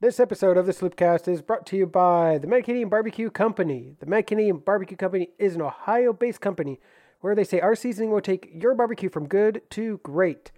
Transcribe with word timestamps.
This 0.00 0.20
episode 0.20 0.56
of 0.56 0.66
the 0.66 0.72
Sloopcast 0.72 1.26
is 1.26 1.42
brought 1.42 1.66
to 1.66 1.76
you 1.76 1.84
by 1.84 2.38
the 2.38 2.46
Mad 2.46 2.62
Canadian 2.62 2.88
Barbecue 2.88 3.30
Company. 3.30 3.96
The 3.98 4.06
Mad 4.06 4.28
Canadian 4.28 4.58
Barbecue 4.58 4.96
Company 4.96 5.30
is 5.40 5.56
an 5.56 5.62
Ohio 5.62 6.12
based 6.12 6.40
company 6.40 6.78
where 7.20 7.34
they 7.34 7.42
say 7.42 7.58
our 7.58 7.74
seasoning 7.74 8.12
will 8.12 8.20
take 8.20 8.48
your 8.54 8.76
barbecue 8.76 9.08
from 9.08 9.26
good 9.26 9.60
to 9.70 9.98
great. 10.04 10.52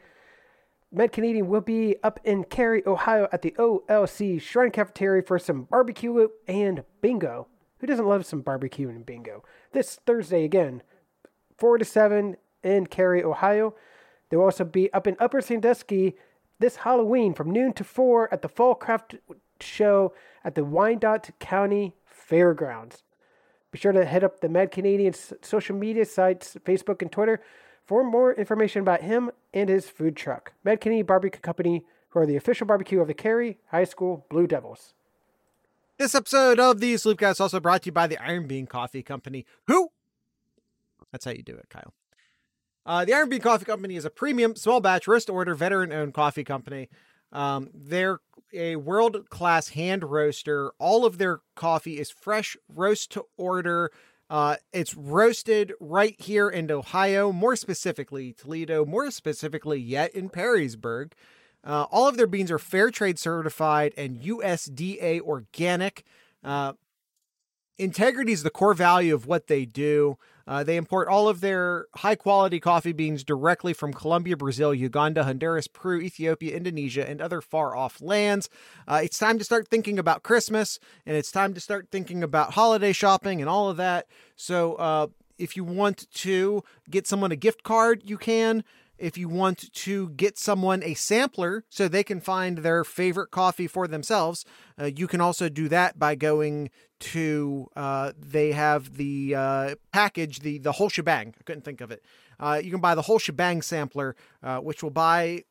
Mad 0.92 1.12
Canadian 1.12 1.48
will 1.48 1.62
be 1.62 1.96
up 2.02 2.20
in 2.22 2.44
Carey, 2.44 2.82
Ohio 2.86 3.28
at 3.32 3.40
the 3.40 3.52
OLC 3.52 4.42
Shrine 4.42 4.72
Cafeteria 4.72 5.22
for 5.22 5.38
some 5.38 5.62
barbecue 5.62 6.28
and 6.46 6.84
bingo. 7.00 7.48
Who 7.78 7.86
doesn't 7.86 8.06
love 8.06 8.26
some 8.26 8.42
barbecue 8.42 8.90
and 8.90 9.06
bingo? 9.06 9.42
This 9.72 10.00
Thursday 10.04 10.44
again, 10.44 10.82
4 11.56 11.78
to 11.78 11.84
7 11.86 12.36
in 12.62 12.86
Carey, 12.88 13.24
Ohio. 13.24 13.74
They'll 14.30 14.40
also 14.40 14.64
be 14.64 14.92
up 14.92 15.06
in 15.06 15.16
Upper 15.18 15.40
Sandusky 15.40 16.14
this 16.58 16.76
Halloween 16.76 17.34
from 17.34 17.50
noon 17.50 17.72
to 17.74 17.84
4 17.84 18.32
at 18.32 18.42
the 18.42 18.48
Fall 18.48 18.74
Craft 18.74 19.16
Show 19.60 20.14
at 20.44 20.54
the 20.54 20.62
Wyandot 20.62 21.30
County 21.38 21.94
Fairgrounds. 22.04 23.02
Be 23.72 23.78
sure 23.78 23.92
to 23.92 24.04
head 24.04 24.24
up 24.24 24.40
the 24.40 24.48
Mad 24.48 24.70
Canadian 24.70 25.14
social 25.42 25.76
media 25.76 26.04
sites, 26.04 26.56
Facebook 26.64 27.02
and 27.02 27.10
Twitter, 27.10 27.40
for 27.84 28.04
more 28.04 28.32
information 28.34 28.82
about 28.82 29.02
him 29.02 29.30
and 29.52 29.68
his 29.68 29.88
food 29.88 30.16
truck. 30.16 30.52
Mad 30.64 30.80
Canadian 30.80 31.06
Barbecue 31.06 31.40
Company, 31.40 31.84
who 32.10 32.20
are 32.20 32.26
the 32.26 32.36
official 32.36 32.66
barbecue 32.66 33.00
of 33.00 33.08
the 33.08 33.14
Carey 33.14 33.58
High 33.68 33.84
School 33.84 34.26
Blue 34.28 34.46
Devils. 34.46 34.94
This 35.98 36.14
episode 36.14 36.58
of 36.58 36.80
the 36.80 36.94
Sloopcast 36.94 37.32
is 37.32 37.40
also 37.40 37.60
brought 37.60 37.82
to 37.82 37.86
you 37.86 37.92
by 37.92 38.06
the 38.06 38.18
Iron 38.18 38.46
Bean 38.46 38.66
Coffee 38.66 39.02
Company. 39.02 39.44
Who? 39.66 39.90
That's 41.12 41.24
how 41.24 41.32
you 41.32 41.42
do 41.42 41.56
it, 41.56 41.68
Kyle. 41.68 41.92
Uh, 42.86 43.04
the 43.04 43.14
Iron 43.14 43.28
Bean 43.28 43.40
Coffee 43.40 43.64
Company 43.64 43.96
is 43.96 44.04
a 44.04 44.10
premium, 44.10 44.56
small 44.56 44.80
batch, 44.80 45.06
roast 45.06 45.28
order, 45.28 45.54
veteran 45.54 45.92
owned 45.92 46.14
coffee 46.14 46.44
company. 46.44 46.88
Um, 47.32 47.70
they're 47.74 48.20
a 48.52 48.76
world 48.76 49.28
class 49.30 49.68
hand 49.68 50.04
roaster. 50.04 50.72
All 50.78 51.04
of 51.04 51.18
their 51.18 51.40
coffee 51.54 51.98
is 51.98 52.10
fresh, 52.10 52.56
roast 52.68 53.12
to 53.12 53.24
order. 53.36 53.90
Uh, 54.28 54.56
it's 54.72 54.94
roasted 54.94 55.72
right 55.80 56.14
here 56.20 56.48
in 56.48 56.70
Ohio, 56.70 57.32
more 57.32 57.56
specifically 57.56 58.32
Toledo, 58.32 58.84
more 58.84 59.10
specifically 59.10 59.80
yet 59.80 60.14
in 60.14 60.30
Perrysburg. 60.30 61.12
Uh, 61.62 61.84
all 61.90 62.08
of 62.08 62.16
their 62.16 62.26
beans 62.26 62.50
are 62.50 62.58
fair 62.58 62.90
trade 62.90 63.18
certified 63.18 63.92
and 63.96 64.20
USDA 64.20 65.20
organic. 65.20 66.04
Uh, 66.42 66.72
integrity 67.76 68.32
is 68.32 68.42
the 68.42 68.50
core 68.50 68.72
value 68.72 69.14
of 69.14 69.26
what 69.26 69.48
they 69.48 69.64
do. 69.64 70.16
Uh, 70.50 70.64
they 70.64 70.76
import 70.76 71.06
all 71.06 71.28
of 71.28 71.40
their 71.40 71.86
high 71.94 72.16
quality 72.16 72.58
coffee 72.58 72.90
beans 72.90 73.22
directly 73.22 73.72
from 73.72 73.92
Colombia, 73.92 74.36
Brazil, 74.36 74.74
Uganda, 74.74 75.22
Honduras, 75.22 75.68
Peru, 75.68 76.00
Ethiopia, 76.00 76.56
Indonesia, 76.56 77.08
and 77.08 77.20
other 77.20 77.40
far 77.40 77.76
off 77.76 78.02
lands. 78.02 78.50
Uh, 78.88 79.00
it's 79.04 79.16
time 79.16 79.38
to 79.38 79.44
start 79.44 79.68
thinking 79.68 79.96
about 79.96 80.24
Christmas 80.24 80.80
and 81.06 81.16
it's 81.16 81.30
time 81.30 81.54
to 81.54 81.60
start 81.60 81.86
thinking 81.92 82.24
about 82.24 82.54
holiday 82.54 82.92
shopping 82.92 83.40
and 83.40 83.48
all 83.48 83.70
of 83.70 83.76
that. 83.76 84.08
So, 84.34 84.74
uh, 84.74 85.06
if 85.38 85.56
you 85.56 85.62
want 85.62 86.12
to 86.12 86.64
get 86.90 87.06
someone 87.06 87.30
a 87.30 87.36
gift 87.36 87.62
card, 87.62 88.02
you 88.04 88.18
can 88.18 88.64
if 89.00 89.16
you 89.16 89.28
want 89.28 89.72
to 89.72 90.10
get 90.10 90.38
someone 90.38 90.82
a 90.82 90.94
sampler 90.94 91.64
so 91.68 91.88
they 91.88 92.04
can 92.04 92.20
find 92.20 92.58
their 92.58 92.84
favorite 92.84 93.30
coffee 93.30 93.66
for 93.66 93.88
themselves, 93.88 94.44
uh, 94.78 94.84
you 94.84 95.06
can 95.06 95.20
also 95.20 95.48
do 95.48 95.68
that 95.68 95.98
by 95.98 96.14
going 96.14 96.70
to 97.00 97.68
uh, 97.74 98.12
they 98.18 98.52
have 98.52 98.96
the 98.96 99.34
uh, 99.34 99.74
package, 99.92 100.40
the 100.40 100.58
the 100.58 100.72
whole 100.72 100.90
shebang. 100.90 101.34
I 101.38 101.42
couldn't 101.44 101.64
think 101.64 101.80
of 101.80 101.90
it. 101.90 102.04
Uh, 102.38 102.60
you 102.62 102.70
can 102.70 102.80
buy 102.80 102.94
the 102.94 103.02
whole 103.02 103.18
shebang 103.18 103.62
sampler, 103.62 104.14
uh, 104.42 104.58
which 104.58 104.82
will 104.82 104.90
buy 104.90 105.44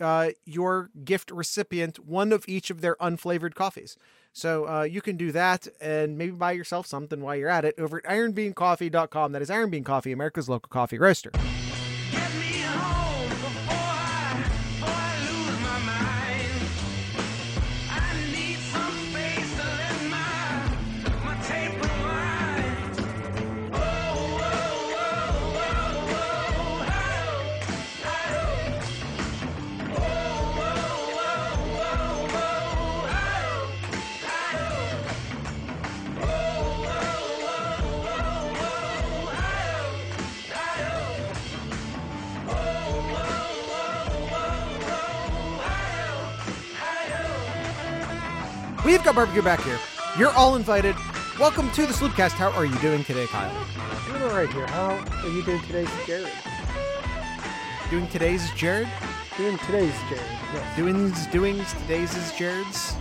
uh, 0.00 0.30
your 0.44 0.90
gift 1.04 1.30
recipient 1.30 2.04
one 2.04 2.32
of 2.32 2.44
each 2.48 2.70
of 2.70 2.80
their 2.80 2.96
unflavored 2.96 3.54
coffees. 3.54 3.96
So 4.36 4.82
you 4.82 5.00
can 5.00 5.16
do 5.16 5.30
that 5.30 5.68
and 5.80 6.18
maybe 6.18 6.32
buy 6.32 6.52
yourself 6.52 6.88
something 6.88 7.20
while 7.20 7.36
you're 7.36 7.48
at 7.48 7.64
it 7.64 7.76
over 7.78 7.98
at 7.98 8.04
ironbeancoffee.com. 8.04 9.30
That 9.30 9.42
is 9.42 9.48
Iron 9.48 9.70
Bean 9.70 9.84
Coffee, 9.84 10.10
America's 10.10 10.48
local 10.48 10.68
coffee 10.70 10.98
roaster. 10.98 11.30
We've 48.84 49.02
got 49.02 49.14
barbecue 49.14 49.40
back 49.40 49.62
here. 49.62 49.78
You're 50.18 50.32
all 50.32 50.56
invited. 50.56 50.94
Welcome 51.40 51.70
to 51.70 51.86
the 51.86 51.94
Sloopcast. 51.94 52.32
How 52.32 52.50
are 52.50 52.66
you 52.66 52.78
doing 52.80 53.02
today, 53.02 53.26
Kyle? 53.26 53.50
Doing 54.06 54.22
all 54.22 54.36
right 54.36 54.52
here. 54.52 54.66
How 54.66 55.02
are 55.22 55.28
you 55.30 55.42
doing 55.42 55.62
today, 55.62 55.86
Jared? 56.06 56.30
Doing 57.88 58.06
today's 58.08 58.50
Jared? 58.52 58.86
Doing 59.38 59.56
today's 59.56 59.94
Jared, 60.10 60.22
yes. 60.52 60.76
Doings, 60.76 61.26
doings, 61.28 61.72
today's 61.72 62.14
is 62.14 62.30
Jared's? 62.32 62.94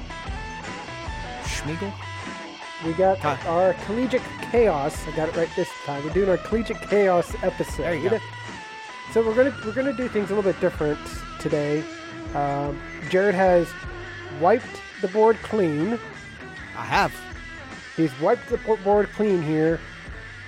Schmiegel? 1.43 1.91
We 2.85 2.93
got 2.93 3.23
our 3.45 3.73
collegiate 3.85 4.21
chaos. 4.51 5.05
I 5.05 5.11
got 5.17 5.27
it 5.27 5.35
right 5.35 5.49
this 5.57 5.69
time. 5.85 6.01
We're 6.05 6.13
doing 6.13 6.29
our 6.29 6.37
collegiate 6.37 6.81
chaos 6.83 7.35
episode. 7.43 7.83
There 7.83 7.95
you 7.95 8.09
go. 8.09 8.19
So 9.11 9.21
we're 9.21 9.35
gonna 9.35 9.55
we're 9.65 9.73
gonna 9.73 9.91
do 9.91 10.07
things 10.07 10.31
a 10.31 10.35
little 10.35 10.49
bit 10.49 10.61
different 10.61 10.99
today. 11.41 11.83
Um, 12.33 12.79
Jared 13.09 13.35
has 13.35 13.67
wiped 14.39 14.79
the 15.03 15.09
board 15.09 15.37
clean. 15.43 15.99
I 16.77 16.85
have. 16.85 17.13
He's 17.97 18.17
wiped 18.21 18.47
the 18.47 18.57
board 18.57 19.09
clean 19.15 19.41
here, 19.41 19.79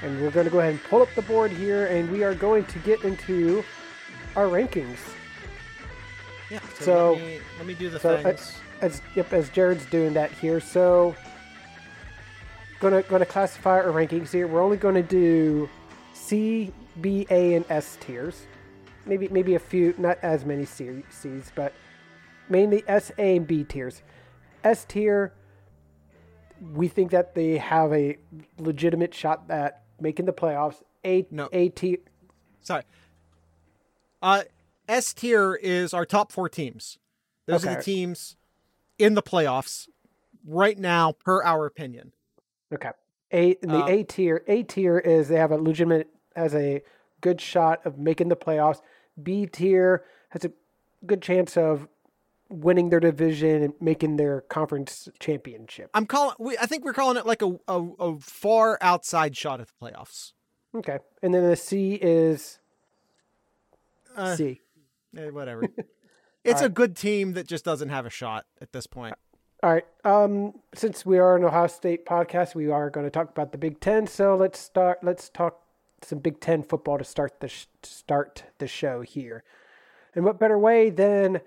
and 0.02 0.20
we're 0.22 0.32
going 0.32 0.46
to 0.46 0.50
go 0.52 0.62
ahead 0.62 0.72
and 0.72 0.84
pull 0.86 1.02
up 1.02 1.14
the 1.14 1.22
board 1.22 1.52
here, 1.52 1.88
and 1.88 2.10
we 2.10 2.24
are 2.24 2.34
going 2.34 2.64
to 2.66 2.80
get 2.80 3.04
into 3.04 3.64
our 4.38 4.46
rankings. 4.46 4.98
Yeah. 6.50 6.62
So, 6.80 6.86
So- 6.86 7.12
let, 7.14 7.22
me, 7.22 7.40
let 7.58 7.68
me 7.68 7.74
do 7.74 7.90
the 7.90 8.00
so, 8.00 8.16
uh, 8.16 8.24
things. 8.24 8.58
As 8.82 9.02
yep, 9.14 9.32
as 9.34 9.50
Jared's 9.50 9.86
doing 9.86 10.14
that 10.14 10.32
here, 10.32 10.60
so 10.60 11.16
gonna 12.82 13.02
gonna 13.04 13.26
classify 13.26 13.80
our 13.80 13.86
rankings 13.86 14.32
here. 14.32 14.48
We're 14.48 14.62
only 14.62 14.76
going 14.78 14.96
to 14.96 15.02
do 15.02 15.70
C, 16.14 16.74
B, 17.00 17.26
A, 17.30 17.56
and 17.56 17.66
S 17.70 17.98
tiers. 18.02 18.46
Maybe 19.06 19.28
maybe 19.30 19.56
a 19.56 19.60
few, 19.60 19.96
not 19.98 20.18
as 20.22 20.44
many 20.46 20.66
C, 20.66 21.04
C's, 21.10 21.52
but 21.56 21.74
mainly 22.50 22.84
S, 22.88 23.12
A, 23.18 23.38
and 23.38 23.48
B 23.48 23.64
tiers. 23.64 24.02
S 24.66 24.84
tier, 24.84 25.34
we 26.74 26.88
think 26.88 27.12
that 27.12 27.36
they 27.36 27.58
have 27.58 27.94
a 27.94 28.18
legitimate 28.58 29.14
shot 29.14 29.44
at 29.50 29.84
making 30.02 30.26
the 30.26 30.34
playoffs. 30.34 30.82
A 31.06 31.26
No. 31.32 31.48
A 31.54 31.70
tier, 31.70 32.00
Sorry. 32.62 32.84
Uh, 34.22 34.44
S 34.90 35.14
tier 35.14 35.54
is 35.56 35.94
our 35.94 36.06
top 36.06 36.32
four 36.32 36.50
teams. 36.50 36.98
Those 37.46 37.66
are 37.66 37.76
the 37.76 37.84
teams 37.84 38.38
in 38.98 39.14
the 39.14 39.22
playoffs 39.22 39.88
right 40.46 40.78
now, 40.78 41.12
per 41.12 41.44
our 41.44 41.68
opinion. 41.68 42.12
Okay. 42.74 42.90
A 43.32 43.52
in 43.52 43.70
the 43.70 43.84
Uh, 43.84 43.88
A 43.88 44.04
tier. 44.04 44.44
A 44.48 44.64
tier 44.64 44.98
is 44.98 45.28
they 45.28 45.36
have 45.38 45.52
a 45.52 45.58
legitimate 45.58 46.10
has 46.36 46.56
a 46.56 46.82
good 47.22 47.40
shot 47.40 47.86
of 47.86 48.00
making 48.00 48.30
the 48.30 48.36
playoffs. 48.36 48.82
B 49.22 49.46
tier 49.46 50.04
has 50.30 50.44
a 50.44 50.52
good 51.06 51.22
chance 51.22 51.56
of 51.56 51.88
winning 52.50 52.90
their 52.90 53.00
division 53.00 53.64
and 53.64 53.74
making 53.82 54.18
their 54.18 54.42
conference 54.42 55.10
championship. 55.20 55.90
I'm 55.94 56.06
calling. 56.06 56.36
We, 56.40 56.58
I 56.58 56.66
think 56.66 56.86
we're 56.86 56.94
calling 56.94 57.18
it 57.18 57.26
like 57.26 57.42
a, 57.42 57.58
a 57.68 57.82
a 58.00 58.20
far 58.20 58.78
outside 58.82 59.36
shot 59.36 59.60
at 59.62 59.68
the 59.68 59.74
playoffs. 59.86 60.34
Okay. 60.76 61.00
And 61.24 61.34
then 61.34 61.50
the 61.50 61.56
C 61.56 61.94
is 61.96 62.60
Uh, 64.16 64.36
C. 64.36 64.62
eh, 65.18 65.30
whatever. 65.30 65.64
it's 66.44 66.62
a 66.62 66.70
good 66.70 66.96
team 66.96 67.34
that 67.34 67.48
just 67.48 67.66
doesn't 67.66 67.90
have 67.90 68.06
a 68.06 68.10
shot 68.10 68.46
at 68.62 68.72
this 68.74 68.86
point. 68.88 69.16
All 69.64 69.72
right. 69.72 69.86
Um, 70.04 70.54
since 70.76 71.06
we 71.06 71.18
are 71.18 71.36
an 71.36 71.44
Ohio 71.44 71.68
State 71.68 72.06
podcast, 72.06 72.54
we 72.56 72.70
are 72.70 72.90
going 72.90 73.06
to 73.06 73.10
talk 73.10 73.30
about 73.30 73.52
the 73.52 73.58
Big 73.58 73.80
Ten. 73.80 74.06
So 74.06 74.36
let's 74.36 74.60
start. 74.60 75.00
Let's 75.02 75.30
talk 75.30 75.62
some 76.04 76.20
Big 76.20 76.40
Ten 76.40 76.62
football 76.62 76.98
to 77.00 77.04
start 77.04 77.40
the 77.40 77.48
sh- 77.48 77.66
start 77.82 78.44
the 78.60 78.68
show 78.68 79.02
here. 79.02 79.44
And 80.14 80.24
what 80.24 80.40
better 80.40 80.60
way 80.60 80.90
than 80.90 81.42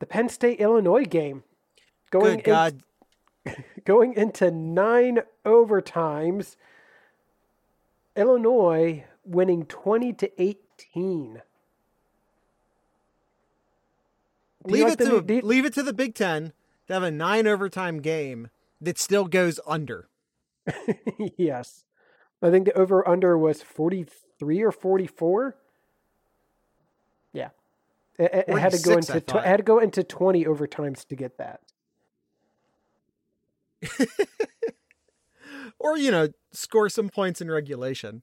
the 0.00 0.06
Penn 0.06 0.28
State 0.28 0.58
Illinois 0.60 1.04
game? 1.04 1.44
Going 2.10 2.36
Good 2.38 2.44
God. 2.44 2.82
in- 3.46 3.54
going 3.84 4.14
into 4.14 4.50
nine 4.50 5.20
overtimes. 5.46 6.56
Illinois 8.16 9.04
winning 9.24 9.64
twenty 9.66 10.12
to 10.14 10.42
eighteen. 10.42 11.40
Do 14.66 14.74
leave 14.74 14.84
like 14.84 14.92
it 14.94 14.98
the 14.98 15.04
to 15.04 15.10
new- 15.12 15.22
do 15.22 15.34
you- 15.36 15.42
leave 15.42 15.64
it 15.64 15.72
to 15.74 15.82
the 15.82 15.92
Big 15.92 16.14
Ten 16.14 16.52
to 16.86 16.92
have 16.92 17.02
a 17.02 17.10
nine 17.10 17.46
overtime 17.46 18.00
game 18.00 18.48
that 18.80 18.98
still 18.98 19.26
goes 19.26 19.60
under. 19.66 20.08
yes. 21.36 21.84
I 22.42 22.50
think 22.50 22.66
the 22.66 22.72
over 22.78 23.06
under 23.06 23.36
was 23.36 23.62
43 23.62 24.62
or 24.62 24.72
44. 24.72 25.56
Yeah. 27.32 27.50
It, 28.20 28.44
it- 28.48 28.58
had 28.58 28.72
to 28.72 28.78
go 28.78 28.92
46, 28.92 29.10
I 29.10 29.14
into 29.14 29.20
tw- 29.32 29.44
had 29.44 29.56
to 29.56 29.62
go 29.62 29.78
into 29.78 30.04
20 30.04 30.44
overtimes 30.44 31.06
to 31.08 31.16
get 31.16 31.38
that. 31.38 31.60
or 35.78 35.96
you 35.96 36.10
know 36.10 36.28
score 36.52 36.88
some 36.88 37.08
points 37.08 37.40
in 37.40 37.50
regulation. 37.50 38.22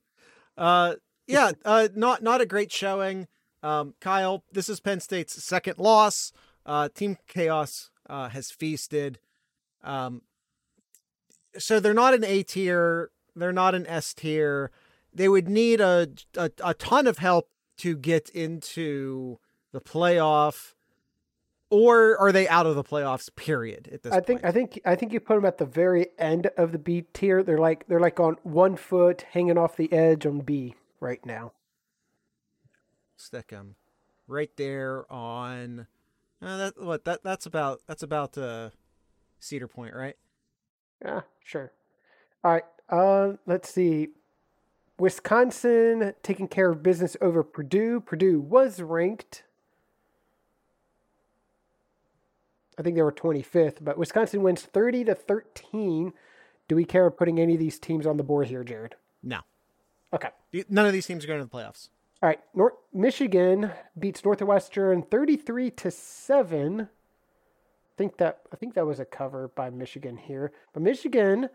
Uh 0.57 0.95
yeah 1.25 1.51
uh 1.65 1.87
not 1.95 2.21
not 2.21 2.41
a 2.41 2.45
great 2.45 2.71
showing. 2.71 3.27
Um 3.63 3.95
kyle 3.99 4.43
this 4.51 4.69
is 4.69 4.79
penn 4.79 4.99
state's 4.99 5.43
second 5.43 5.77
loss. 5.79 6.31
Uh 6.65 6.89
team 6.93 7.17
chaos 7.27 7.89
uh 8.09 8.29
has 8.29 8.51
feasted. 8.51 9.19
Um 9.83 10.21
so 11.57 11.79
they're 11.79 11.93
not 11.93 12.13
an 12.13 12.23
a 12.23 12.43
tier. 12.43 13.09
They're 13.35 13.51
not 13.53 13.73
an 13.73 13.87
s 13.87 14.13
tier. 14.13 14.71
They 15.13 15.27
would 15.27 15.47
need 15.47 15.81
a, 15.81 16.09
a 16.35 16.51
a 16.63 16.73
ton 16.75 17.07
of 17.07 17.17
help 17.17 17.49
to 17.77 17.95
get 17.97 18.29
into 18.29 19.39
the 19.71 19.81
playoff 19.81 20.73
or 21.69 22.17
are 22.17 22.31
they 22.31 22.47
out 22.47 22.65
of 22.65 22.75
the 22.75 22.83
playoffs 22.83 23.33
period 23.35 23.89
at 23.91 24.03
this 24.03 24.13
I 24.13 24.21
think 24.21 24.41
point 24.41 24.45
I 24.45 24.51
think 24.51 24.81
I 24.85 24.95
think 24.95 25.13
you 25.13 25.19
put 25.19 25.35
them 25.35 25.45
at 25.45 25.57
the 25.57 25.65
very 25.65 26.07
end 26.17 26.47
of 26.57 26.71
the 26.71 26.77
B 26.77 27.05
tier. 27.13 27.43
They're 27.43 27.57
like 27.57 27.87
they're 27.87 27.99
like 27.99 28.19
on 28.19 28.37
one 28.43 28.75
foot 28.75 29.25
hanging 29.31 29.57
off 29.57 29.75
the 29.75 29.91
edge 29.91 30.25
on 30.25 30.41
B 30.41 30.75
right 30.99 31.23
now. 31.25 31.51
stick 33.15 33.49
them 33.49 33.75
right 34.27 34.51
there 34.55 35.11
on 35.11 35.87
uh, 36.41 36.57
that 36.57 36.81
what 36.81 37.05
that 37.05 37.23
that's 37.23 37.45
about 37.45 37.81
that's 37.87 38.03
about 38.03 38.37
uh 38.37 38.69
cedar 39.39 39.67
point 39.67 39.93
right 39.93 40.15
Yeah, 41.03 41.21
sure. 41.43 41.71
All 42.43 42.51
right. 42.51 42.63
Uh, 42.89 43.33
let's 43.45 43.69
see. 43.69 44.09
Wisconsin 44.99 46.13
taking 46.23 46.47
care 46.47 46.71
of 46.71 46.81
business 46.81 47.15
over 47.21 47.43
Purdue. 47.43 47.99
Purdue 47.99 48.39
was 48.39 48.81
ranked. 48.81 49.43
I 52.77 52.83
think 52.83 52.95
they 52.95 53.01
were 53.01 53.11
25th, 53.11 53.77
but 53.81 53.97
Wisconsin 53.97 54.43
wins 54.43 54.61
30 54.61 55.05
to 55.05 55.15
13. 55.15 56.13
Do 56.67 56.75
we 56.75 56.85
care 56.85 57.09
putting 57.09 57.39
any 57.39 57.53
of 57.53 57.59
these 57.59 57.79
teams 57.79 58.05
on 58.05 58.17
the 58.17 58.23
board 58.23 58.47
here, 58.47 58.63
Jared? 58.63 58.95
no 59.23 59.39
Okay. 60.13 60.29
None 60.69 60.85
of 60.85 60.93
these 60.93 61.05
teams 61.05 61.23
are 61.23 61.27
going 61.27 61.39
to 61.39 61.45
the 61.45 61.51
playoffs 61.51 61.89
All 62.21 62.29
right. 62.29 62.39
North 62.53 62.73
Michigan 62.93 63.71
beats 63.97 64.23
Northwestern 64.23 65.01
33 65.01 65.71
to 65.71 65.91
7. 65.91 66.81
I 66.81 66.87
think 67.97 68.17
that 68.17 68.41
I 68.53 68.55
think 68.55 68.75
that 68.75 68.85
was 68.85 68.99
a 68.99 69.05
cover 69.05 69.49
by 69.49 69.69
Michigan 69.69 70.17
here. 70.17 70.51
But 70.73 70.83
Michigan 70.83 71.49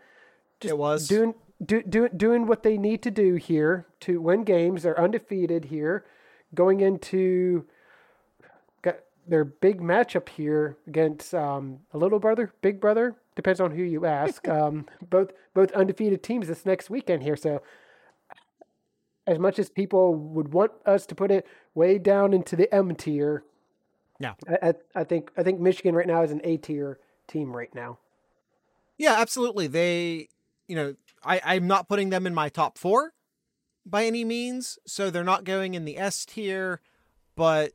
just 0.59 0.71
It 0.71 0.77
was. 0.77 1.07
doing 1.07 1.35
do, 1.63 1.81
do, 1.81 2.09
doing 2.09 2.47
what 2.47 2.63
they 2.63 2.77
need 2.77 3.01
to 3.03 3.11
do 3.11 3.35
here 3.35 3.85
to 4.01 4.19
win 4.19 4.43
games. 4.43 4.83
They're 4.83 4.99
undefeated 4.99 5.65
here, 5.65 6.05
going 6.53 6.81
into 6.81 7.65
their 9.27 9.43
big 9.45 9.81
matchup 9.81 10.29
here 10.29 10.77
against 10.87 11.33
um, 11.33 11.79
a 11.93 11.97
little 11.97 12.19
brother, 12.19 12.53
big 12.61 12.79
brother, 12.81 13.15
depends 13.35 13.59
on 13.61 13.71
who 13.71 13.83
you 13.83 14.05
ask. 14.05 14.47
um, 14.59 14.85
both 15.09 15.31
both 15.53 15.71
undefeated 15.73 16.23
teams 16.23 16.47
this 16.47 16.65
next 16.65 16.89
weekend 16.89 17.23
here. 17.23 17.35
So 17.35 17.61
as 19.25 19.39
much 19.39 19.57
as 19.59 19.69
people 19.69 20.15
would 20.15 20.53
want 20.53 20.71
us 20.85 21.05
to 21.05 21.15
put 21.15 21.31
it 21.31 21.47
way 21.73 21.97
down 21.97 22.33
into 22.33 22.55
the 22.55 22.73
M 22.73 22.93
tier, 22.95 23.43
Yeah. 24.19 24.33
I, 24.47 24.69
I, 24.69 24.73
I 24.95 25.03
think 25.03 25.31
I 25.37 25.43
think 25.43 25.59
Michigan 25.59 25.95
right 25.95 26.07
now 26.07 26.23
is 26.23 26.31
an 26.31 26.41
A 26.43 26.57
tier 26.57 26.99
team 27.27 27.55
right 27.55 27.73
now. 27.73 27.99
yeah 28.97 29.15
absolutely 29.17 29.65
they 29.65 30.27
you 30.67 30.75
know 30.75 30.93
i 31.23 31.39
i'm 31.45 31.67
not 31.67 31.87
putting 31.87 32.09
them 32.09 32.27
in 32.27 32.33
my 32.33 32.49
top 32.49 32.77
four 32.77 33.13
by 33.85 34.05
any 34.05 34.25
means 34.25 34.77
so 34.85 35.09
they're 35.09 35.23
not 35.23 35.45
going 35.45 35.73
in 35.73 35.85
the 35.85 35.97
s 35.97 36.25
tier 36.25 36.81
but 37.37 37.71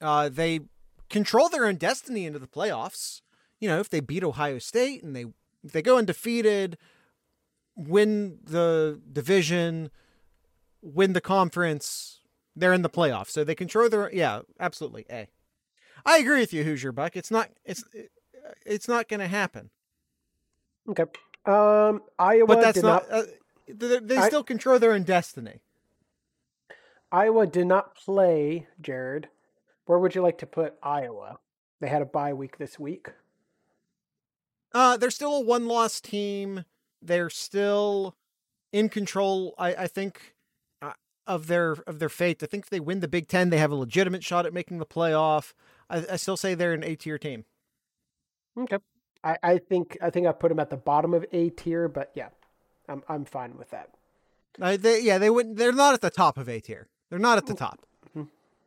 uh 0.00 0.28
they 0.28 0.60
control 1.08 1.48
their 1.48 1.66
own 1.66 1.76
destiny 1.76 2.26
into 2.26 2.38
the 2.38 2.46
playoffs. 2.46 3.22
You 3.60 3.68
know 3.68 3.80
if 3.80 3.88
they 3.88 4.00
beat 4.00 4.24
ohio 4.24 4.58
state 4.58 5.02
and 5.02 5.14
they 5.14 5.26
if 5.64 5.72
they 5.72 5.82
go 5.82 5.98
undefeated 5.98 6.78
win 7.74 8.38
the 8.42 9.00
division 9.12 9.90
win 10.82 11.12
the 11.12 11.20
conference 11.20 12.20
they're 12.54 12.72
in 12.72 12.82
the 12.82 12.90
playoffs. 12.90 13.28
So 13.30 13.44
they 13.44 13.54
control 13.54 13.88
their 13.88 14.12
yeah 14.12 14.40
absolutely 14.58 15.04
a. 15.10 15.28
I 16.04 16.18
agree 16.18 16.40
with 16.40 16.52
you 16.52 16.64
hoosier 16.64 16.92
buck. 16.92 17.16
It's 17.16 17.30
not 17.30 17.50
it's 17.64 17.84
it's 18.64 18.88
not 18.88 19.08
going 19.08 19.20
to 19.20 19.28
happen. 19.28 19.70
Okay. 20.88 21.04
Um, 21.44 22.02
Iowa 22.18 22.46
but 22.46 22.60
that's 22.60 22.74
did 22.74 22.84
not, 22.84 23.08
not, 23.10 23.20
uh, 23.20 23.26
they, 23.68 23.98
they 24.00 24.16
I- 24.16 24.26
still 24.28 24.42
control 24.42 24.78
their 24.78 24.92
own 24.92 25.02
destiny. 25.02 25.60
Iowa 27.12 27.46
did 27.46 27.66
not 27.66 27.94
play, 27.94 28.66
Jared. 28.80 29.28
Where 29.86 29.98
would 29.98 30.14
you 30.14 30.22
like 30.22 30.38
to 30.38 30.46
put 30.46 30.74
Iowa? 30.82 31.38
They 31.80 31.88
had 31.88 32.02
a 32.02 32.06
bye 32.06 32.32
week 32.32 32.58
this 32.58 32.78
week. 32.78 33.08
uh 34.74 34.96
they're 34.96 35.10
still 35.10 35.34
a 35.36 35.40
one 35.40 35.66
loss 35.66 36.00
team 36.00 36.64
they're 37.00 37.30
still 37.30 38.16
in 38.72 38.88
control 38.88 39.54
i 39.58 39.74
i 39.74 39.86
think 39.86 40.34
uh, 40.82 40.92
of 41.26 41.46
their 41.46 41.72
of 41.86 41.98
their 42.00 42.08
fate 42.08 42.42
i 42.42 42.46
think 42.46 42.64
if 42.64 42.70
they 42.70 42.80
win 42.80 43.00
the 43.00 43.06
big 43.08 43.28
10 43.28 43.50
they 43.50 43.58
have 43.58 43.70
a 43.70 43.76
legitimate 43.76 44.24
shot 44.24 44.44
at 44.44 44.52
making 44.52 44.78
the 44.78 44.86
playoff 44.86 45.52
i, 45.88 46.04
I 46.12 46.16
still 46.16 46.36
say 46.36 46.54
they're 46.54 46.72
an 46.72 46.82
a 46.84 46.96
tier 46.96 47.18
team 47.18 47.44
Okay. 48.58 48.78
I, 49.22 49.36
I 49.42 49.58
think 49.58 49.98
I 50.00 50.08
think 50.10 50.26
I 50.26 50.32
put 50.32 50.48
them 50.48 50.58
at 50.58 50.70
the 50.70 50.78
bottom 50.78 51.12
of 51.12 51.26
A 51.32 51.50
tier, 51.50 51.88
but 51.88 52.10
yeah, 52.14 52.28
I'm 52.88 53.02
I'm 53.06 53.26
fine 53.26 53.58
with 53.58 53.68
that. 53.70 53.90
they, 54.58 55.00
yeah 55.02 55.18
they 55.18 55.28
wouldn't 55.28 55.56
they're 55.56 55.72
not 55.72 55.92
at 55.94 56.00
the 56.00 56.08
top 56.10 56.38
of 56.38 56.48
a 56.48 56.58
tier 56.60 56.88
they're 57.10 57.18
not 57.18 57.36
at 57.38 57.46
the 57.46 57.54
top 57.54 57.84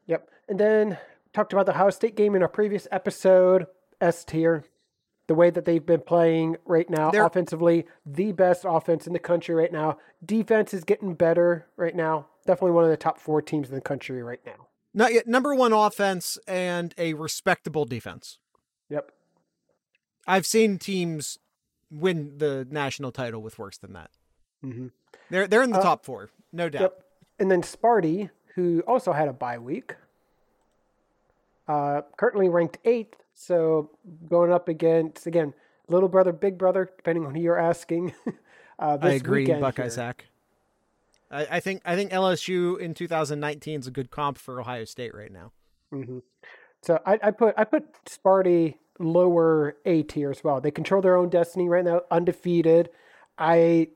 Yep. 0.05 0.29
And 0.47 0.59
then 0.59 0.97
talked 1.33 1.53
about 1.53 1.65
the 1.65 1.71
Ohio 1.73 1.89
State 1.89 2.15
game 2.15 2.35
in 2.35 2.41
our 2.41 2.47
previous 2.47 2.87
episode. 2.91 3.67
S 4.01 4.23
tier. 4.23 4.63
The 5.27 5.35
way 5.35 5.49
that 5.51 5.65
they've 5.65 5.85
been 5.85 6.01
playing 6.01 6.57
right 6.65 6.89
now, 6.89 7.11
They're- 7.11 7.23
offensively, 7.25 7.85
the 8.05 8.31
best 8.31 8.65
offense 8.67 9.05
in 9.05 9.13
the 9.13 9.19
country 9.19 9.53
right 9.53 9.71
now. 9.71 9.99
Defense 10.25 10.73
is 10.73 10.83
getting 10.83 11.13
better 11.13 11.67
right 11.75 11.95
now. 11.95 12.27
Definitely 12.47 12.71
one 12.71 12.83
of 12.85 12.89
the 12.89 12.97
top 12.97 13.19
four 13.19 13.41
teams 13.41 13.69
in 13.69 13.75
the 13.75 13.81
country 13.81 14.23
right 14.23 14.39
now. 14.45 14.67
not 14.91 15.13
yet 15.13 15.27
number 15.27 15.53
one 15.53 15.71
offense 15.71 16.39
and 16.47 16.95
a 16.97 17.13
respectable 17.13 17.85
defense 17.85 18.39
Yep. 18.89 19.11
i've 20.25 20.47
seen 20.47 20.79
teams 20.79 21.37
win 21.91 22.39
the 22.39 22.67
national 22.71 23.11
title 23.11 23.39
with 23.43 23.59
worse 23.59 23.77
than 23.77 23.93
that 23.93 24.09
Mm-hmm. 24.65 24.87
they're 25.29 25.47
they're 25.47 25.61
in 25.61 25.69
the 25.69 25.77
Uh, 25.77 25.83
top 25.83 26.05
four 26.05 26.31
no 26.51 26.69
doubt 26.69 26.81
Yep. 26.81 27.03
And 27.37 27.51
then 27.51 27.61
Sparty, 27.61 28.31
who 28.55 28.81
also 28.87 29.11
had 29.13 29.27
a 29.27 29.33
bye 29.33 29.59
week, 29.59 29.95
uh, 31.69 32.01
currently 32.17 32.49
ranked 32.49 32.79
eighth. 32.83 33.15
So 33.35 33.91
going 34.27 34.51
up 34.51 34.67
against 34.67 35.27
again, 35.27 35.53
little 35.87 36.09
brother, 36.09 36.33
big 36.33 36.57
brother, 36.57 36.89
depending 36.97 37.25
on 37.25 37.35
who 37.35 37.41
you're 37.41 37.59
asking. 37.59 38.13
uh, 38.79 38.97
I 38.99 39.11
this 39.11 39.21
agree, 39.21 39.45
Buckeye 39.45 39.83
here. 39.83 39.89
Sack. 39.91 40.25
I, 41.31 41.47
I 41.51 41.59
think 41.59 41.81
I 41.85 41.95
think 41.95 42.11
LSU 42.11 42.77
in 42.79 42.93
2019 42.93 43.81
is 43.81 43.87
a 43.87 43.91
good 43.91 44.09
comp 44.09 44.37
for 44.37 44.59
Ohio 44.59 44.83
State 44.83 45.13
right 45.13 45.31
now. 45.31 45.51
hmm 45.91 46.19
So 46.81 46.99
I, 47.05 47.19
I 47.21 47.31
put 47.31 47.53
I 47.55 47.63
put 47.63 47.85
Sparty 48.05 48.75
lower 48.97 49.77
A 49.85 50.03
tier 50.03 50.31
as 50.31 50.43
well. 50.43 50.59
They 50.59 50.71
control 50.71 51.01
their 51.01 51.15
own 51.15 51.29
destiny 51.29 51.69
right 51.69 51.85
now, 51.85 52.01
undefeated. 52.09 52.89
I 53.37 53.89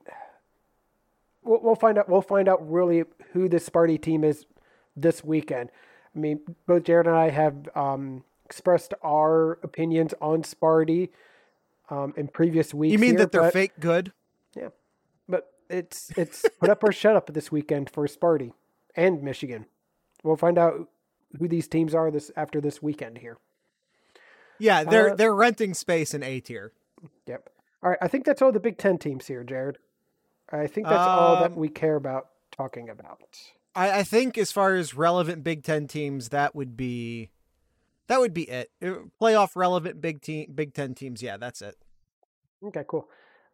we'll, 1.42 1.60
we'll 1.60 1.74
find 1.74 1.98
out. 1.98 2.08
We'll 2.08 2.22
find 2.22 2.48
out 2.48 2.70
really 2.70 3.04
who 3.32 3.48
this 3.48 3.68
Sparty 3.68 4.00
team 4.00 4.22
is 4.22 4.46
this 4.96 5.24
weekend. 5.24 5.70
I 6.14 6.18
mean, 6.18 6.40
both 6.66 6.84
Jared 6.84 7.06
and 7.06 7.16
I 7.16 7.30
have 7.30 7.68
um, 7.74 8.24
expressed 8.44 8.94
our 9.02 9.58
opinions 9.62 10.14
on 10.20 10.42
Sparty 10.42 11.10
um, 11.90 12.14
in 12.16 12.28
previous 12.28 12.72
weeks. 12.72 12.92
You 12.92 12.98
mean 12.98 13.10
here, 13.10 13.18
that 13.18 13.32
they're 13.32 13.42
but, 13.42 13.52
fake 13.52 13.72
good? 13.80 14.12
Yeah, 14.56 14.68
but 15.28 15.52
it's 15.68 16.12
it's 16.16 16.44
put 16.60 16.70
up 16.70 16.82
or 16.84 16.92
shut 16.92 17.16
up 17.16 17.32
this 17.32 17.50
weekend 17.50 17.90
for 17.90 18.06
Sparty 18.06 18.52
and 18.94 19.22
Michigan. 19.22 19.66
We'll 20.22 20.36
find 20.36 20.58
out 20.58 20.88
who 21.38 21.48
these 21.48 21.68
teams 21.68 21.94
are 21.94 22.10
this 22.10 22.30
after 22.36 22.60
this 22.60 22.82
weekend 22.82 23.18
here. 23.18 23.38
Yeah, 24.58 24.84
they're 24.84 25.10
Uh, 25.10 25.14
they're 25.16 25.34
renting 25.34 25.74
space 25.74 26.14
in 26.14 26.22
A 26.22 26.40
tier. 26.40 26.72
Yep. 27.26 27.50
All 27.82 27.90
right. 27.90 27.98
I 28.00 28.08
think 28.08 28.24
that's 28.24 28.40
all 28.40 28.52
the 28.52 28.60
Big 28.60 28.78
Ten 28.78 28.98
teams 28.98 29.26
here, 29.26 29.44
Jared. 29.44 29.78
I 30.50 30.66
think 30.66 30.86
that's 30.86 30.98
all 30.98 31.36
that 31.40 31.52
Um, 31.52 31.56
we 31.56 31.68
care 31.68 31.96
about 31.96 32.28
talking 32.50 32.88
about. 32.88 33.20
I, 33.76 34.00
I 34.00 34.02
think 34.04 34.38
as 34.38 34.52
far 34.52 34.74
as 34.74 34.94
relevant 34.94 35.42
Big 35.44 35.62
Ten 35.64 35.86
teams, 35.86 36.28
that 36.30 36.54
would 36.54 36.76
be 36.76 37.30
that 38.08 38.20
would 38.20 38.34
be 38.34 38.42
it. 38.48 38.70
Uh, 38.82 38.94
Playoff 39.20 39.56
relevant 39.56 40.00
Big 40.00 40.20
Team 40.22 40.52
Big 40.54 40.74
Ten 40.74 40.94
teams. 40.94 41.22
Yeah, 41.22 41.36
that's 41.36 41.62
it. 41.62 41.76
Okay, 42.64 42.84
cool. 42.88 43.08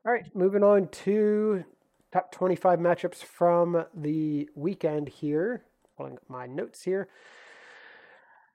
All 0.07 0.13
right. 0.13 0.25
Moving 0.35 0.63
on 0.63 0.89
to 0.89 1.65
top 2.13 2.33
25 2.33 2.79
matchups 2.79 3.17
from 3.23 3.85
the 3.95 4.49
weekend 4.55 5.09
here. 5.09 5.65
Pulling 5.97 6.15
up 6.15 6.23
my 6.29 6.47
notes 6.47 6.83
here. 6.83 7.09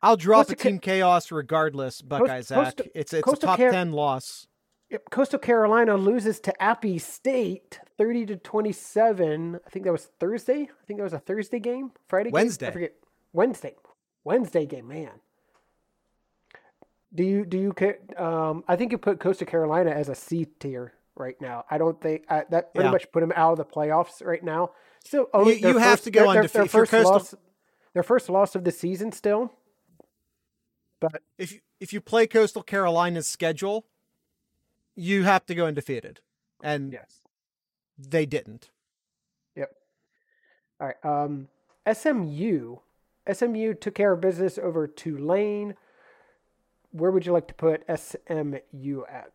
I'll 0.01 0.17
drop 0.17 0.48
Coastal 0.48 0.53
a 0.53 0.55
Ca- 0.57 0.69
team 0.69 0.79
chaos 0.79 1.31
regardless, 1.31 2.01
Buckeye 2.01 2.41
Zach. 2.41 2.57
Coastal- 2.77 2.86
it's 2.95 3.13
it's 3.13 3.27
a 3.27 3.36
top 3.36 3.57
Car- 3.57 3.72
ten 3.72 3.91
loss. 3.91 4.48
Yep, 4.91 5.09
Coastal 5.09 5.39
Carolina 5.39 5.95
loses 5.97 6.39
to 6.41 6.61
Appy 6.61 6.99
State, 6.99 7.79
thirty 7.97 8.25
to 8.27 8.37
twenty-seven. 8.37 9.59
I 9.65 9.69
think 9.69 9.85
that 9.85 9.91
was 9.91 10.05
Thursday. 10.19 10.61
I 10.63 10.85
think 10.85 10.99
that 10.99 11.03
was 11.03 11.13
a 11.13 11.19
Thursday 11.19 11.59
game, 11.59 11.91
Friday, 12.07 12.29
game? 12.29 12.33
Wednesday. 12.33 12.67
I 12.67 12.71
forget. 12.71 12.93
Wednesday, 13.33 13.75
Wednesday 14.23 14.65
game. 14.67 14.87
Man, 14.87 15.09
do 17.13 17.23
you 17.23 17.45
do 17.45 17.57
you 17.57 18.23
um? 18.23 18.63
I 18.67 18.75
think 18.75 18.91
you 18.91 18.97
put 18.99 19.19
Coastal 19.19 19.47
Carolina 19.47 19.89
as 19.89 20.07
a 20.07 20.15
C 20.15 20.45
tier 20.59 20.93
right 21.15 21.39
now. 21.41 21.65
I 21.71 21.77
don't 21.79 21.99
think 21.99 22.23
I, 22.29 22.43
that 22.51 22.73
pretty 22.73 22.87
Yeah. 22.87 22.91
much 22.91 23.11
put 23.11 23.21
them 23.21 23.33
out 23.35 23.53
of 23.53 23.57
the 23.57 23.65
playoffs 23.65 24.23
right 24.23 24.43
now. 24.43 24.71
Still, 25.03 25.21
You- 25.21 25.29
only 25.33 25.59
their 25.61 25.71
you 25.71 25.77
have 25.79 25.91
first- 25.93 26.03
to 26.05 26.11
go 26.11 26.31
their- 26.31 26.43
their- 26.43 26.43
undefe- 26.43 26.53
Their 26.53 26.65
first 26.67 26.91
Coastal- 26.91 27.11
loss, 27.11 27.35
their 27.93 28.03
first 28.03 28.29
loss 28.29 28.55
of 28.55 28.63
the 28.63 28.71
season, 28.71 29.11
still. 29.11 29.51
But 30.99 31.21
If 31.37 31.51
you, 31.53 31.59
if 31.79 31.91
you 31.93 32.01
play 32.01 32.27
Coastal 32.27 32.63
Carolina's 32.63 33.27
schedule, 33.27 33.85
you 34.95 35.23
have 35.23 35.45
to 35.47 35.55
go 35.55 35.65
undefeated, 35.65 36.21
and 36.63 36.93
yes. 36.93 37.21
they 37.97 38.25
didn't. 38.25 38.69
Yep. 39.55 39.71
All 40.79 40.87
right. 40.87 41.05
Um, 41.05 41.47
SMU. 41.91 42.77
SMU 43.31 43.73
took 43.73 43.95
care 43.95 44.13
of 44.13 44.21
business 44.21 44.57
over 44.57 44.87
Tulane. 44.87 45.75
Where 46.91 47.11
would 47.11 47.25
you 47.25 47.33
like 47.33 47.47
to 47.47 47.53
put 47.53 47.83
SMU 47.89 49.03
at? 49.09 49.33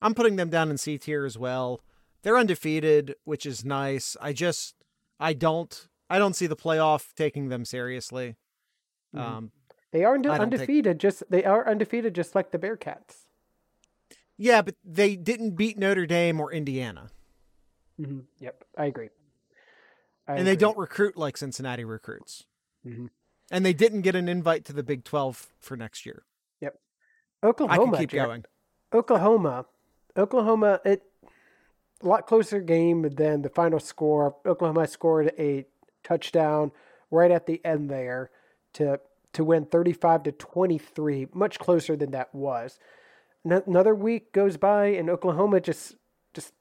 I'm 0.00 0.14
putting 0.14 0.36
them 0.36 0.50
down 0.50 0.70
in 0.70 0.78
C 0.78 0.98
tier 0.98 1.24
as 1.24 1.36
well. 1.36 1.80
They're 2.22 2.38
undefeated, 2.38 3.14
which 3.24 3.46
is 3.46 3.64
nice. 3.64 4.16
I 4.20 4.32
just 4.32 4.74
I 5.18 5.32
don't 5.32 5.88
I 6.10 6.18
don't 6.18 6.34
see 6.34 6.46
the 6.46 6.56
playoff 6.56 7.14
taking 7.14 7.48
them 7.48 7.64
seriously. 7.64 8.36
Mhm. 9.14 9.20
Um, 9.20 9.52
They 9.90 10.04
are 10.04 10.14
unde- 10.14 10.26
I 10.26 10.38
don't 10.38 10.52
undefeated. 10.52 11.00
Just 11.00 11.22
they 11.30 11.44
are 11.44 11.66
undefeated, 11.66 12.14
just 12.14 12.34
like 12.34 12.50
the 12.50 12.58
Bearcats. 12.58 13.26
Yeah, 14.38 14.62
but 14.62 14.74
they 14.84 15.16
didn't 15.16 15.56
beat 15.56 15.76
Notre 15.78 16.06
Dame 16.06 16.40
or 16.40 16.52
Indiana, 16.52 17.10
Mm-hmm. 18.00 18.20
Yep, 18.38 18.64
I 18.78 18.84
agree. 18.86 19.08
I 20.28 20.36
and 20.36 20.46
they 20.46 20.54
don't 20.56 20.78
recruit 20.78 21.16
like 21.16 21.36
Cincinnati 21.36 21.84
recruits, 21.84 22.44
Mhm. 22.86 23.10
and 23.50 23.66
they 23.66 23.72
didn't 23.72 24.02
get 24.02 24.14
an 24.14 24.28
invite 24.28 24.64
to 24.66 24.72
the 24.72 24.82
Big 24.84 25.02
Twelve 25.04 25.48
for 25.58 25.76
next 25.76 26.06
year. 26.06 26.22
Yep. 26.60 26.78
Oklahoma. 27.42 27.82
I 27.82 27.84
can 27.84 27.96
keep 27.98 28.10
going. 28.12 28.44
Oklahoma. 28.92 29.66
Oklahoma. 30.16 30.80
It 30.84 31.02
a 32.00 32.06
lot 32.06 32.26
closer 32.28 32.60
game 32.60 33.02
than 33.02 33.42
the 33.42 33.48
final 33.48 33.80
score. 33.80 34.36
Oklahoma 34.46 34.86
scored 34.86 35.32
a 35.38 35.66
touchdown 36.04 36.70
right 37.10 37.30
at 37.32 37.46
the 37.46 37.60
end 37.64 37.90
there 37.90 38.30
to 38.74 39.00
to 39.32 39.42
win 39.44 39.64
35 39.66 40.22
to 40.22 40.32
23. 40.32 41.26
Much 41.34 41.58
closer 41.58 41.96
than 41.96 42.12
that 42.12 42.32
was. 42.34 42.78
Ano- 43.44 43.62
Another 43.66 43.94
week 43.94 44.32
goes 44.32 44.56
by 44.56 44.86
and 44.86 45.08
Oklahoma 45.10 45.60
just 45.60 45.94
just 46.34 46.52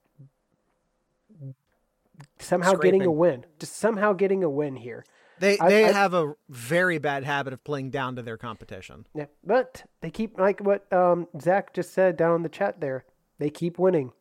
somehow 2.39 2.73
getting 2.73 3.03
a 3.05 3.11
win. 3.11 3.45
Just 3.59 3.75
somehow 3.77 4.13
getting 4.13 4.43
a 4.43 4.49
win 4.49 4.75
here. 4.77 5.03
They 5.39 5.57
I- 5.59 5.69
they 5.69 5.85
I- 5.85 5.91
have 5.91 6.13
a 6.13 6.33
very 6.49 6.97
bad 6.97 7.23
habit 7.23 7.53
of 7.53 7.63
playing 7.63 7.91
down 7.91 8.15
to 8.15 8.21
their 8.21 8.37
competition. 8.37 9.05
Yeah, 9.13 9.25
but 9.43 9.83
they 10.01 10.09
keep 10.09 10.39
like 10.39 10.59
what 10.61 10.91
um, 10.91 11.27
Zach 11.39 11.73
just 11.73 11.93
said 11.93 12.17
down 12.17 12.35
in 12.37 12.43
the 12.43 12.49
chat 12.49 12.79
there. 12.81 13.05
They 13.39 13.49
keep 13.49 13.77
winning. 13.77 14.13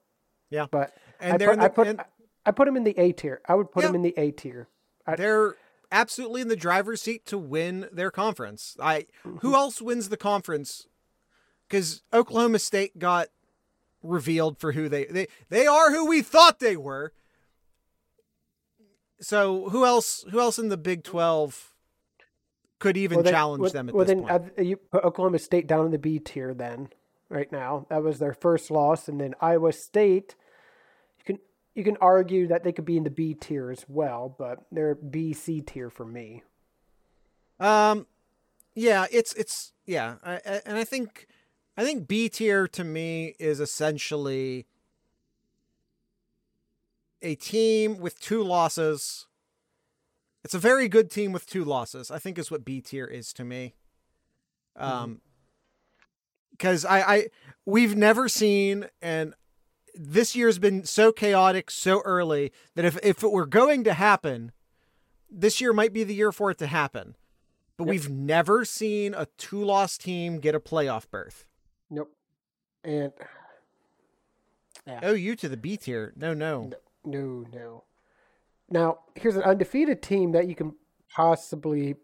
Yeah. 0.50 0.66
but 0.70 0.94
And 1.20 1.34
I 1.34 1.36
they're 1.38 1.48
put, 1.48 1.54
in 1.58 1.60
I 1.64 1.68
put 1.68 1.86
and- 1.88 2.00
I 2.44 2.50
put 2.52 2.66
them 2.66 2.76
in 2.76 2.84
the 2.84 2.96
A 2.98 3.12
tier. 3.12 3.40
I 3.48 3.54
would 3.54 3.72
put 3.72 3.82
Yeah. 3.82 3.88
them 3.88 3.96
in 3.96 4.02
the 4.02 4.14
A 4.16 4.30
tier. 4.30 4.68
They're 5.16 5.54
absolutely 5.90 6.40
in 6.42 6.48
the 6.48 6.54
driver's 6.56 7.00
seat 7.02 7.24
to 7.26 7.38
win 7.38 7.88
their 7.92 8.10
conference. 8.10 8.76
I 8.80 9.06
Mm-hmm. 9.24 9.38
who 9.38 9.54
else 9.54 9.80
wins 9.80 10.08
the 10.10 10.16
conference? 10.16 10.86
Because 11.68 12.02
Oklahoma 12.12 12.58
State 12.58 12.98
got 12.98 13.28
revealed 14.02 14.58
for 14.58 14.72
who 14.72 14.88
they 14.88 15.04
they 15.06 15.26
they 15.48 15.66
are 15.66 15.90
who 15.90 16.06
we 16.06 16.22
thought 16.22 16.60
they 16.60 16.76
were. 16.76 17.12
So 19.20 19.70
who 19.70 19.84
else 19.84 20.24
who 20.30 20.40
else 20.40 20.58
in 20.58 20.68
the 20.68 20.76
Big 20.76 21.02
Twelve 21.02 21.72
could 22.78 22.96
even 22.96 23.16
Well, 23.16 23.24
then- 23.24 23.32
challenge 23.32 23.62
well- 23.62 23.70
them 23.70 23.88
at 23.88 23.94
well, 23.94 24.04
this 24.04 24.14
then 24.14 24.26
point? 24.26 24.52
uh, 24.58 24.62
you 24.62 24.76
put 24.76 25.04
Oklahoma 25.04 25.38
State 25.38 25.66
down 25.66 25.86
in 25.86 25.90
the 25.90 25.98
B 25.98 26.18
tier. 26.18 26.52
Then 26.54 26.90
right 27.28 27.50
now 27.50 27.86
that 27.88 28.02
was 28.02 28.18
their 28.18 28.34
first 28.34 28.70
loss, 28.70 29.08
and 29.08 29.20
then 29.20 29.34
Iowa 29.40 29.72
State. 29.72 30.34
You 31.18 31.24
can 31.24 31.38
you 31.74 31.82
can 31.84 31.96
argue 31.96 32.46
that 32.48 32.62
they 32.62 32.72
could 32.72 32.84
be 32.84 32.96
in 32.98 33.04
the 33.04 33.10
B 33.10 33.34
tier 33.34 33.70
as 33.70 33.86
well, 33.88 34.34
but 34.38 34.66
they're 34.70 34.94
B 34.94 35.32
C 35.32 35.62
tier 35.62 35.88
for 35.90 36.04
me. 36.04 36.42
Um, 37.58 38.06
yeah, 38.74 39.06
it's 39.10 39.32
it's 39.32 39.72
yeah, 39.86 40.16
I, 40.22 40.34
I, 40.34 40.60
and 40.66 40.76
I 40.76 40.84
think 40.84 41.26
I 41.76 41.84
think 41.84 42.08
B 42.08 42.28
tier 42.28 42.66
to 42.68 42.84
me 42.84 43.34
is 43.38 43.60
essentially 43.60 44.66
a 47.22 47.34
team 47.34 47.98
with 47.98 48.18
two 48.18 48.42
losses. 48.42 49.26
It's 50.44 50.54
a 50.54 50.58
very 50.58 50.88
good 50.88 51.10
team 51.10 51.32
with 51.32 51.46
two 51.46 51.64
losses. 51.64 52.10
I 52.10 52.18
think 52.18 52.38
is 52.38 52.50
what 52.50 52.64
B 52.64 52.80
tier 52.80 53.04
is 53.04 53.32
to 53.34 53.44
me. 53.44 53.74
Um, 54.76 55.20
because 56.52 56.84
I 56.84 57.00
I 57.00 57.26
we've 57.64 57.96
never 57.96 58.28
seen 58.28 58.86
and 59.02 59.34
this 59.94 60.36
year's 60.36 60.58
been 60.58 60.84
so 60.84 61.10
chaotic 61.12 61.70
so 61.70 62.00
early 62.02 62.52
that 62.74 62.84
if 62.84 62.98
if 63.02 63.22
it 63.22 63.32
were 63.32 63.46
going 63.46 63.84
to 63.84 63.94
happen, 63.94 64.52
this 65.30 65.60
year 65.60 65.72
might 65.72 65.92
be 65.92 66.04
the 66.04 66.14
year 66.14 66.32
for 66.32 66.50
it 66.50 66.58
to 66.58 66.66
happen. 66.66 67.16
But 67.76 67.84
Yep. 67.84 67.90
we've 67.90 68.08
never 68.10 68.64
seen 68.64 69.14
a 69.14 69.26
two 69.36 69.62
loss 69.64 69.98
team 69.98 70.38
get 70.38 70.54
a 70.54 70.60
playoff 70.60 71.08
berth. 71.10 71.44
Nope. 71.90 72.12
And 72.84 73.12
Oh, 75.02 75.12
you 75.14 75.34
to 75.36 75.48
the 75.48 75.56
B 75.56 75.76
tier. 75.76 76.12
No, 76.16 76.32
no. 76.32 76.70
No, 77.04 77.44
no. 77.52 77.84
Now, 78.70 78.98
here's 79.14 79.36
an 79.36 79.42
undefeated 79.42 80.02
team 80.02 80.32
that 80.32 80.48
you 80.48 80.54
can 80.54 80.74
possibly 81.14 81.96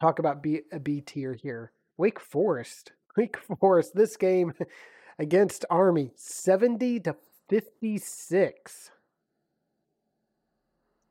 talk 0.00 0.18
about 0.18 0.42
B, 0.42 0.62
a 0.72 0.78
B 0.78 1.00
tier 1.00 1.34
here. 1.34 1.72
Wake 1.96 2.20
Forest. 2.20 2.92
Wake 3.16 3.36
Forest, 3.36 3.94
this 3.94 4.16
game 4.16 4.52
against 5.18 5.64
Army, 5.70 6.12
70 6.16 7.00
to 7.00 7.16
56. 7.48 8.90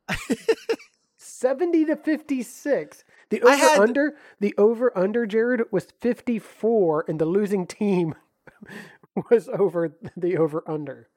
70 1.39 1.86
to 1.86 1.96
56. 1.96 3.03
The 3.29 3.41
over 3.44 3.56
had- 3.56 3.79
under, 3.79 4.15
the 4.39 4.56
over 4.58 4.98
under 4.98 5.25
Jared 5.25 5.62
was 5.72 5.86
54 6.00 7.06
and 7.08 7.20
the 7.20 7.25
losing 7.25 7.67
team 7.67 8.15
was 9.29 9.48
over 9.50 9.94
the 10.15 10.38
over 10.38 10.63
under. 10.67 11.10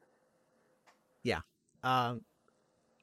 Yeah. 1.23 1.41
Um, 1.83 2.23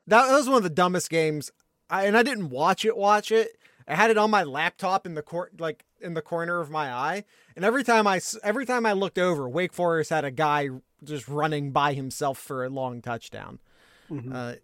that, 0.06 0.28
that 0.28 0.34
was 0.36 0.48
one 0.48 0.58
of 0.58 0.64
the 0.64 0.70
dumbest 0.70 1.10
games. 1.10 1.52
I, 1.90 2.06
and 2.06 2.18
I 2.18 2.24
didn't 2.24 2.50
watch 2.50 2.86
it. 2.86 2.96
Watch 2.96 3.32
it. 3.32 3.58
I 3.88 3.96
had 3.96 4.12
it 4.12 4.18
on 4.18 4.30
my 4.30 4.44
laptop 4.44 5.06
in 5.06 5.16
the 5.16 5.22
cor- 5.22 5.52
like 5.58 5.86
in 6.02 6.14
the 6.14 6.22
corner 6.22 6.60
of 6.60 6.70
my 6.70 6.92
eye, 6.92 7.24
and 7.56 7.64
every 7.64 7.86
time 7.86 8.06
I 8.06 8.20
every 8.44 8.66
time 8.66 8.86
I 8.86 8.92
looked 8.92 9.18
over, 9.18 9.48
Wake 9.48 9.72
Forest 9.72 10.10
had 10.10 10.26
a 10.26 10.32
guy 10.32 10.68
just 11.06 11.30
running 11.30 11.72
by 11.72 11.94
himself 11.94 12.38
for 12.38 12.66
a 12.66 12.70
long 12.70 13.02
touchdown. 13.02 13.60
Mhm. 14.12 14.34
Uh, 14.34 14.36
uh, 14.38 14.56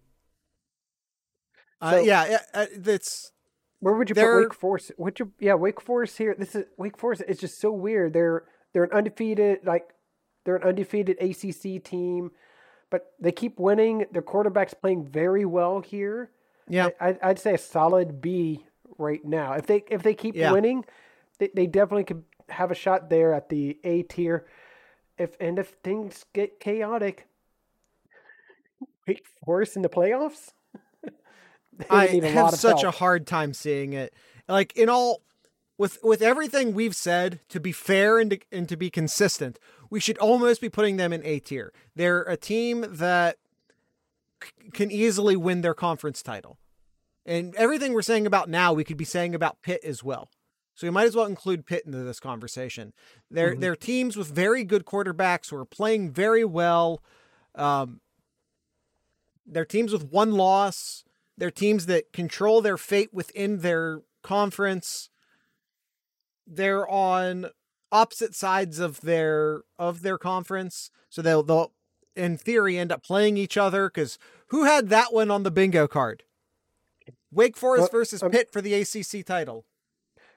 So- 1.92 2.02
yeah, 2.02 2.26
yeah, 2.30 2.40
uh, 2.54 2.66
it's 2.86 3.32
Where 3.80 3.94
would 3.96 4.10
you 4.10 4.16
put 4.16 4.38
Wake 4.44 4.54
Forest? 4.54 4.92
Would 4.98 5.20
you, 5.20 5.32
yeah, 5.40 5.54
Wake 5.56 5.82
Forest 5.82 6.18
here. 6.18 6.36
This 6.38 6.56
is 6.56 6.66
Wake 6.78 6.98
Forest. 6.98 7.24
It's 7.28 7.42
just 7.42 7.60
so 7.60 7.72
weird. 7.72 8.14
They're 8.14 8.44
they're 8.74 8.84
an 8.86 8.92
undefeated 8.92 9.60
like 9.66 9.94
they're 10.46 10.56
an 10.56 10.64
undefeated 10.64 11.18
ACC 11.22 11.84
team, 11.84 12.32
but 12.90 13.14
they 13.20 13.32
keep 13.32 13.60
winning. 13.60 14.06
Their 14.12 14.22
quarterback's 14.22 14.74
playing 14.74 15.06
very 15.06 15.46
well 15.46 15.82
here. 15.82 16.32
yeah. 16.68 16.90
I, 17.00 17.10
I'd- 17.10 17.20
I'd 17.22 17.40
say 17.40 17.54
a 17.56 17.58
solid 17.58 18.20
B 18.22 18.66
right 18.98 19.24
now. 19.26 19.54
If 19.54 19.66
they 19.68 19.84
if 19.90 20.02
they 20.04 20.14
keep 20.16 20.36
Yeah. 20.36 20.52
winning, 20.52 20.86
they, 21.40 21.50
they 21.54 21.68
definitely 21.68 22.04
could 22.06 22.24
have 22.50 22.72
a 22.72 22.76
shot 22.76 23.10
there 23.10 23.34
at 23.34 23.50
the 23.50 23.80
A 23.84 24.04
tier. 24.04 24.46
If 25.18 25.36
and 25.40 25.60
if 25.60 25.76
things 25.84 26.26
get 26.34 26.60
chaotic, 26.60 27.28
Wake 29.08 29.26
Forest 29.46 29.76
in 29.76 29.82
the 29.82 29.90
playoffs. 29.90 30.54
I 31.90 32.08
have 32.08 32.52
such 32.56 32.82
help. 32.82 32.94
a 32.96 32.98
hard 32.98 33.28
time 33.28 33.54
seeing 33.54 33.94
it. 33.94 34.14
Like 34.48 34.76
in 34.76 34.90
all, 34.90 35.22
with 35.78 35.98
with 36.04 36.22
everything 36.22 36.74
we've 36.74 36.96
said, 36.96 37.40
to 37.50 37.60
be 37.60 37.72
fair 37.72 38.20
and 38.20 38.32
to, 38.32 38.40
and 38.52 38.70
to 38.70 38.78
be 38.78 38.90
consistent, 38.90 39.58
we 39.90 40.00
should 40.00 40.18
almost 40.18 40.62
be 40.62 40.70
putting 40.70 40.98
them 40.98 41.12
in 41.14 41.26
A 41.26 41.40
tier. 41.40 41.74
They're 41.96 42.24
a 42.24 42.38
team 42.38 42.86
that 42.88 43.38
c- 44.44 44.70
can 44.72 44.92
easily 44.92 45.36
win 45.36 45.62
their 45.62 45.74
conference 45.74 46.22
title, 46.22 46.58
and 47.26 47.56
everything 47.56 47.94
we're 47.94 48.02
saying 48.02 48.28
about 48.28 48.50
now, 48.50 48.74
we 48.74 48.84
could 48.84 48.98
be 48.98 49.06
saying 49.06 49.34
about 49.34 49.62
Pitt 49.62 49.82
as 49.84 50.04
well. 50.04 50.30
So 50.76 50.88
we 50.88 50.92
might 50.92 51.06
as 51.06 51.16
well 51.16 51.26
include 51.26 51.66
Pitt 51.66 51.86
into 51.86 52.00
this 52.00 52.20
conversation. 52.20 52.94
They're 53.32 53.56
Mhm. 53.56 53.60
they're 53.62 53.76
teams 53.76 54.16
with 54.18 54.28
very 54.28 54.64
good 54.64 54.86
quarterbacks 54.86 55.50
who 55.50 55.56
are 55.58 55.66
playing 55.66 56.12
very 56.12 56.44
well. 56.46 57.02
Um, 57.56 58.02
they're 59.46 59.66
teams 59.66 59.92
with 59.94 60.06
one 60.12 60.34
loss. 60.34 61.04
They're 61.38 61.52
teams 61.52 61.86
that 61.88 62.14
control 62.14 62.62
their 62.62 62.78
fate 62.78 63.14
within 63.14 63.60
their 63.60 64.02
conference. 64.22 65.10
they're 66.46 66.88
on 66.90 67.48
opposite 67.92 68.36
sides 68.36 68.80
of 68.80 69.02
their 69.02 69.62
of 69.80 70.02
their 70.02 70.18
conference, 70.18 70.92
so 71.10 71.22
they'll 71.22 71.44
they'll 71.44 71.72
in 72.16 72.38
theory 72.38 72.78
end 72.78 72.92
up 72.92 73.04
playing 73.04 73.38
each 73.38 73.58
other. 73.58 73.90
Because 73.90 74.18
who 74.48 74.66
had 74.66 74.90
that 74.90 75.14
one 75.14 75.32
on 75.32 75.44
the 75.44 75.52
bingo 75.52 75.88
card? 75.88 76.24
Wake 77.32 77.58
Forest 77.58 77.92
Well, 77.94 78.00
versus 78.00 78.22
um, 78.22 78.32
Pitt 78.32 78.52
for 78.52 78.62
the 78.62 78.74
ACC 78.74 79.26
title. 79.26 79.66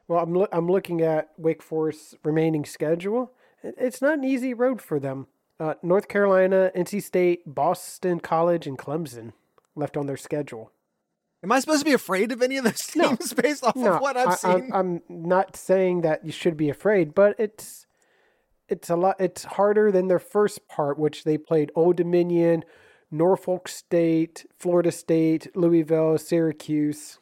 Well, 0.08 0.20
I'm 0.20 0.32
loo- 0.32 0.48
I'm 0.52 0.68
looking 0.68 1.00
at 1.02 1.30
Wake 1.36 1.62
Forest's 1.62 2.14
remaining 2.24 2.64
schedule. 2.64 3.32
It's 3.62 4.00
not 4.00 4.18
an 4.18 4.24
easy 4.24 4.54
road 4.54 4.80
for 4.80 5.00
them. 5.00 5.26
Uh, 5.58 5.74
North 5.82 6.06
Carolina, 6.08 6.70
NC 6.76 7.02
State, 7.02 7.40
Boston 7.46 8.20
College, 8.20 8.66
and 8.66 8.78
Clemson 8.78 9.32
left 9.74 9.96
on 9.96 10.06
their 10.06 10.16
schedule. 10.16 10.70
Am 11.46 11.52
I 11.52 11.60
supposed 11.60 11.78
to 11.78 11.84
be 11.84 11.92
afraid 11.92 12.32
of 12.32 12.42
any 12.42 12.56
of 12.56 12.64
those 12.64 12.90
No. 12.96 13.10
teams 13.10 13.32
based 13.32 13.62
off 13.62 13.76
No, 13.76 13.94
of 13.94 14.00
what 14.00 14.16
I've 14.16 14.28
I, 14.30 14.34
seen? 14.34 14.50
I'm, 14.50 14.72
I'm 14.74 15.02
not 15.08 15.54
saying 15.54 16.00
that 16.00 16.24
you 16.24 16.32
should 16.32 16.56
be 16.56 16.68
afraid, 16.68 17.14
but 17.14 17.36
it's 17.38 17.86
it's 18.68 18.90
a 18.90 18.96
lot. 18.96 19.14
It's 19.20 19.44
harder 19.44 19.92
than 19.92 20.08
their 20.08 20.18
first 20.18 20.66
part, 20.66 20.98
which 20.98 21.22
they 21.22 21.38
played 21.38 21.70
Old 21.76 21.94
Dominion, 21.94 22.64
Norfolk 23.12 23.68
State, 23.68 24.44
Florida 24.58 24.90
State, 24.90 25.56
Louisville, 25.56 26.18
Syracuse. 26.18 27.20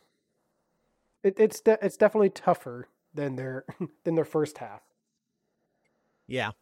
It, 1.23 1.39
it's 1.39 1.61
de- 1.61 1.85
it's 1.85 1.99
definitely 1.99 2.31
tougher 2.31 2.89
than 3.13 3.37
their 3.37 3.67
than 4.05 4.15
their 4.15 4.25
first 4.25 4.57
half. 4.57 4.81
Yeah. 6.27 6.53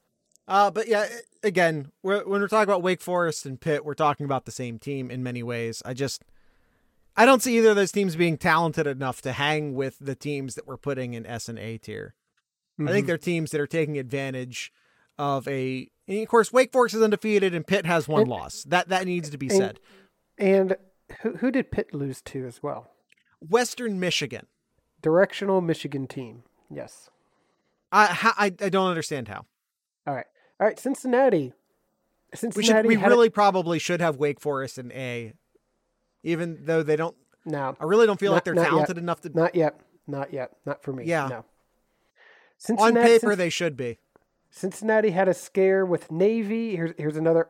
Uh, 0.48 0.72
but 0.72 0.88
yeah, 0.88 1.06
again, 1.44 1.92
we're, 2.02 2.24
when 2.26 2.40
we're 2.40 2.48
talking 2.48 2.68
about 2.68 2.82
Wake 2.82 3.02
Forest 3.02 3.46
and 3.46 3.60
Pitt, 3.60 3.84
we're 3.84 3.94
talking 3.94 4.26
about 4.26 4.46
the 4.46 4.50
same 4.50 4.80
team 4.80 5.12
in 5.12 5.22
many 5.22 5.44
ways. 5.44 5.80
I 5.86 5.94
just, 5.94 6.24
I 7.16 7.24
don't 7.26 7.42
see 7.42 7.58
either 7.58 7.70
of 7.70 7.76
those 7.76 7.92
teams 7.92 8.16
being 8.16 8.38
talented 8.38 8.86
enough 8.86 9.20
to 9.22 9.32
hang 9.32 9.74
with 9.74 9.96
the 10.00 10.14
teams 10.14 10.54
that 10.54 10.66
we're 10.66 10.76
putting 10.78 11.14
in 11.14 11.26
S 11.26 11.48
and 11.48 11.58
A 11.58 11.76
tier. 11.78 12.14
I 12.80 12.86
think 12.86 13.04
Mhm. 13.04 13.06
they're 13.06 13.18
teams 13.18 13.50
that 13.50 13.60
are 13.60 13.66
taking 13.66 13.98
advantage 13.98 14.72
of 15.18 15.46
a. 15.46 15.90
and 16.08 16.22
of 16.22 16.28
course, 16.28 16.52
Wake 16.52 16.72
Forest 16.72 16.94
is 16.96 17.02
undefeated 17.02 17.54
and 17.54 17.66
Pitt 17.66 17.84
has 17.86 18.08
one 18.08 18.22
And- 18.22 18.30
loss. 18.30 18.64
That 18.64 18.88
that 18.88 19.04
needs 19.04 19.28
to 19.30 19.38
be 19.38 19.48
and- 19.48 19.56
said. 19.56 19.80
and 20.38 20.76
who 21.20 21.36
who 21.36 21.50
did 21.50 21.70
Pitt 21.70 21.92
lose 21.94 22.22
to 22.22 22.46
as 22.46 22.62
well? 22.62 22.90
Western 23.40 24.00
Michigan. 24.00 24.46
Directional 25.02 25.60
Michigan 25.60 26.06
team. 26.06 26.44
Yes. 26.70 27.10
I 27.92 28.32
I, 28.38 28.46
I 28.64 28.68
don't 28.70 28.88
understand 28.88 29.28
how. 29.28 29.44
All 30.06 30.14
right. 30.14 30.26
All 30.58 30.66
right. 30.66 30.78
Cincinnati. 30.78 31.52
We 32.32 32.36
Cincinnati. 32.38 32.66
should 32.66 32.86
we 32.86 32.94
had 32.96 33.12
a- 33.12 33.14
really 33.14 33.28
probably 33.30 33.78
should 33.78 34.00
have 34.00 34.16
Wake 34.16 34.40
Forest 34.40 34.78
in 34.78 34.90
A, 34.92 35.34
even 36.22 36.64
though 36.64 36.82
they 36.82 36.96
don't. 36.96 37.16
no. 37.44 37.76
I 37.80 37.84
really 37.84 38.06
don't 38.06 38.20
feel 38.20 38.32
like 38.32 38.44
they're 38.44 38.54
not 38.54 38.62
yet. 38.62 38.70
talented 38.70 38.98
enough 38.98 39.20
to. 39.22 39.30
Not 39.30 39.54
yet. 39.54 39.80
Not 40.06 40.32
yet. 40.32 40.52
Not 40.66 40.82
for 40.82 40.92
me. 40.92 41.04
Yeah. 41.04 41.28
No. 41.28 41.44
On 42.78 42.94
paper, 42.94 43.34
they 43.34 43.50
should 43.50 43.76
be. 43.76 43.98
Cincinnati 44.50 45.10
had 45.10 45.28
a 45.28 45.34
scare 45.34 45.84
with 45.84 46.12
Navy. 46.12 46.76
Here's 46.76 46.92
here's 46.96 47.16
another 47.16 47.48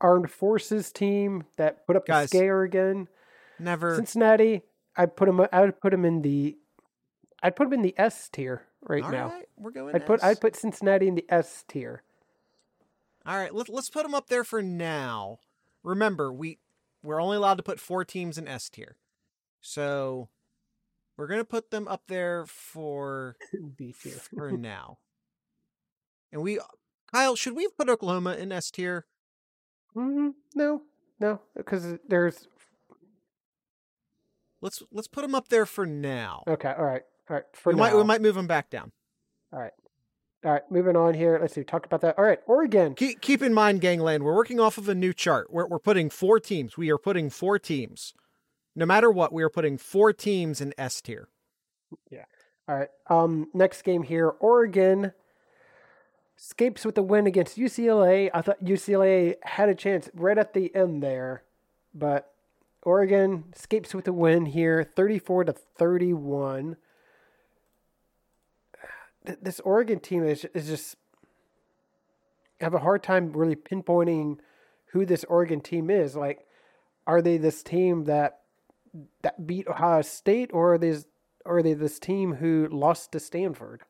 armed 0.00 0.30
forces 0.30 0.92
team 0.92 1.44
that 1.56 1.86
put 1.86 1.96
up 1.96 2.06
Guys. 2.06 2.26
a 2.26 2.28
scare 2.28 2.62
again. 2.62 3.08
Never. 3.58 3.96
Cincinnati. 3.96 4.62
I 4.96 5.06
put 5.06 5.26
them. 5.26 5.46
I 5.52 5.60
would 5.62 5.80
put 5.80 5.90
them 5.90 6.04
in 6.04 6.22
the. 6.22 6.56
I'd 7.42 7.56
put 7.56 7.64
them 7.64 7.74
in 7.74 7.82
the 7.82 7.94
S 7.96 8.28
tier 8.28 8.62
right 8.82 9.02
All 9.02 9.10
now. 9.10 9.28
right, 9.28 9.48
we're 9.56 9.70
going. 9.70 9.94
I'd 9.94 10.06
put. 10.06 10.20
S. 10.20 10.24
I'd 10.24 10.40
put 10.40 10.56
Cincinnati 10.56 11.08
in 11.08 11.14
the 11.14 11.24
S 11.28 11.64
tier. 11.66 12.02
All 13.26 13.36
right, 13.36 13.52
let, 13.52 13.68
let's 13.68 13.90
put 13.90 14.04
them 14.04 14.14
up 14.14 14.28
there 14.28 14.44
for 14.44 14.62
now. 14.62 15.40
Remember, 15.82 16.32
we 16.32 16.58
we're 17.06 17.22
only 17.22 17.36
allowed 17.36 17.56
to 17.56 17.62
put 17.62 17.80
four 17.80 18.04
teams 18.04 18.36
in 18.36 18.48
S 18.48 18.68
tier, 18.68 18.96
so 19.60 20.28
we're 21.16 21.26
gonna 21.28 21.44
put 21.44 21.70
them 21.70 21.86
up 21.88 22.02
there 22.08 22.44
for 22.46 23.36
B 23.76 23.94
tier. 23.98 24.12
for 24.12 24.50
now. 24.58 24.98
And 26.32 26.42
we, 26.42 26.58
Kyle, 27.12 27.36
should 27.36 27.54
we 27.54 27.62
have 27.62 27.76
put 27.76 27.88
Oklahoma 27.88 28.34
in 28.34 28.52
S 28.52 28.70
tier? 28.70 29.06
Mm, 29.96 30.34
no, 30.54 30.82
no, 31.20 31.40
because 31.56 31.96
there's. 32.08 32.48
Let's 34.60 34.82
let's 34.90 35.08
put 35.08 35.22
them 35.22 35.34
up 35.34 35.48
there 35.48 35.66
for 35.66 35.86
now. 35.86 36.42
Okay. 36.48 36.72
All 36.76 36.84
right. 36.84 37.02
All 37.30 37.36
right. 37.36 37.44
For 37.52 37.72
we 37.72 37.76
now. 37.76 37.84
might 37.84 37.96
we 37.96 38.04
might 38.04 38.22
move 38.22 38.34
them 38.34 38.46
back 38.46 38.68
down. 38.70 38.90
All 39.52 39.60
right. 39.60 39.72
All 40.46 40.52
right. 40.52 40.62
Moving 40.70 40.94
on 40.94 41.14
here. 41.14 41.38
Let's 41.40 41.54
see. 41.54 41.64
Talk 41.64 41.86
about 41.86 42.02
that. 42.02 42.16
All 42.16 42.24
right. 42.24 42.38
Oregon. 42.46 42.94
Keep 42.94 43.20
keep 43.20 43.42
in 43.42 43.52
mind, 43.52 43.80
gangland, 43.80 44.22
we're 44.22 44.34
working 44.34 44.60
off 44.60 44.78
of 44.78 44.88
a 44.88 44.94
new 44.94 45.12
chart. 45.12 45.52
We're 45.52 45.66
we're 45.66 45.80
putting 45.80 46.08
four 46.08 46.38
teams. 46.38 46.76
We 46.78 46.88
are 46.92 46.98
putting 46.98 47.30
four 47.30 47.58
teams. 47.58 48.14
No 48.76 48.86
matter 48.86 49.10
what, 49.10 49.32
we 49.32 49.42
are 49.42 49.50
putting 49.50 49.76
four 49.76 50.12
teams 50.12 50.60
in 50.60 50.72
S 50.78 51.00
tier. 51.00 51.28
Yeah. 52.10 52.26
All 52.68 52.76
right. 52.76 52.88
Um. 53.10 53.48
Next 53.54 53.82
game 53.82 54.04
here. 54.04 54.28
Oregon 54.38 55.12
escapes 56.38 56.84
with 56.84 56.94
the 56.94 57.02
win 57.02 57.26
against 57.26 57.58
UCLA. 57.58 58.30
I 58.32 58.40
thought 58.40 58.62
UCLA 58.62 59.34
had 59.42 59.68
a 59.68 59.74
chance 59.74 60.08
right 60.14 60.38
at 60.38 60.52
the 60.52 60.72
end 60.76 61.02
there, 61.02 61.42
but 61.92 62.32
Oregon 62.84 63.46
escapes 63.52 63.96
with 63.96 64.04
the 64.04 64.12
win 64.12 64.46
here, 64.46 64.84
thirty-four 64.94 65.42
to 65.42 65.52
thirty-one. 65.52 66.76
Th- 69.26 69.38
This 69.42 69.60
Oregon 69.60 70.00
team 70.00 70.24
is 70.24 70.44
is 70.54 70.66
just 70.66 70.96
I 72.60 72.64
have 72.64 72.74
a 72.74 72.78
hard 72.78 73.02
time 73.02 73.32
really 73.32 73.56
pinpointing 73.56 74.38
who 74.92 75.04
this 75.04 75.24
Oregon 75.24 75.60
team 75.60 75.90
is. 75.90 76.16
Like, 76.16 76.46
are 77.06 77.20
they 77.20 77.36
this 77.36 77.62
team 77.62 78.04
that 78.04 78.40
that 79.22 79.46
beat 79.46 79.68
Ohio 79.68 80.02
State, 80.02 80.50
or 80.52 80.74
are 80.74 80.78
they 80.78 80.96
are 81.44 81.62
they 81.62 81.74
this 81.74 81.98
team 81.98 82.36
who 82.36 82.68
lost 82.70 83.12
to 83.12 83.20
Stanford? 83.20 83.82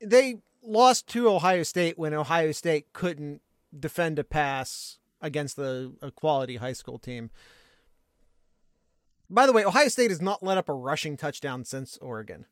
They 0.00 0.42
lost 0.62 1.08
to 1.08 1.28
Ohio 1.28 1.62
State 1.62 1.98
when 1.98 2.14
Ohio 2.14 2.52
State 2.52 2.92
couldn't 2.92 3.40
defend 3.78 4.18
a 4.18 4.24
pass 4.24 4.98
against 5.20 5.56
the 5.56 5.94
a 6.02 6.10
quality 6.10 6.56
high 6.56 6.72
school 6.72 6.98
team. 6.98 7.30
By 9.30 9.46
the 9.46 9.52
way, 9.52 9.64
Ohio 9.64 9.88
State 9.88 10.10
has 10.10 10.22
not 10.22 10.42
let 10.42 10.58
up 10.58 10.68
a 10.68 10.74
rushing 10.74 11.16
touchdown 11.16 11.64
since 11.64 11.98
Oregon. 11.98 12.46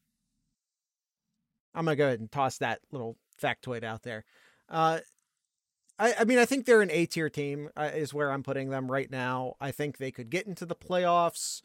I'm 1.77 1.85
gonna 1.85 1.97
go 1.97 2.07
ahead 2.07 2.21
and 2.21 2.33
toss 2.33 2.59
that 2.59 2.81
little 2.91 3.17
factoid 3.41 3.85
out 3.85 4.03
there. 4.03 4.25
Uh, 4.69 5.01
I, 5.99 6.15
I 6.21 6.25
mean, 6.25 6.39
I 6.39 6.45
think 6.45 6.67
they're 6.67 6.83
an 6.83 6.91
A 6.91 7.07
tier 7.07 7.31
team. 7.31 7.69
Uh, 7.77 7.91
is 7.95 8.13
where 8.13 8.33
I'm 8.33 8.43
putting 8.43 8.71
them 8.71 8.91
right 8.91 9.11
now. 9.11 9.55
I 9.61 9.71
think 9.71 9.99
they 9.99 10.11
could 10.11 10.31
get 10.31 10.47
into 10.47 10.67
the 10.67 10.75
playoffs. 10.75 11.63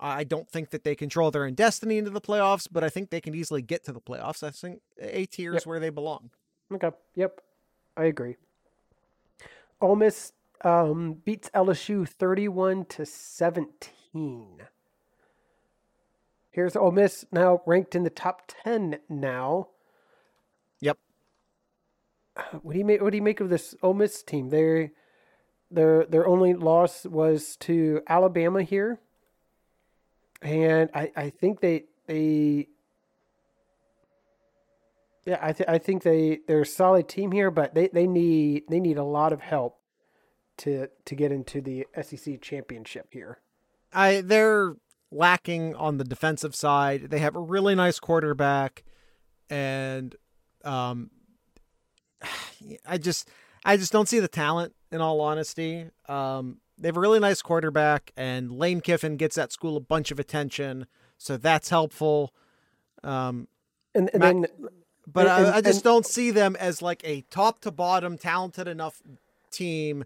I 0.00 0.24
don't 0.24 0.50
think 0.50 0.70
that 0.70 0.82
they 0.82 0.96
control 0.96 1.30
their 1.30 1.44
own 1.44 1.54
destiny 1.54 1.96
into 1.96 2.10
the 2.10 2.20
playoffs, 2.20 2.66
but 2.70 2.82
I 2.82 2.88
think 2.88 3.10
they 3.10 3.20
can 3.20 3.36
easily 3.36 3.62
get 3.62 3.84
to 3.84 3.92
the 3.92 4.00
playoffs. 4.00 4.42
I 4.42 4.50
think 4.50 4.80
A 5.00 5.26
tier 5.26 5.54
is 5.54 5.64
where 5.64 5.78
they 5.78 5.90
belong. 5.90 6.30
Okay. 6.74 6.90
Yep. 7.14 7.40
I 7.96 8.04
agree. 8.04 8.36
Ole 9.80 9.94
Miss 9.94 10.32
um, 10.64 11.14
beats 11.24 11.50
LSU 11.54 12.08
31 12.08 12.86
to 12.86 13.06
17. 13.06 14.62
Here's 16.52 16.76
Ole 16.76 16.92
Miss 16.92 17.24
now 17.32 17.62
ranked 17.66 17.94
in 17.94 18.04
the 18.04 18.10
top 18.10 18.42
10 18.62 18.98
now. 19.08 19.68
Yep. 20.80 20.98
What 22.62 22.72
do 22.74 22.78
you 22.78 22.84
make 22.84 23.02
what 23.02 23.10
do 23.10 23.16
you 23.16 23.22
make 23.22 23.40
of 23.40 23.48
this 23.48 23.74
Ole 23.82 23.94
Miss 23.94 24.22
team? 24.22 24.50
They 24.50 24.90
their 25.70 26.04
their 26.04 26.26
only 26.26 26.54
loss 26.54 27.04
was 27.06 27.56
to 27.56 28.02
Alabama 28.06 28.62
here. 28.62 29.00
And 30.42 30.90
I, 30.94 31.10
I 31.16 31.30
think 31.30 31.60
they 31.60 31.84
they 32.06 32.68
yeah, 35.24 35.38
I 35.40 35.52
th- 35.52 35.68
I 35.68 35.78
think 35.78 36.02
they 36.02 36.40
they're 36.46 36.62
a 36.62 36.66
solid 36.66 37.08
team 37.08 37.32
here, 37.32 37.50
but 37.50 37.74
they, 37.74 37.88
they 37.88 38.06
need 38.06 38.64
they 38.68 38.80
need 38.80 38.98
a 38.98 39.04
lot 39.04 39.32
of 39.32 39.40
help 39.40 39.78
to 40.58 40.88
to 41.04 41.14
get 41.14 41.32
into 41.32 41.60
the 41.60 41.86
SEC 42.00 42.40
championship 42.40 43.08
here. 43.10 43.38
I 43.92 44.20
they're 44.20 44.76
lacking 45.12 45.74
on 45.76 45.98
the 45.98 46.04
defensive 46.04 46.54
side. 46.54 47.10
They 47.10 47.18
have 47.20 47.36
a 47.36 47.40
really 47.40 47.74
nice 47.74 48.00
quarterback, 48.00 48.82
and 49.50 50.16
um, 50.64 51.10
I 52.86 52.98
just 52.98 53.28
I 53.64 53.76
just 53.76 53.92
don't 53.92 54.08
see 54.08 54.18
the 54.20 54.28
talent. 54.28 54.74
In 54.90 55.00
all 55.00 55.20
honesty, 55.22 55.86
um, 56.08 56.58
they 56.76 56.88
have 56.88 56.96
a 56.98 57.00
really 57.00 57.20
nice 57.20 57.40
quarterback, 57.40 58.12
and 58.16 58.52
Lane 58.52 58.80
Kiffin 58.82 59.16
gets 59.16 59.36
that 59.36 59.50
school 59.52 59.76
a 59.76 59.80
bunch 59.80 60.10
of 60.10 60.18
attention, 60.18 60.86
so 61.16 61.36
that's 61.38 61.70
helpful. 61.70 62.34
Um, 63.02 63.48
And, 63.94 64.10
and 64.12 64.20
Mac- 64.20 64.32
then 64.34 64.46
but 65.06 65.26
And- 65.26 65.46
I, 65.46 65.56
I 65.56 65.60
just 65.62 65.82
don't 65.82 66.04
see 66.06 66.30
them 66.30 66.56
as 66.56 66.82
like 66.82 67.00
a 67.04 67.22
top 67.30 67.60
to 67.62 67.70
bottom 67.70 68.18
talented 68.18 68.68
enough 68.68 69.00
team 69.50 70.04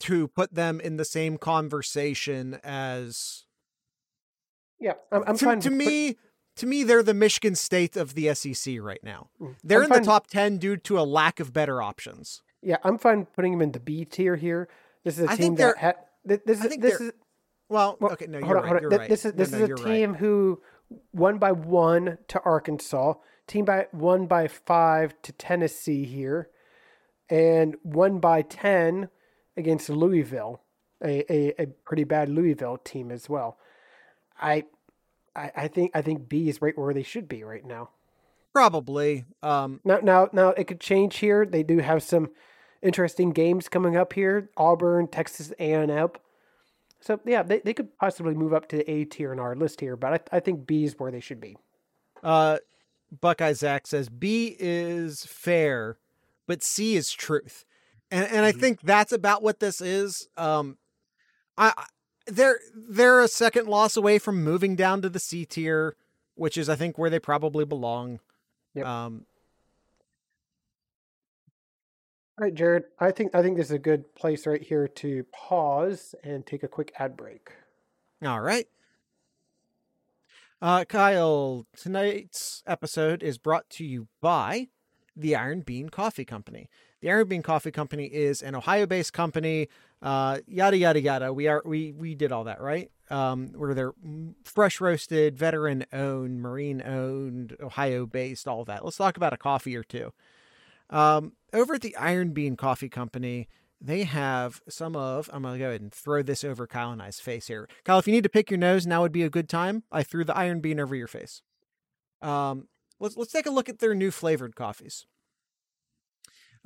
to 0.00 0.28
put 0.28 0.54
them 0.54 0.78
in 0.80 0.96
the 0.98 1.04
same 1.04 1.36
conversation 1.36 2.60
as 2.62 3.45
yeah, 4.80 4.92
I'm, 5.12 5.24
I'm 5.26 5.36
to, 5.38 5.44
fine. 5.44 5.60
to 5.60 5.68
put- 5.70 5.76
me 5.78 6.16
to 6.56 6.66
me 6.66 6.82
they're 6.84 7.02
the 7.02 7.14
Michigan 7.14 7.54
State 7.54 7.96
of 7.96 8.14
the 8.14 8.32
SEC 8.34 8.76
right 8.80 9.02
now. 9.02 9.28
Mm. 9.40 9.54
They're 9.62 9.84
I'm 9.84 9.92
in 9.92 10.00
the 10.00 10.06
top 10.06 10.26
10 10.28 10.58
due 10.58 10.76
to 10.78 10.98
a 10.98 11.02
lack 11.02 11.38
of 11.40 11.52
better 11.52 11.82
options. 11.82 12.42
Yeah, 12.62 12.76
I'm 12.82 12.98
fine 12.98 13.26
putting 13.26 13.52
them 13.52 13.62
in 13.62 13.72
the 13.72 13.80
B 13.80 14.04
tier 14.04 14.36
here. 14.36 14.68
This 15.04 15.18
is 15.18 15.26
a 15.28 15.32
I 15.32 15.36
team 15.36 15.54
that 15.56 15.76
they're- 16.24 16.40
this 16.44 16.60
I 16.60 16.64
is 16.64 16.70
think 16.70 16.82
this 16.82 17.00
is 17.00 17.12
Well, 17.68 17.96
well, 18.00 18.12
okay, 18.12 18.26
no, 18.26 18.38
you're 18.38 18.58
on, 18.58 18.70
right. 18.72 18.82
You're 18.82 18.90
right. 18.90 19.08
This 19.08 19.24
is 19.24 19.32
this 19.34 19.50
no, 19.52 19.58
is 19.58 19.64
a 19.64 19.66
you're 19.68 19.76
right. 19.76 19.84
team 19.84 20.14
who 20.14 20.60
won 21.12 21.38
by 21.38 21.52
one 21.52 22.18
to 22.28 22.40
Arkansas. 22.40 23.14
team 23.46 23.64
by 23.64 23.86
one 23.92 24.26
by 24.26 24.48
five 24.48 25.14
to 25.22 25.32
Tennessee 25.32 26.04
here, 26.04 26.48
and 27.28 27.76
one 27.82 28.18
by 28.18 28.42
ten 28.42 29.08
against 29.56 29.88
Louisville, 29.88 30.62
a, 31.04 31.24
a, 31.32 31.62
a 31.62 31.66
pretty 31.84 32.04
bad 32.04 32.28
Louisville 32.28 32.78
team 32.78 33.10
as 33.10 33.28
well. 33.28 33.58
I, 34.40 34.64
I 35.34 35.50
I 35.56 35.68
think 35.68 35.92
I 35.94 36.02
think 36.02 36.28
B 36.28 36.48
is 36.48 36.60
right 36.62 36.76
where 36.76 36.94
they 36.94 37.02
should 37.02 37.28
be 37.28 37.44
right 37.44 37.64
now. 37.64 37.90
Probably. 38.52 39.24
Um, 39.42 39.80
Now 39.84 39.98
now 40.02 40.28
now 40.32 40.48
it 40.50 40.64
could 40.64 40.80
change 40.80 41.16
here. 41.18 41.44
They 41.44 41.62
do 41.62 41.78
have 41.78 42.02
some 42.02 42.30
interesting 42.82 43.30
games 43.30 43.68
coming 43.68 43.96
up 43.96 44.12
here. 44.14 44.50
Auburn, 44.56 45.08
Texas 45.08 45.52
A 45.58 45.72
and 45.72 45.90
M. 45.90 46.08
So 47.00 47.20
yeah, 47.26 47.42
they, 47.42 47.60
they 47.60 47.74
could 47.74 47.96
possibly 47.98 48.34
move 48.34 48.52
up 48.54 48.68
to 48.68 48.76
the 48.78 48.90
A 48.90 49.04
tier 49.04 49.32
in 49.32 49.38
our 49.38 49.54
list 49.54 49.80
here, 49.80 49.96
but 49.96 50.12
I, 50.32 50.36
I 50.36 50.40
think 50.40 50.66
B 50.66 50.84
is 50.84 50.98
where 50.98 51.10
they 51.10 51.20
should 51.20 51.40
be. 51.40 51.56
uh, 52.22 52.58
Buckeye 53.20 53.52
Zach 53.52 53.86
says 53.86 54.08
B 54.08 54.56
is 54.58 55.24
fair, 55.24 55.98
but 56.46 56.64
C 56.64 56.96
is 56.96 57.12
truth, 57.12 57.64
and 58.10 58.26
and 58.26 58.44
I 58.44 58.52
Mhm. 58.52 58.60
think 58.60 58.80
that's 58.80 59.12
about 59.12 59.42
what 59.42 59.60
this 59.60 59.80
is. 59.80 60.28
Um, 60.36 60.78
I- 61.58 61.86
they're 62.26 62.60
they're 62.74 63.20
a 63.20 63.28
second 63.28 63.68
loss 63.68 63.96
away 63.96 64.18
from 64.18 64.42
moving 64.42 64.76
down 64.76 65.02
to 65.02 65.08
the 65.08 65.18
C 65.18 65.44
tier, 65.44 65.96
which 66.34 66.56
is 66.56 66.68
I 66.68 66.76
think 66.76 66.98
where 66.98 67.10
they 67.10 67.18
probably 67.18 67.64
belong. 67.64 68.20
Yep. 68.74 68.86
Um, 68.86 69.26
All 72.38 72.44
right, 72.44 72.54
Jared. 72.54 72.84
I 73.00 73.12
think 73.12 73.34
I 73.34 73.42
think 73.42 73.56
this 73.56 73.66
is 73.66 73.72
a 73.72 73.78
good 73.78 74.14
place 74.14 74.46
right 74.46 74.62
here 74.62 74.88
to 74.88 75.24
pause 75.32 76.14
and 76.22 76.44
take 76.44 76.62
a 76.62 76.68
quick 76.68 76.92
ad 76.98 77.16
break. 77.16 77.50
All 78.24 78.40
right. 78.40 78.66
Uh, 80.60 80.84
Kyle, 80.84 81.66
tonight's 81.76 82.62
episode 82.66 83.22
is 83.22 83.36
brought 83.36 83.68
to 83.70 83.84
you 83.84 84.08
by 84.22 84.68
the 85.14 85.34
Iron 85.36 85.60
Bean 85.60 85.90
Coffee 85.90 86.24
Company. 86.24 86.68
The 87.02 87.10
Iron 87.10 87.28
Bean 87.28 87.42
Coffee 87.42 87.70
Company 87.70 88.06
is 88.06 88.42
an 88.42 88.54
Ohio-based 88.54 89.12
company. 89.12 89.68
Uh, 90.00 90.38
yada 90.46 90.76
yada 90.76 91.00
yada. 91.00 91.32
We 91.32 91.46
are 91.46 91.62
we 91.64 91.92
we 91.92 92.14
did 92.14 92.32
all 92.32 92.44
that 92.44 92.60
right. 92.60 92.90
Um, 93.10 93.48
where 93.54 93.74
they're 93.74 93.92
fresh 94.44 94.80
roasted, 94.80 95.36
veteran 95.36 95.84
owned, 95.92 96.40
marine 96.40 96.82
owned, 96.82 97.56
Ohio 97.60 98.06
based, 98.06 98.48
all 98.48 98.64
that. 98.64 98.84
Let's 98.84 98.96
talk 98.96 99.16
about 99.16 99.32
a 99.32 99.36
coffee 99.36 99.76
or 99.76 99.84
two. 99.84 100.12
Um, 100.90 101.32
over 101.52 101.74
at 101.74 101.82
the 101.82 101.96
Iron 101.96 102.32
Bean 102.32 102.56
Coffee 102.56 102.88
Company, 102.88 103.48
they 103.80 104.04
have 104.04 104.62
some 104.68 104.96
of. 104.96 105.28
I'm 105.32 105.42
gonna 105.42 105.58
go 105.58 105.68
ahead 105.68 105.82
and 105.82 105.92
throw 105.92 106.22
this 106.22 106.44
over 106.44 106.66
Kyle 106.66 106.92
and 106.92 107.02
I's 107.02 107.20
face 107.20 107.46
here. 107.46 107.68
Kyle, 107.84 107.98
if 107.98 108.06
you 108.06 108.12
need 108.12 108.24
to 108.24 108.28
pick 108.28 108.50
your 108.50 108.58
nose, 108.58 108.86
now 108.86 109.02
would 109.02 109.12
be 109.12 109.22
a 109.22 109.30
good 109.30 109.48
time. 109.48 109.82
I 109.92 110.02
threw 110.02 110.24
the 110.24 110.36
Iron 110.36 110.60
Bean 110.60 110.80
over 110.80 110.94
your 110.94 111.08
face. 111.08 111.42
Um, 112.22 112.68
let's 112.98 113.16
let's 113.16 113.32
take 113.32 113.46
a 113.46 113.50
look 113.50 113.68
at 113.68 113.80
their 113.80 113.94
new 113.94 114.10
flavored 114.10 114.56
coffees. 114.56 115.06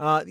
Uh, 0.01 0.25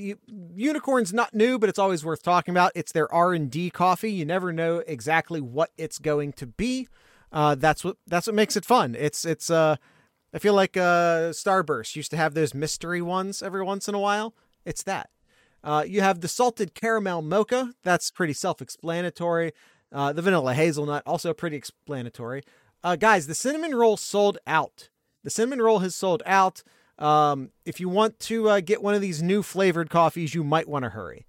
unicorn's 0.55 1.13
not 1.13 1.36
new, 1.36 1.60
but 1.60 1.69
it's 1.69 1.77
always 1.77 2.03
worth 2.03 2.23
talking 2.23 2.51
about. 2.51 2.71
It's 2.73 2.91
their 2.91 3.13
R 3.13 3.34
and 3.34 3.51
D 3.51 3.69
coffee. 3.69 4.12
You 4.12 4.25
never 4.25 4.51
know 4.51 4.79
exactly 4.88 5.39
what 5.39 5.69
it's 5.77 5.99
going 5.99 6.34
to 6.34 6.47
be. 6.47 6.88
Uh, 7.32 7.53
that's 7.53 7.84
what 7.84 7.97
that's 8.08 8.25
what 8.25 8.36
makes 8.36 8.58
it 8.58 8.65
fun. 8.65 8.95
It's 8.97 9.25
it's 9.25 9.51
uh, 9.51 9.75
I 10.34 10.39
feel 10.39 10.55
like 10.55 10.75
uh, 10.75 11.29
Starburst 11.34 11.95
used 11.95 12.10
to 12.10 12.17
have 12.17 12.34
those 12.34 12.55
mystery 12.55 12.99
ones 12.99 13.43
every 13.43 13.62
once 13.62 13.88
in 13.88 13.93
a 13.93 13.99
while. 13.99 14.34
It's 14.65 14.82
that. 14.84 15.12
Uh, 15.63 15.84
you 15.88 16.01
have 16.01 16.21
the 16.21 16.27
salted 16.27 16.73
caramel 16.73 17.21
mocha. 17.21 17.73
That's 17.84 18.10
pretty 18.10 18.34
self-explanatory. 18.34 19.51
Uh, 19.91 20.13
the 20.13 20.23
vanilla 20.23 20.55
hazelnut 20.55 21.03
also 21.05 21.32
pretty 21.32 21.58
explanatory. 21.58 22.41
Uh, 22.84 22.95
guys, 22.95 23.27
the 23.27 23.36
cinnamon 23.36 23.75
roll 23.75 23.97
sold 23.97 24.39
out. 24.47 24.89
The 25.23 25.29
cinnamon 25.29 25.62
roll 25.62 25.79
has 25.79 25.95
sold 25.95 26.23
out. 26.25 26.63
Um, 26.99 27.49
if 27.65 27.79
you 27.79 27.89
want 27.89 28.19
to 28.21 28.49
uh, 28.49 28.59
get 28.59 28.83
one 28.83 28.93
of 28.93 29.01
these 29.01 29.23
new 29.23 29.41
flavored 29.41 29.89
coffees, 29.89 30.35
you 30.35 30.43
might 30.43 30.67
want 30.67 30.83
to 30.83 30.89
hurry 30.89 31.25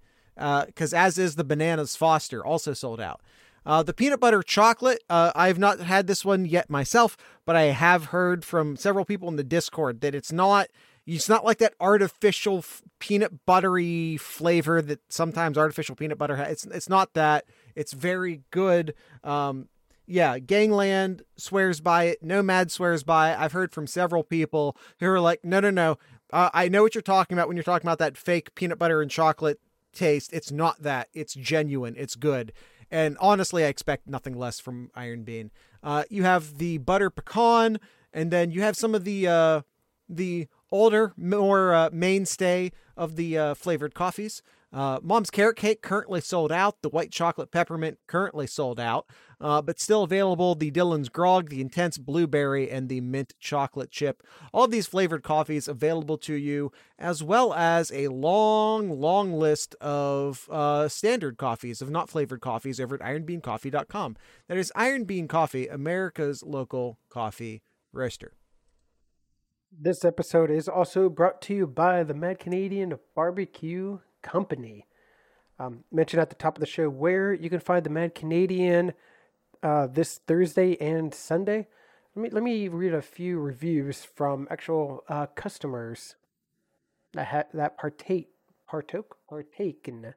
because 0.65 0.93
as 0.93 1.17
is 1.17 1.35
the 1.35 1.43
bananas 1.43 1.95
Foster, 1.95 2.45
also 2.45 2.73
sold 2.73 2.99
out. 2.99 3.21
Uh, 3.65 3.83
the 3.83 3.93
peanut 3.93 4.19
butter 4.19 4.41
chocolate, 4.41 5.03
uh, 5.09 5.31
I've 5.35 5.59
not 5.59 5.79
had 5.79 6.07
this 6.07 6.25
one 6.25 6.45
yet 6.45 6.69
myself, 6.69 7.15
but 7.45 7.55
I 7.55 7.63
have 7.63 8.05
heard 8.05 8.43
from 8.43 8.75
several 8.75 9.05
people 9.05 9.27
in 9.27 9.35
the 9.35 9.43
Discord 9.43 10.01
that 10.01 10.15
it's 10.15 10.31
not. 10.31 10.67
It's 11.05 11.29
not 11.29 11.43
like 11.43 11.57
that 11.57 11.73
artificial 11.79 12.59
f- 12.59 12.81
peanut 12.99 13.45
buttery 13.45 14.17
flavor 14.17 14.81
that 14.83 14.99
sometimes 15.09 15.57
artificial 15.57 15.95
peanut 15.95 16.17
butter 16.17 16.35
has. 16.37 16.51
It's 16.51 16.65
it's 16.65 16.89
not 16.89 17.13
that. 17.13 17.45
It's 17.75 17.93
very 17.93 18.41
good. 18.51 18.93
Um, 19.23 19.67
yeah, 20.11 20.39
Gangland 20.39 21.23
swears 21.37 21.79
by 21.79 22.03
it. 22.05 22.21
Nomad 22.21 22.69
swears 22.69 23.03
by 23.03 23.31
it. 23.31 23.39
I've 23.39 23.53
heard 23.53 23.71
from 23.71 23.87
several 23.87 24.23
people 24.23 24.75
who 24.99 25.07
are 25.07 25.21
like, 25.21 25.43
no, 25.45 25.59
no, 25.61 25.69
no. 25.69 25.97
Uh, 26.33 26.49
I 26.53 26.67
know 26.67 26.83
what 26.83 26.93
you're 26.93 27.01
talking 27.01 27.37
about 27.37 27.47
when 27.47 27.55
you're 27.55 27.63
talking 27.63 27.87
about 27.87 27.99
that 27.99 28.17
fake 28.17 28.53
peanut 28.53 28.77
butter 28.77 29.01
and 29.01 29.09
chocolate 29.09 29.59
taste. 29.93 30.33
It's 30.33 30.51
not 30.51 30.81
that. 30.83 31.07
It's 31.13 31.33
genuine. 31.33 31.95
It's 31.97 32.15
good. 32.15 32.51
And 32.91 33.17
honestly, 33.21 33.63
I 33.63 33.67
expect 33.67 34.07
nothing 34.07 34.37
less 34.37 34.59
from 34.59 34.91
Iron 34.95 35.23
Bean. 35.23 35.49
Uh, 35.81 36.03
you 36.09 36.23
have 36.23 36.57
the 36.57 36.77
butter 36.77 37.09
pecan, 37.09 37.79
and 38.13 38.31
then 38.31 38.51
you 38.51 38.61
have 38.61 38.75
some 38.75 38.93
of 38.93 39.05
the 39.05 39.27
uh, 39.27 39.61
the 40.09 40.47
older, 40.71 41.13
more 41.15 41.73
uh, 41.73 41.89
mainstay 41.93 42.71
of 42.97 43.15
the 43.15 43.37
uh, 43.37 43.53
flavored 43.53 43.93
coffees. 43.93 44.41
Uh, 44.73 44.99
Mom's 45.01 45.29
carrot 45.29 45.57
cake 45.57 45.81
currently 45.81 46.21
sold 46.21 46.51
out. 46.51 46.81
The 46.81 46.89
white 46.89 47.11
chocolate 47.11 47.51
peppermint 47.51 47.99
currently 48.07 48.47
sold 48.47 48.79
out, 48.79 49.05
uh, 49.41 49.61
but 49.61 49.79
still 49.79 50.03
available. 50.03 50.55
The 50.55 50.71
Dylan's 50.71 51.09
grog, 51.09 51.49
the 51.49 51.61
intense 51.61 51.97
blueberry, 51.97 52.69
and 52.69 52.87
the 52.87 53.01
mint 53.01 53.33
chocolate 53.39 53.91
chip. 53.91 54.23
All 54.53 54.67
these 54.67 54.87
flavored 54.87 55.23
coffees 55.23 55.67
available 55.67 56.17
to 56.19 56.35
you, 56.35 56.71
as 56.99 57.23
well 57.23 57.53
as 57.53 57.91
a 57.91 58.07
long, 58.09 58.89
long 59.01 59.33
list 59.33 59.75
of 59.81 60.47
uh, 60.51 60.87
standard 60.87 61.37
coffees, 61.37 61.81
of 61.81 61.89
not 61.89 62.09
flavored 62.09 62.41
coffees, 62.41 62.79
over 62.79 62.95
at 62.95 63.01
ironbeancoffee.com. 63.01 64.15
That 64.47 64.57
is 64.57 64.71
Iron 64.75 65.05
Bean 65.05 65.27
Coffee, 65.27 65.67
America's 65.67 66.43
local 66.43 66.99
coffee 67.09 67.63
roaster. 67.91 68.33
This 69.71 70.03
episode 70.03 70.51
is 70.51 70.67
also 70.67 71.09
brought 71.09 71.41
to 71.43 71.55
you 71.55 71.65
by 71.65 72.03
the 72.03 72.13
Mad 72.13 72.39
Canadian 72.39 72.99
Barbecue 73.15 73.99
Company. 74.21 74.85
Um, 75.57 75.83
mentioned 75.91 76.21
at 76.21 76.29
the 76.29 76.35
top 76.35 76.57
of 76.57 76.59
the 76.59 76.65
show 76.65 76.89
where 76.89 77.33
you 77.33 77.49
can 77.49 77.59
find 77.59 77.85
the 77.85 77.89
Mad 77.89 78.13
Canadian 78.13 78.93
uh, 79.63 79.87
this 79.87 80.19
Thursday 80.19 80.77
and 80.79 81.13
Sunday. 81.13 81.67
Let 82.15 82.23
me 82.23 82.29
let 82.29 82.43
me 82.43 82.67
read 82.67 82.93
a 82.93 83.01
few 83.01 83.39
reviews 83.39 84.03
from 84.03 84.47
actual 84.49 85.03
uh, 85.07 85.27
customers 85.27 86.15
that 87.13 87.27
ha- 87.27 87.43
that 87.53 87.77
partake 87.77 88.29
partook 88.67 89.17
partake 89.29 89.87
in 89.87 90.13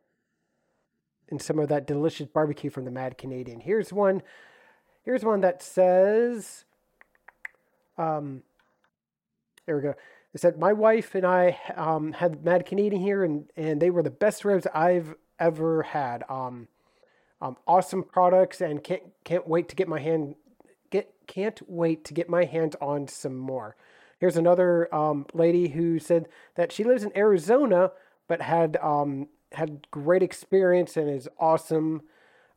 in 1.29 1.39
some 1.39 1.59
of 1.59 1.69
that 1.69 1.87
delicious 1.87 2.27
barbecue 2.27 2.71
from 2.71 2.85
the 2.85 2.91
Mad 2.91 3.17
Canadian. 3.17 3.61
Here's 3.61 3.93
one. 3.93 4.23
Here's 5.03 5.25
one 5.25 5.41
that 5.43 5.63
says. 5.63 6.65
Um, 7.97 8.43
there 9.67 9.77
we 9.77 9.83
go. 9.83 9.95
It 10.35 10.41
said, 10.41 10.59
My 10.59 10.73
wife 10.73 11.15
and 11.15 11.25
I 11.25 11.59
um, 11.77 12.13
had 12.13 12.45
Mad 12.45 12.67
Canadian 12.67 13.01
here, 13.01 13.25
and, 13.25 13.51
and 13.57 13.81
they 13.81 13.91
were 13.91 14.03
the 14.03 14.11
best 14.11 14.45
ribs 14.45 14.67
I've 14.75 15.15
ever 15.39 15.83
had. 15.85 16.25
Um, 16.29 16.69
um, 17.41 17.57
awesome 17.67 18.03
products, 18.03 18.61
and 18.61 18.83
can't 18.83 19.03
can't 19.25 19.49
wait 19.49 19.69
to 19.69 19.77
get 19.77 19.89
my 19.89 20.01
hand 20.01 20.35
get 20.91 21.13
can't 21.27 21.61
wait 21.69 22.05
to 22.05 22.15
get 22.15 22.29
my 22.29 22.45
hands 22.45 22.77
on 22.81 23.09
some 23.09 23.37
more. 23.37 23.77
Here's 24.19 24.37
another 24.37 24.93
um, 24.95 25.27
lady 25.35 25.69
who 25.69 25.99
said 25.99 26.29
that 26.55 26.73
she 26.73 26.85
lives 26.85 27.03
in 27.03 27.17
Arizona, 27.17 27.91
but 28.29 28.41
had 28.41 28.77
um, 28.79 29.29
had 29.53 29.87
great 29.91 30.23
experience 30.23 30.97
and 30.97 31.11
is 31.11 31.29
awesome. 31.39 32.03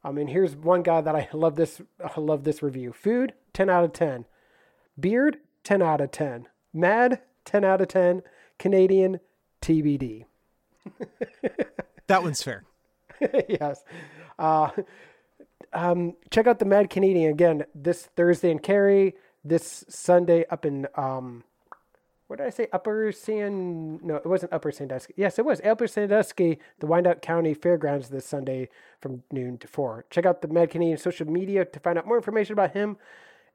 Um, 0.03 0.17
and 0.17 0.29
here's 0.29 0.55
one 0.55 0.83
guy 0.83 1.01
that 1.01 1.15
I 1.15 1.27
love 1.33 1.55
this 1.55 1.81
I 2.03 2.19
love 2.19 2.43
this 2.43 2.63
review. 2.63 2.93
Food, 2.93 3.33
ten 3.53 3.69
out 3.69 3.83
of 3.83 3.93
ten. 3.93 4.25
Beard, 4.99 5.37
ten 5.63 5.81
out 5.81 6.01
of 6.01 6.11
ten. 6.11 6.47
Mad, 6.73 7.21
10 7.45 7.63
out 7.63 7.81
of 7.81 7.87
10. 7.87 8.21
Canadian, 8.59 9.19
TBD. 9.61 10.25
That 12.07 12.23
one's 12.23 12.41
fair. 12.41 12.63
yes. 13.49 13.83
Uh, 14.37 14.69
um, 15.73 16.15
check 16.29 16.47
out 16.47 16.59
the 16.59 16.65
Mad 16.65 16.89
Canadian 16.89 17.31
again 17.31 17.65
this 17.73 18.03
Thursday 18.15 18.51
in 18.51 18.59
Carey, 18.59 19.15
this 19.43 19.85
Sunday 19.89 20.45
up 20.49 20.65
in, 20.65 20.87
um, 20.95 21.43
what 22.27 22.37
did 22.37 22.47
I 22.47 22.49
say? 22.49 22.67
Upper 22.73 23.11
San, 23.11 24.05
no, 24.05 24.15
it 24.15 24.25
wasn't 24.25 24.51
Upper 24.51 24.71
Sandusky. 24.71 25.13
Yes, 25.15 25.39
it 25.39 25.45
was 25.45 25.61
Upper 25.61 25.87
Sandusky, 25.87 26.59
the 26.79 26.87
Wyandot 26.87 27.21
County 27.21 27.53
Fairgrounds 27.53 28.09
this 28.09 28.25
Sunday 28.25 28.69
from 28.99 29.23
noon 29.31 29.57
to 29.59 29.67
4. 29.67 30.05
Check 30.09 30.25
out 30.25 30.41
the 30.41 30.49
Mad 30.49 30.71
Canadian 30.71 30.97
social 30.97 31.25
media 31.25 31.63
to 31.63 31.79
find 31.79 31.97
out 31.97 32.05
more 32.05 32.17
information 32.17 32.53
about 32.53 32.71
him 32.71 32.97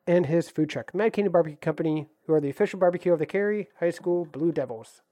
and 0.07 0.27
his 0.27 0.49
food 0.49 0.71
truck. 0.71 0.95
Mad 0.95 1.13
Canadian 1.13 1.33
Barbecue 1.33 1.59
Company, 1.59 2.07
who 2.27 2.33
are 2.33 2.41
the 2.41 2.51
official 2.51 2.79
barbecue 2.79 3.13
of 3.13 3.19
the 3.19 3.27
Carey 3.27 3.69
High 3.79 3.91
School 3.91 4.25
Blue 4.25 4.53
Devils. 4.53 5.03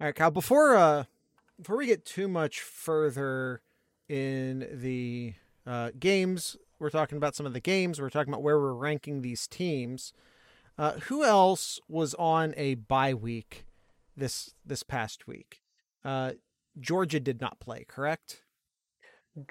All 0.00 0.06
right, 0.06 0.14
Kyle. 0.14 0.30
Before 0.30 0.76
uh, 0.76 1.04
before 1.58 1.76
we 1.76 1.86
get 1.86 2.04
too 2.04 2.28
much 2.28 2.60
further 2.60 3.62
in 4.08 4.68
the 4.72 5.34
uh, 5.66 5.90
games, 5.98 6.56
we're 6.78 6.90
talking 6.90 7.16
about 7.18 7.34
some 7.34 7.46
of 7.46 7.52
the 7.52 7.60
games. 7.60 8.00
We're 8.00 8.10
talking 8.10 8.32
about 8.32 8.42
where 8.42 8.58
we're 8.58 8.72
ranking 8.72 9.22
these 9.22 9.46
teams. 9.46 10.12
Uh, 10.78 10.92
who 10.92 11.24
else 11.24 11.80
was 11.88 12.14
on 12.14 12.54
a 12.56 12.74
bye 12.76 13.14
week 13.14 13.66
this 14.16 14.54
this 14.64 14.82
past 14.82 15.26
week? 15.26 15.60
Uh, 16.04 16.32
Georgia 16.78 17.18
did 17.20 17.40
not 17.40 17.58
play, 17.58 17.84
correct? 17.88 18.42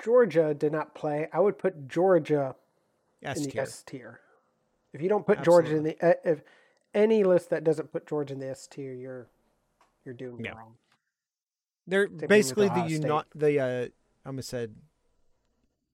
Georgia 0.02 0.54
did 0.54 0.72
not 0.72 0.96
play. 0.96 1.28
I 1.34 1.40
would 1.40 1.58
put 1.58 1.88
Georgia 1.88 2.56
S 3.24 3.38
in 3.38 3.50
the. 3.50 3.60
S 3.60 3.84
tier. 3.86 4.22
If 4.94 5.02
you 5.02 5.10
don't 5.10 5.26
put 5.26 5.44
Georgia 5.44 5.76
in 5.76 5.84
the 5.84 5.98
uh, 6.02 6.14
if 6.24 6.42
any 6.94 7.24
list 7.24 7.50
that 7.50 7.64
doesn't 7.64 7.92
put 7.92 8.08
Georgia 8.08 8.34
in 8.34 8.40
the 8.40 8.50
S 8.50 8.68
tier, 8.68 8.94
you're 8.94 9.28
you're 10.06 10.14
doing 10.16 10.44
Yeah. 10.44 10.52
wrong. 10.54 10.76
They're 11.86 12.08
with 12.08 12.28
basically 12.28 12.70
the 12.70 12.86
uni- 12.88 13.22
the 13.36 13.60
uh, 13.60 13.88
I 14.28 14.30
almost 14.30 14.50
said 14.50 14.76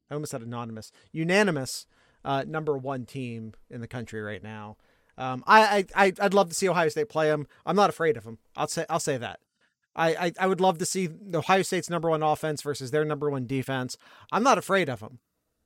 I 0.09 0.15
almost 0.15 0.31
said 0.31 0.41
anonymous, 0.41 0.91
unanimous 1.11 1.85
uh, 2.25 2.43
number 2.47 2.75
one 2.75 3.05
team 3.05 3.53
in 3.69 3.79
the 3.79 3.87
country 3.87 4.21
right 4.21 4.41
now. 4.41 4.77
Um, 5.19 5.43
I, 5.45 5.85
I 5.95 6.05
I 6.05 6.13
I'd 6.19 6.33
love 6.33 6.49
to 6.49 6.55
see 6.55 6.67
Ohio 6.67 6.89
State 6.89 7.09
play 7.09 7.27
them. 7.29 7.45
I'm 7.63 7.75
not 7.75 7.91
afraid 7.91 8.17
of 8.17 8.23
them. 8.23 8.39
I'll 8.57 8.67
say 8.67 8.87
I'll 8.89 8.99
say 8.99 9.17
that. 9.17 9.39
I, 9.95 10.15
I 10.15 10.31
I 10.39 10.47
would 10.47 10.59
love 10.59 10.79
to 10.79 10.85
see 10.85 11.09
Ohio 11.31 11.61
State's 11.61 11.91
number 11.91 12.09
one 12.09 12.23
offense 12.23 12.63
versus 12.63 12.89
their 12.89 13.05
number 13.05 13.29
one 13.29 13.45
defense. 13.45 13.97
I'm 14.31 14.41
not 14.41 14.57
afraid 14.57 14.89
of 14.89 15.01
them. 15.01 15.19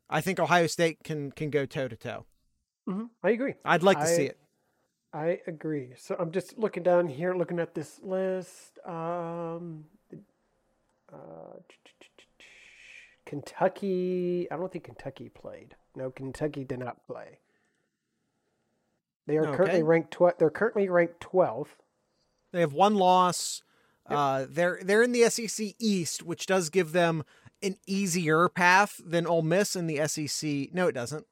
I 0.10 0.20
think 0.20 0.38
Ohio 0.38 0.68
State 0.68 1.06
can 1.06 1.32
can 1.32 1.50
go 1.50 1.66
toe 1.66 1.88
to 1.88 1.96
toe. 1.96 2.26
I 3.24 3.30
agree. 3.30 3.54
I'd 3.64 3.84
like 3.84 4.00
to 4.00 4.08
see 4.08 4.26
it. 4.26 4.38
I 5.14 5.40
agree. 5.48 5.92
So 5.96 6.18
I'm 6.20 6.32
just 6.32 6.58
looking 6.58 6.84
down 6.84 7.08
here, 7.08 7.34
looking 7.34 7.60
at 7.60 7.74
this 7.74 8.02
list. 8.04 8.78
Um, 8.86 9.86
uh, 11.12 11.60
Kentucky. 13.28 14.48
I 14.50 14.56
don't 14.56 14.72
think 14.72 14.86
Kentucky 14.86 15.30
played. 15.30 15.76
No, 15.96 16.10
Kentucky 16.10 16.64
did 16.64 16.80
not 16.80 17.06
play. 17.06 17.40
They 19.28 19.38
are 19.38 19.56
currently 19.56 19.84
ranked. 19.84 20.12
Tw- 20.12 20.38
they're 20.40 20.50
currently 20.50 20.88
ranked 20.88 21.20
12th. 21.20 21.68
They 22.54 22.62
have 22.62 22.74
one 22.74 22.96
loss. 22.96 23.62
Uh, 24.10 24.46
they're 24.50 24.80
they're 24.82 25.04
in 25.04 25.12
the 25.12 25.30
SEC 25.30 25.76
East, 25.80 26.24
which 26.24 26.46
does 26.46 26.70
give 26.70 26.94
them 26.94 27.26
an 27.62 27.76
easier 27.86 28.48
path 28.48 29.02
than 29.06 29.28
Ole 29.28 29.42
Miss 29.42 29.76
in 29.76 29.88
the 29.88 30.08
SEC. 30.08 30.74
No, 30.74 30.88
it 30.88 30.94
doesn't, 30.94 31.26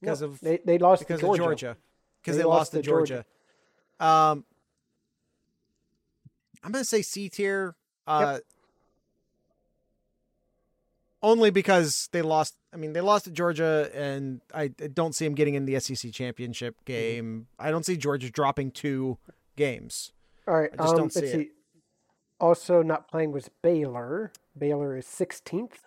because 0.00 0.20
No, 0.20 0.28
of 0.28 0.40
they 0.40 0.60
they 0.64 0.78
lost 0.78 1.00
because 1.00 1.18
to 1.18 1.26
Georgia. 1.26 1.42
Georgia, 1.42 1.76
because 2.22 2.36
They 2.36 2.42
they, 2.42 2.48
lost 2.48 2.58
lost, 2.58 2.70
to 2.72 2.76
to 2.78 2.82
Georgia. 2.82 3.24
Um, 3.98 4.44
I'm 6.62 6.70
gonna 6.70 6.84
say 6.84 7.02
C 7.02 7.28
tier. 7.28 7.74
Uh, 8.06 8.38
only 11.22 11.50
because 11.50 12.08
they 12.12 12.22
lost. 12.22 12.56
I 12.72 12.76
mean, 12.76 12.92
they 12.94 13.00
lost 13.00 13.24
to 13.26 13.30
Georgia, 13.30 13.90
and 13.94 14.40
I, 14.54 14.72
I 14.82 14.88
don't 14.92 15.14
see 15.14 15.24
them 15.26 15.34
getting 15.34 15.54
in 15.54 15.64
the 15.66 15.78
SEC 15.80 16.12
championship 16.12 16.74
Mm-hmm. 16.76 16.84
game. 16.92 17.46
I 17.58 17.70
don't 17.70 17.84
see 17.86 17.96
Georgia 17.96 18.30
dropping 18.30 18.70
two 18.70 19.18
games. 19.56 20.12
All 20.48 20.54
right. 20.54 20.70
I 20.72 20.76
just 20.76 20.90
um, 20.90 20.96
don't 20.96 21.12
see 21.12 21.20
it. 21.26 21.32
see. 21.32 21.50
Also 22.40 22.82
not 22.82 23.08
playing 23.08 23.30
was 23.32 23.48
Baylor. 23.62 24.32
Baylor 24.58 24.96
is 24.96 25.06
16th 25.06 25.84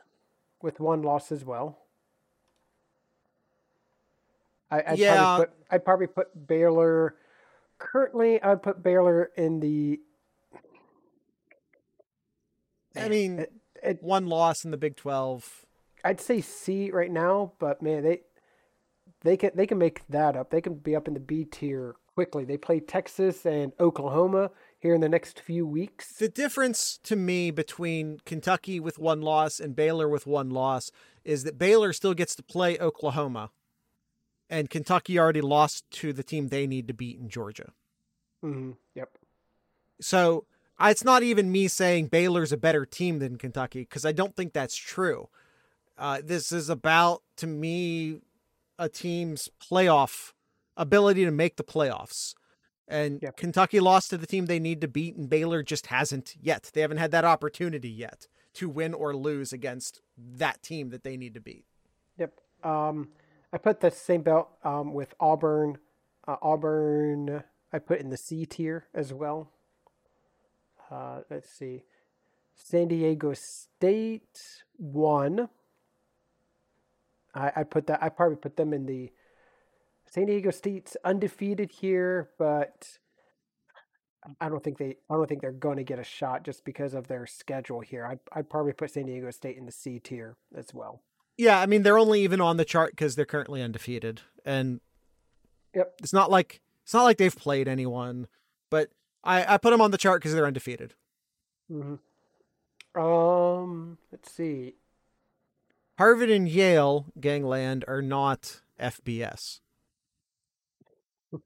with 0.62 0.80
one 0.80 1.02
loss 1.02 1.32
as 1.32 1.44
well. 1.44 1.80
I, 4.72 4.84
I'd 4.88 4.98
Yeah. 5.00 5.16
probably 5.26 5.46
put 5.46 5.54
I'd 5.72 5.86
probably 5.86 6.08
put 6.08 6.48
Baylor 6.48 7.16
currently 7.78 8.42
I'd 8.42 8.64
put 8.64 8.82
Baylor 8.82 9.32
in 9.38 9.60
the 9.60 10.00
I 12.96 13.10
mean, 13.10 13.40
it, 13.40 13.52
it, 13.86 14.04
one 14.04 14.28
loss 14.28 14.66
in 14.66 14.72
the 14.72 14.78
Big 14.78 14.96
Twelve. 14.96 15.66
I'd 16.04 16.22
say 16.22 16.42
C 16.42 16.92
right 16.92 17.12
now, 17.12 17.54
but 17.60 17.82
man, 17.82 18.04
they 18.04 18.22
they 19.22 19.38
can 19.38 19.52
they 19.56 19.68
can 19.68 19.78
make 19.78 20.08
that 20.08 20.36
up. 20.36 20.52
They 20.52 20.62
can 20.62 20.76
be 20.76 20.96
up 20.96 21.08
in 21.08 21.14
the 21.14 21.20
B 21.20 21.46
tier 21.46 21.96
quickly. 22.14 22.46
They 22.46 22.58
play 22.58 22.80
Texas 22.80 23.46
and 23.46 23.74
Oklahoma 23.80 24.52
here 24.80 24.96
in 24.96 25.02
the 25.02 25.10
next 25.10 25.40
few 25.40 25.66
weeks. 25.68 26.14
The 26.14 26.30
difference 26.30 27.00
to 27.04 27.16
me 27.16 27.52
between 27.52 28.20
Kentucky 28.26 28.80
with 28.80 28.98
one 28.98 29.22
loss 29.22 29.60
and 29.60 29.76
Baylor 29.76 30.08
with 30.08 30.26
one 30.26 30.50
loss 30.50 30.92
is 31.24 31.44
that 31.44 31.58
Baylor 31.58 31.92
still 31.92 32.14
gets 32.14 32.36
to 32.36 32.44
play 32.44 32.78
Oklahoma, 32.80 33.52
and 34.50 34.70
Kentucky 34.70 35.20
already 35.20 35.42
lost 35.42 35.90
to 35.92 36.14
the 36.14 36.24
team 36.24 36.48
they 36.48 36.68
need 36.68 36.88
to 36.88 36.94
beat 36.94 37.20
in 37.20 37.30
Georgia. 37.30 37.72
hmm 38.42 38.72
Yep. 38.94 39.18
So 40.00 40.46
it's 40.80 41.04
not 41.04 41.24
even 41.24 41.52
me 41.52 41.68
saying 41.68 42.08
Baylor's 42.08 42.52
a 42.52 42.58
better 42.58 42.86
team 42.86 43.20
than 43.20 43.38
Kentucky 43.38 43.82
because 43.82 44.06
I 44.06 44.12
don't 44.12 44.36
think 44.36 44.54
that's 44.54 44.76
true. 44.76 45.30
Uh, 45.98 46.22
this 46.24 46.52
is 46.52 46.70
about, 46.70 47.22
to 47.38 47.48
me, 47.48 48.20
a 48.78 48.90
team's 48.90 49.50
playoff 49.62 50.34
ability 50.76 51.24
to 51.24 51.32
make 51.32 51.56
the 51.56 51.64
playoffs. 51.64 52.36
And 52.88 53.22
Yep. 53.22 53.38
Kentucky 53.38 53.80
lost 53.80 54.10
to 54.12 54.18
the 54.18 54.28
team 54.28 54.46
they 54.46 54.60
need 54.60 54.82
to 54.82 54.88
beat, 54.88 55.16
and 55.16 55.30
Baylor 55.30 55.64
just 55.64 55.88
hasn't 55.88 56.36
yet. 56.40 56.70
They 56.74 56.82
haven't 56.82 56.98
had 56.98 57.12
that 57.12 57.26
opportunity 57.26 57.90
yet 57.90 58.28
to 58.56 58.70
win 58.70 58.94
or 58.94 59.16
lose 59.16 59.52
against 59.52 60.02
that 60.18 60.62
team 60.62 60.90
that 60.90 61.04
they 61.04 61.18
need 61.18 61.34
to 61.34 61.42
beat. 61.42 61.66
Yep. 62.18 62.34
Um, 62.64 63.10
I 63.52 63.58
put 63.58 63.80
the 63.80 63.90
same 63.92 64.22
belt 64.22 64.50
um, 64.64 64.94
with 64.94 65.14
Auburn. 65.20 65.78
Uh, 66.28 66.36
Auburn, 66.42 67.44
I 67.72 67.80
put 67.80 68.00
in 68.00 68.10
the 68.10 68.18
C 68.18 68.46
tier 68.46 68.88
as 68.94 69.14
well. 69.14 69.52
Uh, 70.90 71.22
let's 71.30 71.50
see. 71.52 71.84
San 72.56 72.88
Diego 72.88 73.34
State 73.34 74.40
won. 74.78 75.50
I, 77.34 77.52
I 77.58 77.64
put 77.64 77.88
that. 77.88 78.02
I 78.02 78.10
probably 78.10 78.38
put 78.38 78.56
them 78.56 78.74
in 78.74 78.86
the 78.86 79.12
San 80.10 80.28
Diego 80.28 80.52
State's 80.52 80.96
undefeated 81.04 81.72
here, 81.72 82.30
but 82.38 82.98
I 84.40 84.48
don't 84.48 84.64
think 84.64 84.78
they. 84.78 84.96
I 85.10 85.16
don't 85.16 85.28
think 85.28 85.42
they're 85.42 85.52
going 85.52 85.78
to 85.78 85.84
get 85.84 86.00
a 86.00 86.04
shot 86.04 86.44
just 86.44 86.64
because 86.64 86.94
of 86.94 87.08
their 87.08 87.26
schedule 87.26 87.82
here. 87.82 88.06
I'd, 88.06 88.20
I'd 88.32 88.50
probably 88.50 88.74
put 88.74 88.92
San 88.92 89.06
Diego 89.06 89.32
State 89.32 89.58
in 89.58 89.66
the 89.66 89.72
C 89.72 90.00
tier 90.00 90.38
as 90.56 90.74
well. 90.74 91.02
Yeah, 91.38 91.60
I 91.60 91.66
mean 91.66 91.84
they're 91.84 91.98
only 91.98 92.22
even 92.22 92.40
on 92.40 92.56
the 92.58 92.64
chart 92.64 92.92
because 92.92 93.16
they're 93.16 93.26
currently 93.26 93.62
undefeated, 93.62 94.22
and 94.46 94.80
Yep. 95.74 95.96
it's 96.00 96.14
not 96.14 96.32
like 96.32 96.62
it's 96.84 96.94
not 96.94 97.04
like 97.04 97.18
they've 97.18 97.36
played 97.36 97.68
anyone. 97.68 98.28
But 98.70 98.90
I 99.26 99.56
I 99.56 99.58
put 99.58 99.72
them 99.72 99.82
on 99.82 99.92
the 99.92 99.98
chart 99.98 100.22
because 100.22 100.34
they're 100.34 100.46
undefeated. 100.46 100.94
hmm 101.70 101.96
Um, 102.98 103.98
let's 104.12 104.32
see. 104.32 104.76
Harvard 105.98 106.30
and 106.30 106.48
Yale, 106.48 107.06
gangland, 107.20 107.86
are 107.88 108.02
not 108.02 108.62
FBS. 108.80 109.60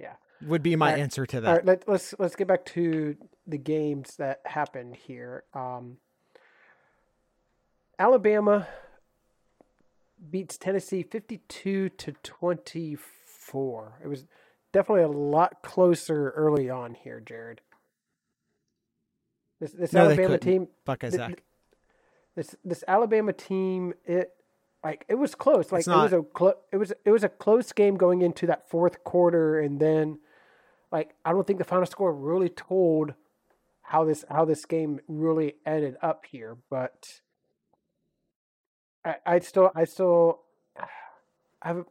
Yeah. 0.00 0.14
would 0.44 0.62
be 0.62 0.74
my 0.74 0.86
Alright. 0.88 1.00
answer 1.02 1.24
to 1.26 1.40
that. 1.42 1.50
right, 1.56 1.64
let, 1.64 1.88
let's 1.88 2.14
let's 2.18 2.34
get 2.34 2.48
back 2.48 2.64
to 2.66 3.16
the 3.46 3.58
games 3.58 4.16
that 4.16 4.40
happened 4.44 4.96
here. 4.96 5.44
Um, 5.54 5.98
Alabama 7.98 8.66
beats 10.30 10.56
Tennessee 10.58 11.02
fifty-two 11.04 11.90
to 11.90 12.12
twenty-four. 12.24 14.00
It 14.02 14.08
was 14.08 14.24
definitely 14.72 15.04
a 15.04 15.08
lot 15.08 15.62
closer 15.62 16.30
early 16.30 16.68
on 16.70 16.94
here, 16.94 17.20
Jared. 17.20 17.60
This 19.60 19.72
this 19.72 19.92
No, 19.92 20.06
Alabama 20.06 20.38
team, 20.38 20.68
Buckeye 20.84 21.10
Zach. 21.10 21.42
this 22.34 22.56
this 22.64 22.82
Alabama 22.88 23.32
team, 23.32 23.94
it 24.04 24.32
like 24.82 25.04
it 25.08 25.14
was 25.14 25.34
close. 25.34 25.70
Like 25.70 25.80
It's 25.80 25.88
it 25.88 25.92
was 25.92 26.12
a 26.12 26.22
clo- 26.22 26.58
it 26.72 26.76
was 26.78 26.92
it 27.04 27.10
was 27.10 27.22
a 27.22 27.28
close 27.28 27.72
game 27.72 27.96
going 27.96 28.22
into 28.22 28.46
that 28.48 28.68
fourth 28.68 29.04
quarter, 29.04 29.60
and 29.60 29.78
then 29.78 30.18
like 30.90 31.14
I 31.24 31.30
don't 31.32 31.46
think 31.46 31.58
the 31.58 31.64
final 31.64 31.86
score 31.86 32.12
really 32.12 32.48
told 32.48 33.14
how 33.82 34.04
this 34.04 34.24
how 34.28 34.44
this 34.44 34.64
game 34.64 35.00
really 35.06 35.54
ended 35.64 35.96
up 36.02 36.24
here. 36.28 36.56
But 36.68 37.20
I 39.04 39.16
I 39.24 39.38
still 39.40 39.70
I 39.76 39.84
still 39.84 40.40
I 41.62 41.68
have. 41.68 41.84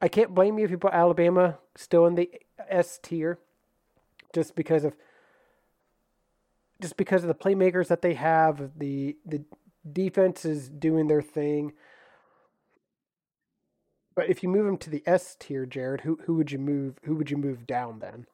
I 0.00 0.08
can't 0.08 0.34
blame 0.34 0.58
you 0.58 0.64
if 0.64 0.70
you 0.70 0.78
put 0.78 0.92
Alabama 0.92 1.58
still 1.74 2.06
in 2.06 2.14
the 2.14 2.30
S 2.68 2.98
tier, 3.02 3.38
just 4.34 4.54
because 4.54 4.84
of 4.84 4.94
just 6.80 6.96
because 6.96 7.24
of 7.24 7.28
the 7.28 7.34
playmakers 7.34 7.88
that 7.88 8.02
they 8.02 8.14
have, 8.14 8.70
the 8.78 9.16
the 9.26 9.42
defense 9.90 10.44
is 10.44 10.68
doing 10.68 11.08
their 11.08 11.22
thing. 11.22 11.72
But 14.14 14.28
if 14.28 14.42
you 14.42 14.48
move 14.48 14.66
them 14.66 14.78
to 14.78 14.90
the 14.90 15.02
S 15.06 15.36
tier, 15.38 15.66
Jared, 15.66 16.02
who 16.02 16.18
who 16.26 16.34
would 16.34 16.52
you 16.52 16.58
move? 16.58 16.98
Who 17.04 17.16
would 17.16 17.30
you 17.30 17.36
move 17.36 17.66
down 17.66 17.98
then? 17.98 18.26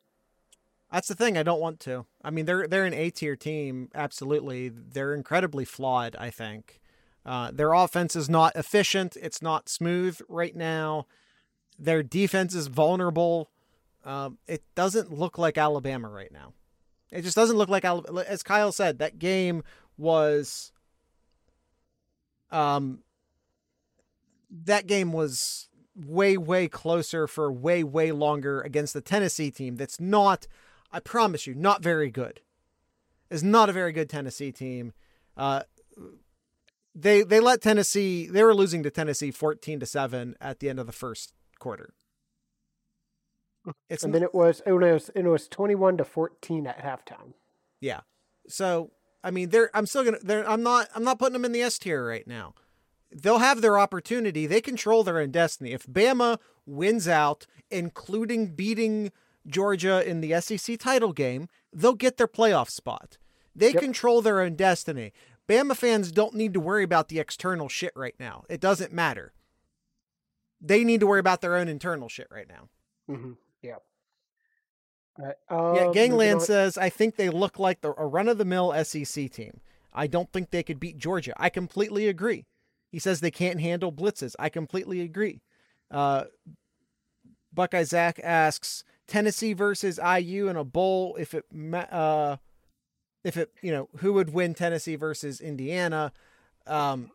That's 0.92 1.08
the 1.08 1.14
thing. 1.14 1.36
I 1.36 1.42
don't 1.42 1.60
want 1.60 1.80
to. 1.80 2.06
I 2.22 2.30
mean, 2.30 2.44
they're 2.44 2.68
they're 2.68 2.84
an 2.84 2.94
A 2.94 3.10
tier 3.10 3.36
team. 3.36 3.88
Absolutely, 3.94 4.68
they're 4.68 5.14
incredibly 5.14 5.64
flawed. 5.64 6.14
I 6.16 6.30
think 6.30 6.80
uh, 7.26 7.50
their 7.52 7.72
offense 7.72 8.14
is 8.14 8.28
not 8.28 8.54
efficient. 8.54 9.16
It's 9.20 9.42
not 9.42 9.68
smooth 9.68 10.20
right 10.28 10.54
now. 10.54 11.06
Their 11.78 12.02
defense 12.02 12.54
is 12.54 12.68
vulnerable. 12.68 13.50
Um, 14.04 14.38
it 14.46 14.62
doesn't 14.74 15.12
look 15.12 15.38
like 15.38 15.58
Alabama 15.58 16.08
right 16.08 16.32
now. 16.32 16.52
It 17.10 17.22
just 17.22 17.36
doesn't 17.36 17.56
look 17.56 17.68
like 17.68 17.84
Alabama. 17.84 18.24
As 18.26 18.42
Kyle 18.42 18.72
said, 18.72 18.98
that 18.98 19.18
game 19.18 19.62
was 19.96 20.72
um 22.50 23.00
that 24.50 24.86
game 24.86 25.12
was 25.12 25.68
way, 25.96 26.36
way 26.36 26.68
closer 26.68 27.26
for 27.26 27.52
way, 27.52 27.82
way 27.84 28.12
longer 28.12 28.60
against 28.60 28.94
the 28.94 29.00
Tennessee 29.00 29.50
team 29.50 29.76
that's 29.76 30.00
not, 30.00 30.46
I 30.92 31.00
promise 31.00 31.46
you, 31.46 31.54
not 31.54 31.82
very 31.82 32.10
good. 32.10 32.40
Is 33.30 33.42
not 33.42 33.68
a 33.68 33.72
very 33.72 33.92
good 33.92 34.08
Tennessee 34.08 34.52
team. 34.52 34.92
Uh, 35.36 35.62
they 36.94 37.22
they 37.22 37.40
let 37.40 37.60
Tennessee 37.60 38.28
they 38.28 38.44
were 38.44 38.54
losing 38.54 38.82
to 38.84 38.90
Tennessee 38.90 39.32
14 39.32 39.80
to 39.80 39.86
7 39.86 40.36
at 40.40 40.60
the 40.60 40.68
end 40.68 40.78
of 40.78 40.86
the 40.86 40.92
first 40.92 41.32
quarter. 41.64 41.94
It's 43.88 44.04
and 44.04 44.14
then 44.14 44.22
it 44.22 44.34
was 44.34 44.62
it 44.66 44.72
was 44.72 45.10
it 45.14 45.24
was 45.24 45.48
21 45.48 45.96
to 45.96 46.04
14 46.04 46.66
at 46.66 46.84
halftime. 46.84 47.32
Yeah. 47.80 48.00
So, 48.46 48.90
I 49.22 49.30
mean, 49.30 49.48
they're 49.48 49.70
I'm 49.74 49.86
still 49.86 50.04
to 50.04 50.18
they're 50.22 50.48
I'm 50.48 50.62
not 50.62 50.88
I'm 50.94 51.02
not 51.02 51.18
putting 51.18 51.32
them 51.32 51.46
in 51.46 51.52
the 51.52 51.62
S 51.62 51.78
tier 51.78 52.06
right 52.06 52.26
now 52.26 52.54
they'll 53.14 53.38
have 53.38 53.60
their 53.60 53.78
opportunity. 53.78 54.46
They 54.46 54.60
control 54.60 55.04
their 55.04 55.18
own 55.20 55.30
destiny. 55.30 55.72
If 55.72 55.86
Bama 55.86 56.38
wins 56.66 57.06
out, 57.06 57.46
including 57.70 58.54
beating 58.54 59.12
Georgia 59.46 60.06
in 60.08 60.20
the 60.20 60.40
SEC 60.40 60.78
title 60.78 61.12
game, 61.12 61.48
they'll 61.72 61.94
get 61.94 62.16
their 62.16 62.28
playoff 62.28 62.68
spot. 62.68 63.18
They 63.54 63.72
yep. 63.72 63.80
control 63.80 64.20
their 64.20 64.40
own 64.40 64.56
destiny. 64.56 65.12
Bama 65.48 65.76
fans 65.76 66.10
don't 66.10 66.34
need 66.34 66.54
to 66.54 66.60
worry 66.60 66.82
about 66.82 67.08
the 67.08 67.20
external 67.20 67.68
shit 67.68 67.92
right 67.94 68.14
now. 68.18 68.44
It 68.48 68.60
doesn't 68.60 68.92
matter. 68.92 69.32
They 70.64 70.82
need 70.82 71.00
to 71.00 71.06
worry 71.06 71.20
about 71.20 71.42
their 71.42 71.56
own 71.56 71.68
internal 71.68 72.08
shit 72.08 72.26
right 72.30 72.48
now. 72.48 72.68
Mm-hmm. 73.10 73.32
Yeah. 73.62 73.76
um, 75.50 75.76
yeah, 75.76 75.90
Gangland 75.92 76.42
says, 76.42 76.78
I 76.78 76.88
think 76.88 77.16
they 77.16 77.28
look 77.28 77.58
like 77.58 77.82
the, 77.82 77.92
a 77.96 78.06
run 78.06 78.28
of 78.28 78.38
the 78.38 78.44
mill 78.44 78.72
SEC 78.84 79.30
team. 79.30 79.60
I 79.92 80.06
don't 80.06 80.32
think 80.32 80.50
they 80.50 80.62
could 80.62 80.80
beat 80.80 80.96
Georgia. 80.96 81.34
I 81.36 81.50
completely 81.50 82.08
agree. 82.08 82.46
He 82.90 82.98
says 82.98 83.20
they 83.20 83.30
can't 83.30 83.60
handle 83.60 83.92
blitzes. 83.92 84.34
I 84.38 84.48
completely 84.48 85.02
agree. 85.02 85.42
Uh, 85.90 86.24
Buckeye 87.52 87.84
Zach 87.84 88.18
asks 88.22 88.84
Tennessee 89.06 89.52
versus 89.52 89.98
IU 89.98 90.48
in 90.48 90.56
a 90.56 90.64
bowl. 90.64 91.16
If 91.18 91.34
it, 91.34 91.44
uh, 91.74 92.36
if 93.22 93.36
it, 93.36 93.52
you 93.62 93.70
know, 93.70 93.88
who 93.98 94.14
would 94.14 94.32
win 94.32 94.54
Tennessee 94.54 94.96
versus 94.96 95.40
Indiana? 95.40 96.12
Um, 96.66 97.10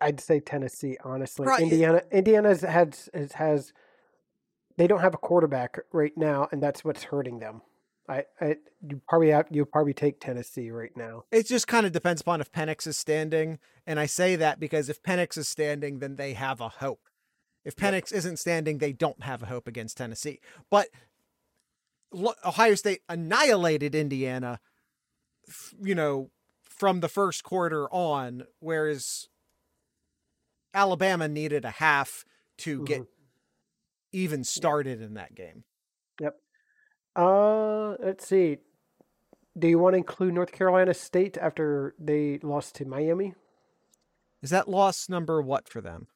I, 0.00 0.06
would 0.06 0.20
say 0.20 0.40
Tennessee. 0.40 0.96
Honestly, 1.04 1.46
right. 1.46 1.60
Indiana, 1.60 2.02
Indiana's 2.10 2.62
has, 2.62 3.08
has 3.34 3.72
they 4.76 4.86
don't 4.86 5.00
have 5.00 5.14
a 5.14 5.18
quarterback 5.18 5.78
right 5.92 6.16
now, 6.16 6.48
and 6.52 6.62
that's 6.62 6.84
what's 6.84 7.04
hurting 7.04 7.38
them. 7.40 7.62
I, 8.08 8.24
I 8.40 8.56
you 8.88 9.00
probably 9.08 9.30
have, 9.30 9.46
you 9.50 9.64
probably 9.64 9.92
take 9.92 10.20
Tennessee 10.20 10.70
right 10.70 10.96
now. 10.96 11.24
It 11.30 11.46
just 11.46 11.66
kind 11.66 11.84
of 11.84 11.92
depends 11.92 12.22
upon 12.22 12.40
if 12.40 12.50
Penix 12.50 12.86
is 12.86 12.96
standing, 12.96 13.58
and 13.86 14.00
I 14.00 14.06
say 14.06 14.36
that 14.36 14.58
because 14.58 14.88
if 14.88 15.02
Penix 15.02 15.36
is 15.36 15.48
standing, 15.48 15.98
then 15.98 16.16
they 16.16 16.32
have 16.32 16.60
a 16.60 16.68
hope. 16.68 17.08
If 17.64 17.76
Penix 17.76 18.10
yep. 18.10 18.18
isn't 18.18 18.38
standing, 18.38 18.78
they 18.78 18.92
don't 18.92 19.22
have 19.22 19.42
a 19.42 19.46
hope 19.46 19.66
against 19.68 19.98
Tennessee. 19.98 20.40
But 20.70 20.88
Ohio 22.14 22.74
State 22.74 23.02
annihilated 23.08 23.94
Indiana, 23.94 24.60
you 25.82 25.94
know, 25.94 26.30
from 26.62 27.00
the 27.00 27.08
first 27.08 27.42
quarter 27.42 27.92
on, 27.92 28.44
whereas 28.60 29.28
Alabama 30.78 31.26
needed 31.26 31.64
a 31.64 31.70
half 31.70 32.24
to 32.58 32.76
mm-hmm. 32.76 32.84
get 32.84 33.02
even 34.12 34.44
started 34.44 35.02
in 35.02 35.14
that 35.14 35.34
game. 35.34 35.64
Yep. 36.20 36.36
Uh, 37.16 37.96
let's 37.98 38.28
see. 38.28 38.58
Do 39.58 39.66
you 39.66 39.80
want 39.80 39.94
to 39.94 39.98
include 39.98 40.34
North 40.34 40.52
Carolina 40.52 40.94
State 40.94 41.36
after 41.36 41.96
they 41.98 42.38
lost 42.44 42.76
to 42.76 42.84
Miami? 42.84 43.34
Is 44.40 44.50
that 44.50 44.68
loss 44.68 45.08
number 45.08 45.42
what 45.42 45.68
for 45.68 45.80
them? 45.80 46.06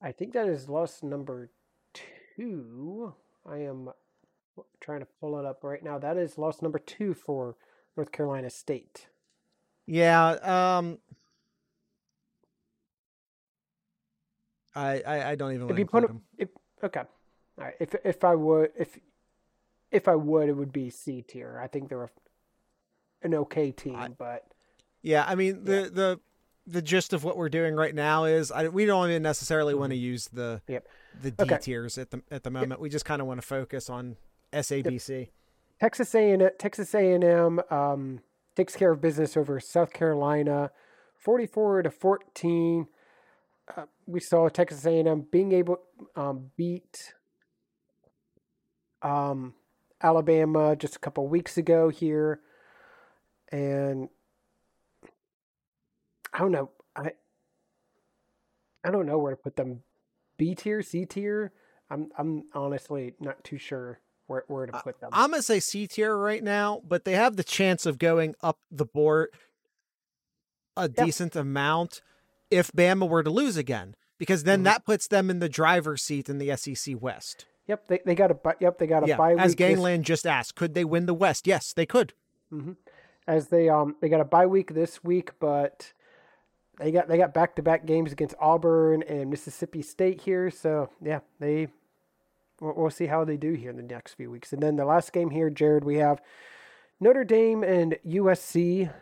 I 0.00 0.12
think 0.12 0.34
that 0.34 0.46
is 0.46 0.68
loss 0.68 1.02
number 1.02 1.50
two. 1.92 3.12
I 3.44 3.58
am 3.58 3.90
trying 4.80 5.00
to 5.00 5.08
pull 5.20 5.36
it 5.40 5.44
up 5.44 5.64
right 5.64 5.82
now. 5.82 5.98
That 5.98 6.16
is 6.16 6.38
loss 6.38 6.62
number 6.62 6.78
two 6.78 7.12
for 7.12 7.56
North 7.96 8.12
Carolina 8.12 8.50
State. 8.50 9.08
Yeah. 9.84 10.28
Um. 10.42 10.98
I 14.76 15.02
I, 15.06 15.30
I 15.30 15.34
don't 15.34 15.54
even. 15.54 15.70
If 15.70 15.78
you 15.78 15.86
put 15.86 16.06
them. 16.06 16.22
If, 16.38 16.50
okay. 16.84 17.00
All 17.00 17.64
right. 17.64 17.74
If 17.80 17.94
if 18.04 18.22
I 18.24 18.34
would 18.34 18.70
if 18.78 18.98
if 19.90 20.08
I 20.08 20.14
would, 20.14 20.48
it 20.48 20.52
would 20.52 20.72
be 20.72 20.90
C 20.90 21.22
tier. 21.22 21.58
I 21.62 21.66
think 21.66 21.88
they're 21.88 22.10
an 23.22 23.34
okay 23.34 23.72
team, 23.72 23.96
I, 23.96 24.08
but 24.08 24.44
yeah, 25.02 25.24
I 25.26 25.34
mean 25.34 25.64
the 25.64 25.82
yeah. 25.82 25.88
the 25.92 26.20
the 26.66 26.82
gist 26.82 27.12
of 27.12 27.24
what 27.24 27.36
we're 27.36 27.48
doing 27.48 27.74
right 27.74 27.94
now 27.94 28.24
is 28.24 28.50
I, 28.50 28.68
we 28.68 28.86
don't 28.86 29.08
even 29.08 29.22
necessarily 29.22 29.72
mm-hmm. 29.72 29.80
want 29.80 29.90
to 29.92 29.96
use 29.96 30.28
the 30.28 30.60
yep. 30.68 30.86
the 31.22 31.30
D 31.30 31.44
okay. 31.44 31.58
tiers 31.60 31.96
at 31.98 32.10
the 32.10 32.22
at 32.30 32.42
the 32.42 32.50
moment. 32.50 32.72
Yep. 32.72 32.80
We 32.80 32.88
just 32.88 33.04
kind 33.04 33.20
of 33.22 33.28
want 33.28 33.40
to 33.40 33.46
focus 33.46 33.88
on 33.88 34.16
SABC. 34.52 35.18
Yep. 35.18 35.28
Texas 35.80 36.14
A 36.14 36.30
and 36.32 36.50
Texas 36.58 36.94
A 36.94 37.12
and 37.12 37.24
M 37.24 37.60
um, 37.70 38.20
takes 38.54 38.74
care 38.74 38.92
of 38.92 39.00
business 39.00 39.36
over 39.36 39.60
South 39.60 39.92
Carolina, 39.92 40.70
forty 41.16 41.46
four 41.46 41.82
to 41.82 41.90
fourteen. 41.90 42.88
Uh, 43.74 43.86
we 44.06 44.20
saw 44.20 44.48
Texas 44.48 44.84
A 44.86 44.98
and 44.98 45.08
M 45.08 45.26
being 45.30 45.52
able 45.52 45.80
um, 46.14 46.50
beat 46.56 47.14
um, 49.02 49.54
Alabama 50.02 50.76
just 50.76 50.96
a 50.96 50.98
couple 50.98 51.26
weeks 51.26 51.58
ago 51.58 51.88
here, 51.88 52.40
and 53.50 54.08
I 56.32 56.38
don't 56.38 56.52
know. 56.52 56.70
I 56.94 57.12
I 58.84 58.90
don't 58.90 59.06
know 59.06 59.18
where 59.18 59.32
to 59.32 59.36
put 59.36 59.56
them. 59.56 59.82
B 60.36 60.54
tier, 60.54 60.82
C 60.82 61.04
tier. 61.04 61.52
I'm 61.90 62.10
I'm 62.16 62.44
honestly 62.54 63.14
not 63.20 63.42
too 63.42 63.58
sure 63.58 64.00
where 64.26 64.44
where 64.46 64.66
to 64.66 64.72
put 64.72 65.00
them. 65.00 65.10
I'm 65.12 65.30
gonna 65.30 65.42
say 65.42 65.60
C 65.60 65.86
tier 65.86 66.16
right 66.16 66.42
now, 66.42 66.82
but 66.86 67.04
they 67.04 67.12
have 67.12 67.36
the 67.36 67.44
chance 67.44 67.86
of 67.86 67.98
going 67.98 68.34
up 68.42 68.58
the 68.70 68.84
board 68.84 69.30
a 70.76 70.82
yep. 70.82 71.06
decent 71.06 71.34
amount 71.34 72.02
if 72.50 72.72
Bama 72.72 73.08
were 73.08 73.22
to 73.22 73.30
lose 73.30 73.56
again, 73.56 73.94
because 74.18 74.44
then 74.44 74.58
mm-hmm. 74.58 74.64
that 74.64 74.84
puts 74.84 75.08
them 75.08 75.30
in 75.30 75.38
the 75.38 75.48
driver's 75.48 76.02
seat 76.02 76.28
in 76.28 76.38
the 76.38 76.56
SEC 76.56 77.00
West. 77.00 77.46
Yep, 77.68 77.88
they, 77.88 78.00
they 78.04 78.14
got 78.14 78.30
a 78.30 78.38
yep 78.60 78.78
they 78.78 78.86
got 78.86 79.04
a 79.04 79.08
yeah, 79.08 79.16
bye. 79.16 79.34
Week. 79.34 79.40
As 79.40 79.54
Gangland 79.54 80.02
this... 80.02 80.08
just 80.08 80.26
asked, 80.26 80.54
could 80.54 80.74
they 80.74 80.84
win 80.84 81.06
the 81.06 81.14
West? 81.14 81.46
Yes, 81.46 81.72
they 81.72 81.86
could. 81.86 82.12
Mm-hmm. 82.52 82.72
As 83.26 83.48
they 83.48 83.68
um 83.68 83.96
they 84.00 84.08
got 84.08 84.20
a 84.20 84.24
bye 84.24 84.46
week 84.46 84.74
this 84.74 85.02
week, 85.02 85.32
but 85.40 85.92
they 86.78 86.92
got 86.92 87.08
they 87.08 87.16
got 87.16 87.34
back 87.34 87.56
to 87.56 87.62
back 87.62 87.84
games 87.84 88.12
against 88.12 88.36
Auburn 88.40 89.02
and 89.02 89.30
Mississippi 89.30 89.82
State 89.82 90.20
here. 90.20 90.50
So 90.50 90.90
yeah, 91.02 91.20
they 91.40 91.68
we'll, 92.60 92.74
we'll 92.76 92.90
see 92.90 93.06
how 93.06 93.24
they 93.24 93.36
do 93.36 93.54
here 93.54 93.70
in 93.70 93.76
the 93.76 93.82
next 93.82 94.14
few 94.14 94.30
weeks. 94.30 94.52
And 94.52 94.62
then 94.62 94.76
the 94.76 94.84
last 94.84 95.12
game 95.12 95.30
here, 95.30 95.50
Jared, 95.50 95.84
we 95.84 95.96
have 95.96 96.20
Notre 97.00 97.24
Dame 97.24 97.64
and 97.64 97.96
USC. 98.06 98.92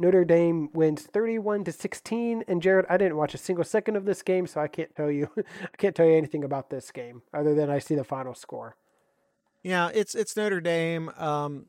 Notre 0.00 0.24
Dame 0.24 0.70
wins 0.72 1.02
31 1.02 1.64
to 1.64 1.72
16. 1.72 2.42
And 2.48 2.62
Jared, 2.62 2.86
I 2.88 2.96
didn't 2.96 3.18
watch 3.18 3.34
a 3.34 3.38
single 3.38 3.64
second 3.64 3.96
of 3.96 4.06
this 4.06 4.22
game, 4.22 4.46
so 4.46 4.58
I 4.58 4.66
can't 4.66 4.94
tell 4.96 5.10
you 5.10 5.28
I 5.36 5.76
can't 5.76 5.94
tell 5.94 6.06
you 6.06 6.16
anything 6.16 6.42
about 6.42 6.70
this 6.70 6.90
game 6.90 7.22
other 7.34 7.54
than 7.54 7.68
I 7.68 7.78
see 7.78 7.94
the 7.94 8.02
final 8.02 8.34
score. 8.34 8.76
Yeah, 9.62 9.90
it's 9.94 10.14
it's 10.14 10.36
Notre 10.36 10.62
Dame. 10.62 11.10
Um, 11.18 11.66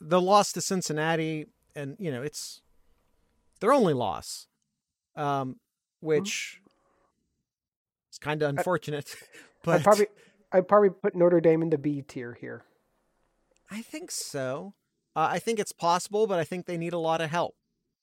the 0.00 0.20
loss 0.20 0.52
to 0.52 0.60
Cincinnati, 0.60 1.46
and 1.74 1.96
you 1.98 2.10
know 2.10 2.22
it's 2.22 2.60
their 3.60 3.72
only 3.72 3.94
loss, 3.94 4.46
um, 5.16 5.56
which 6.00 6.60
mm-hmm. 6.60 8.12
is 8.12 8.18
kind 8.18 8.42
of 8.42 8.50
unfortunate. 8.50 9.16
I, 9.22 9.26
but 9.64 9.80
I 9.80 9.82
probably 9.82 10.06
I 10.52 10.60
probably 10.60 10.90
put 10.90 11.16
Notre 11.16 11.40
Dame 11.40 11.62
in 11.62 11.70
the 11.70 11.78
B 11.78 12.02
tier 12.02 12.36
here. 12.38 12.64
I 13.70 13.80
think 13.80 14.10
so. 14.10 14.74
Uh, 15.16 15.28
I 15.32 15.38
think 15.38 15.58
it's 15.58 15.72
possible, 15.72 16.26
but 16.26 16.38
I 16.38 16.44
think 16.44 16.66
they 16.66 16.76
need 16.76 16.92
a 16.92 16.98
lot 16.98 17.22
of 17.22 17.30
help. 17.30 17.56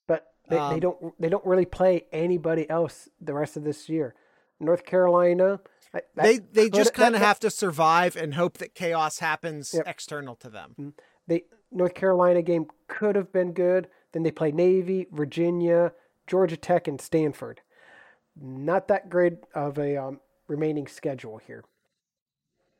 But 0.08 0.26
they, 0.48 0.58
um, 0.58 0.74
they 0.74 0.80
don't 0.80 1.20
they 1.20 1.28
don't 1.28 1.46
really 1.46 1.64
play 1.64 2.06
anybody 2.12 2.68
else 2.68 3.08
the 3.20 3.32
rest 3.32 3.56
of 3.56 3.62
this 3.62 3.88
year. 3.88 4.14
North 4.58 4.84
Carolina. 4.84 5.60
they 6.16 6.38
they 6.38 6.68
just 6.68 6.92
kind 6.92 7.14
of 7.14 7.22
have 7.22 7.38
to 7.40 7.50
survive 7.50 8.16
and 8.16 8.34
hope 8.34 8.58
that 8.58 8.74
chaos 8.74 9.20
happens 9.20 9.72
yep. 9.72 9.84
external 9.86 10.34
to 10.36 10.50
them. 10.50 10.70
Mm-hmm. 10.72 10.88
The 11.28 11.44
North 11.70 11.94
Carolina 11.94 12.42
game 12.42 12.66
could 12.88 13.14
have 13.14 13.32
been 13.32 13.52
good. 13.52 13.88
Then 14.12 14.24
they 14.24 14.32
play 14.32 14.50
Navy, 14.50 15.06
Virginia, 15.12 15.92
Georgia 16.26 16.56
Tech, 16.56 16.88
and 16.88 17.00
Stanford. 17.00 17.60
Not 18.40 18.88
that 18.88 19.08
great 19.08 19.34
of 19.54 19.78
a 19.78 19.96
um, 19.96 20.20
remaining 20.48 20.88
schedule 20.88 21.38
here. 21.38 21.64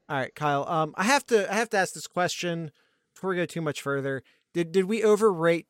All 0.09 0.16
right, 0.16 0.35
Kyle. 0.35 0.68
Um, 0.68 0.93
I 0.97 1.05
have 1.05 1.24
to 1.26 1.51
I 1.51 1.55
have 1.55 1.70
to 1.70 1.76
ask 1.76 1.95
this 1.95 2.09
question 2.09 2.72
before 3.15 3.31
we 3.31 3.37
go 3.37 3.47
too 3.47 3.61
much 3.61 3.81
further, 3.81 4.23
did 4.53 4.73
did 4.73 4.85
we 4.85 5.03
overrate 5.03 5.67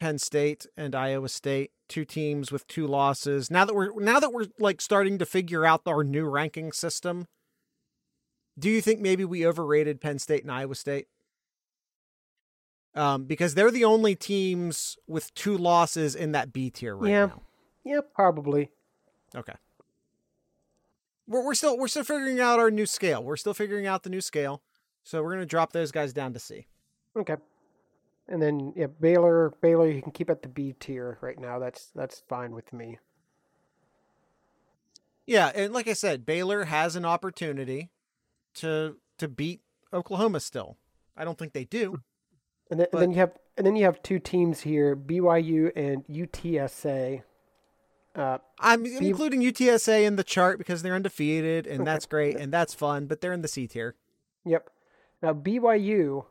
Penn 0.00 0.18
State 0.18 0.66
and 0.76 0.94
Iowa 0.94 1.28
State, 1.28 1.72
two 1.88 2.04
teams 2.04 2.52
with 2.52 2.66
two 2.66 2.86
losses? 2.86 3.50
Now 3.50 3.64
that 3.64 3.74
we're 3.74 3.98
now 4.00 4.20
that 4.20 4.32
we're 4.32 4.46
like 4.58 4.80
starting 4.80 5.18
to 5.18 5.26
figure 5.26 5.64
out 5.64 5.82
our 5.86 6.04
new 6.04 6.26
ranking 6.26 6.72
system, 6.72 7.26
do 8.58 8.70
you 8.70 8.80
think 8.80 9.00
maybe 9.00 9.24
we 9.24 9.46
overrated 9.46 10.00
Penn 10.00 10.18
State 10.18 10.42
and 10.42 10.50
Iowa 10.52 10.74
State? 10.74 11.06
Um, 12.94 13.24
because 13.24 13.54
they're 13.54 13.70
the 13.70 13.84
only 13.84 14.14
teams 14.14 14.96
with 15.06 15.34
two 15.34 15.58
losses 15.58 16.14
in 16.14 16.32
that 16.32 16.50
B 16.52 16.70
tier 16.70 16.96
right 16.96 17.10
yeah. 17.10 17.26
now. 17.26 17.42
Yeah, 17.84 18.00
probably. 18.14 18.70
Okay. 19.34 19.52
we're, 21.26 21.44
we're 21.44 21.54
still 21.54 21.76
we're 21.76 21.88
still 21.88 22.04
figuring 22.04 22.40
out 22.40 22.58
our 22.58 22.70
new 22.70 22.86
scale. 22.86 23.22
We're 23.22 23.36
still 23.36 23.54
figuring 23.54 23.86
out 23.86 24.02
the 24.02 24.10
new 24.10 24.22
scale. 24.22 24.62
So 25.04 25.22
we're 25.22 25.32
gonna 25.32 25.46
drop 25.46 25.72
those 25.72 25.92
guys 25.92 26.12
down 26.12 26.32
to 26.32 26.38
C. 26.38 26.66
Okay. 27.16 27.36
And 28.28 28.42
then 28.42 28.72
yeah, 28.76 28.86
Baylor. 28.86 29.52
Baylor, 29.60 29.88
you 29.90 30.02
can 30.02 30.12
keep 30.12 30.28
at 30.30 30.42
the 30.42 30.48
B 30.48 30.74
tier 30.78 31.18
right 31.20 31.38
now. 31.38 31.58
That's 31.58 31.86
that's 31.94 32.22
fine 32.28 32.52
with 32.54 32.72
me. 32.72 32.98
Yeah, 35.26 35.50
and 35.54 35.72
like 35.72 35.88
I 35.88 35.92
said, 35.92 36.24
Baylor 36.26 36.64
has 36.64 36.96
an 36.96 37.04
opportunity 37.04 37.90
to 38.54 38.96
to 39.18 39.28
beat 39.28 39.60
Oklahoma 39.92 40.40
still. 40.40 40.76
I 41.16 41.24
don't 41.24 41.38
think 41.38 41.52
they 41.52 41.64
do. 41.64 42.02
And 42.70 42.80
then, 42.80 42.86
But- 42.92 42.98
and 42.98 43.02
then 43.02 43.10
you 43.12 43.16
have 43.18 43.32
and 43.56 43.66
then 43.66 43.76
you 43.76 43.84
have 43.84 44.02
two 44.02 44.18
teams 44.18 44.60
here, 44.60 44.94
BYU 44.94 45.72
and 45.74 46.04
UTSA. 46.06 47.22
Uh, 48.14 48.38
I'm 48.60 48.82
B- 48.82 48.96
including 49.08 49.40
UTSA 49.42 50.04
in 50.04 50.16
the 50.16 50.24
chart 50.24 50.58
because 50.58 50.82
they're 50.82 50.94
undefeated 50.94 51.66
and 51.66 51.82
Okay. 51.82 51.84
that's 51.84 52.06
great 52.06 52.36
and 52.36 52.52
that's 52.52 52.72
fun, 52.74 53.06
but 53.06 53.20
they're 53.20 53.32
in 53.32 53.42
the 53.42 53.48
C 53.48 53.66
tier. 53.66 53.94
yep. 54.44 54.70
Now 55.22 55.32
BYU, 55.32 56.26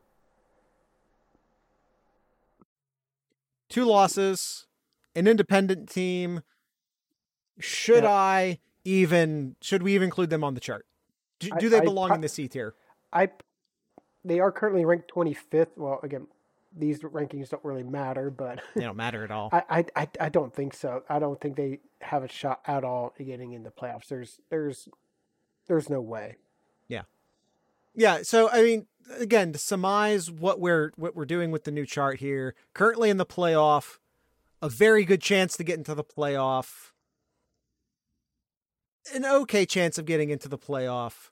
Two 3.76 3.84
losses, 3.84 4.67
an 5.15 5.28
independent 5.28 5.89
team. 5.89 6.43
Should 7.59 8.05
Yeah. 8.05 8.09
I 8.09 8.59
even 8.86 9.57
should 9.59 9.84
we 9.84 9.93
even 9.95 10.05
include 10.05 10.30
them 10.30 10.45
on 10.45 10.53
the 10.53 10.61
chart? 10.61 10.86
Do, 11.39 11.49
I- 11.51 11.59
do 11.59 11.67
they 11.67 11.80
I 11.80 11.84
belong 11.84 12.07
pro- 12.07 12.15
in 12.15 12.21
the 12.21 12.30
C 12.30 12.47
tier? 12.47 12.73
I 13.11 13.32
they 14.23 14.39
are 14.39 14.49
currently 14.49 14.86
ranked 14.86 15.11
25th. 15.13 15.76
Well, 15.76 15.99
again, 16.03 16.28
these 16.73 17.01
rankings 17.01 17.49
don't 17.49 17.65
really 17.65 17.84
matter, 17.84 18.30
but 18.30 18.61
They 18.76 18.84
don't 18.84 18.95
matter 18.95 19.26
at 19.26 19.32
all. 19.32 19.49
I, 19.51 19.63
I, 19.69 19.86
I, 19.97 20.07
I 20.21 20.30
don't 20.30 20.55
think 20.55 20.73
so. 20.73 21.03
I 21.09 21.19
don't 21.19 21.41
think 21.41 21.57
they 21.57 21.82
have 21.99 22.23
a 22.23 22.30
shot 22.30 22.61
at 22.65 22.86
all 22.86 23.13
at 23.19 23.26
getting 23.26 23.51
in 23.51 23.63
the 23.63 23.71
playoffs. 23.71 24.07
There's 24.07 24.39
there's 24.49 24.88
there's 25.67 25.89
no 25.89 25.99
way. 25.99 26.38
Yeah, 27.95 28.21
so 28.23 28.49
I 28.49 28.61
mean, 28.63 28.87
again, 29.17 29.53
to 29.53 29.59
surmise 29.59 30.29
what 30.31 30.59
we're 30.59 30.91
what 30.95 31.15
we're 31.15 31.25
doing 31.25 31.51
with 31.51 31.63
the 31.63 31.71
new 31.71 31.85
chart 31.85 32.19
here, 32.19 32.55
currently 32.73 33.09
in 33.09 33.17
the 33.17 33.25
playoff, 33.25 33.99
a 34.61 34.69
very 34.69 35.05
good 35.05 35.21
chance 35.21 35.55
to 35.57 35.63
get 35.63 35.77
into 35.77 35.95
the 35.95 36.03
playoff. 36.03 36.91
An 39.13 39.25
okay 39.25 39.65
chance 39.65 39.97
of 39.97 40.05
getting 40.05 40.29
into 40.29 40.49
the 40.49 40.57
playoff. 40.57 41.29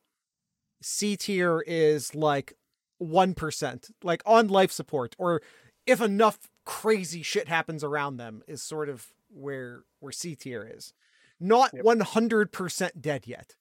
C 0.81 1.15
tier 1.17 1.63
is 1.65 2.13
like 2.13 2.53
1%, 3.01 3.91
like 4.03 4.21
on 4.25 4.47
life 4.47 4.71
support 4.71 5.15
or 5.17 5.41
if 5.85 5.99
enough 6.01 6.49
crazy 6.65 7.21
shit 7.21 7.47
happens 7.47 7.83
around 7.83 8.17
them 8.17 8.41
is 8.47 8.61
sort 8.61 8.89
of 8.89 9.07
where 9.29 9.83
where 9.99 10.11
C 10.11 10.35
tier 10.35 10.69
is. 10.71 10.93
Not 11.39 11.71
Yep. 11.73 11.83
100% 11.83 13.01
dead 13.01 13.27
yet. 13.27 13.55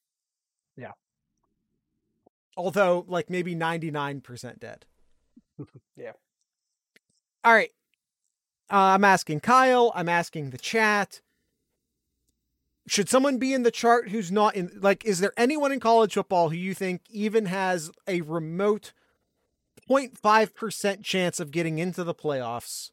Yeah. 0.76 0.92
Although, 2.56 3.04
like 3.08 3.30
maybe 3.30 3.54
99% 3.54 4.58
dead. 4.58 4.86
Yeah. 5.96 6.12
All 7.44 7.52
right. 7.52 7.70
Uh, 8.70 8.94
I'm 8.94 9.04
asking 9.04 9.40
Kyle. 9.40 9.92
I'm 9.94 10.08
asking 10.08 10.50
the 10.50 10.58
chat. 10.58 11.20
Should 12.86 13.08
someone 13.08 13.38
be 13.38 13.52
in 13.52 13.62
the 13.62 13.70
chart 13.70 14.08
who's 14.08 14.32
not 14.32 14.56
in? 14.56 14.70
Like, 14.80 15.04
is 15.04 15.20
there 15.20 15.32
anyone 15.36 15.70
in 15.70 15.78
college 15.78 16.14
football 16.14 16.48
who 16.48 16.56
you 16.56 16.74
think 16.74 17.02
even 17.10 17.46
has 17.46 17.90
a 18.08 18.22
remote 18.22 18.92
0.5% 19.88 21.04
chance 21.04 21.38
of 21.38 21.50
getting 21.50 21.78
into 21.78 22.02
the 22.02 22.14
playoffs 22.14 22.90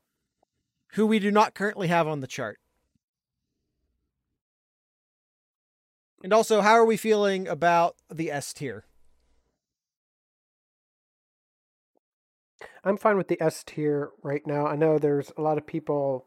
who 0.93 1.07
we 1.07 1.17
do 1.17 1.31
not 1.31 1.55
currently 1.55 1.87
have 1.87 2.07
on 2.07 2.19
the 2.19 2.27
chart? 2.27 2.59
And 6.21 6.33
also, 6.33 6.61
how 6.61 6.73
are 6.73 6.85
we 6.85 6.97
feeling 6.97 7.47
about 7.47 7.95
the 8.11 8.29
S 8.29 8.51
tier? 8.53 8.83
I'm 12.83 12.97
fine 12.97 13.17
with 13.17 13.27
the 13.27 13.41
S 13.41 13.63
tier 13.65 14.09
right 14.23 14.45
now. 14.45 14.65
I 14.67 14.75
know 14.75 14.97
there's 14.97 15.31
a 15.37 15.41
lot 15.41 15.57
of 15.57 15.65
people. 15.67 16.25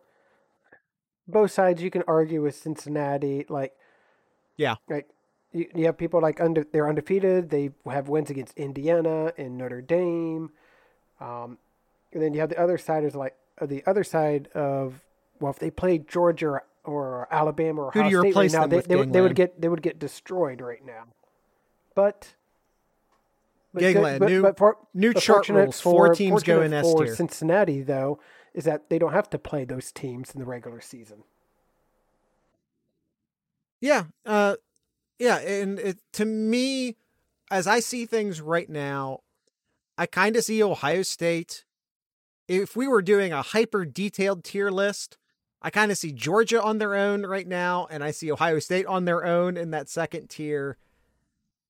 Both 1.28 1.53
sides 1.53 1.82
you 1.82 1.90
can 1.90 2.03
argue 2.07 2.42
with 2.42 2.55
Cincinnati, 2.57 3.46
like 3.48 3.72
Yeah. 4.57 4.74
like 4.88 5.09
you, 5.53 5.66
you 5.74 5.86
have 5.86 5.96
people 5.96 6.20
like 6.20 6.40
under 6.40 6.64
they're 6.72 6.88
undefeated. 6.88 7.50
They 7.50 7.70
have 7.86 8.09
wins 8.09 8.30
against 8.30 8.57
Indiana 8.59 9.32
and 9.38 9.57
Notre 9.57 9.80
Dame, 9.82 10.50
um, 11.20 11.59
and 12.12 12.22
then 12.22 12.34
you 12.34 12.40
have 12.40 12.48
the 12.48 12.59
other 12.61 12.76
side 12.78 13.05
is 13.05 13.14
like 13.14 13.36
uh, 13.61 13.66
the 13.66 13.82
other 13.86 14.03
side 14.05 14.48
of 14.55 15.00
well, 15.40 15.50
if 15.53 15.59
they 15.59 15.70
play 15.70 15.98
Georgia 15.98 16.46
or, 16.48 16.64
or 16.84 17.28
Alabama 17.30 17.82
or 17.82 17.90
Who 17.92 18.00
do 18.00 18.07
Ohio 18.07 18.11
you 18.24 18.32
State 18.32 18.36
right 18.40 18.53
now, 18.53 18.66
they, 18.66 18.80
they, 18.80 18.96
would- 18.96 19.12
they 19.12 19.20
would 19.20 19.34
get 19.34 19.61
they 19.61 19.68
would 19.68 19.82
get 19.82 19.98
destroyed 19.98 20.61
right 20.61 20.84
now. 20.84 21.05
But, 21.94 22.34
Gangland, 23.80 24.20
but- 24.20 24.28
new- 24.28 24.42
but 24.42 24.58
for, 24.58 24.76
New 24.94 25.14
chart 25.14 25.48
rules. 25.48 25.80
Four 25.80 26.14
teams 26.14 26.42
go 26.42 26.62
in 26.62 26.72
S 26.72 26.90
for 26.90 27.04
tier. 27.04 27.14
Cincinnati, 27.14 27.82
though, 27.82 28.20
is 28.54 28.64
that 28.64 28.90
they 28.90 28.98
don't 28.98 29.12
have 29.12 29.30
to 29.30 29.38
play 29.38 29.64
those 29.64 29.90
teams 29.92 30.32
in 30.32 30.40
the 30.40 30.46
regular 30.46 30.80
season. 30.80 31.24
Yeah, 33.80 34.04
uh, 34.24 34.56
yeah, 35.18 35.38
and 35.38 35.78
it, 35.78 35.98
to 36.12 36.24
me, 36.24 36.96
as 37.50 37.66
I 37.66 37.80
see 37.80 38.06
things 38.06 38.40
right 38.40 38.68
now, 38.68 39.20
I 39.98 40.06
kind 40.06 40.36
of 40.36 40.44
see 40.44 40.62
Ohio 40.62 41.02
State. 41.02 41.64
If 42.48 42.76
we 42.76 42.86
were 42.86 43.02
doing 43.02 43.32
a 43.32 43.42
hyper 43.42 43.84
detailed 43.84 44.44
tier 44.44 44.70
list, 44.70 45.18
I 45.60 45.70
kind 45.70 45.90
of 45.90 45.98
see 45.98 46.12
Georgia 46.12 46.62
on 46.62 46.78
their 46.78 46.94
own 46.94 47.24
right 47.24 47.46
now, 47.46 47.86
and 47.90 48.04
I 48.04 48.10
see 48.10 48.30
Ohio 48.30 48.58
State 48.58 48.86
on 48.86 49.04
their 49.04 49.24
own 49.24 49.56
in 49.56 49.70
that 49.70 49.88
second 49.88 50.28
tier. 50.28 50.76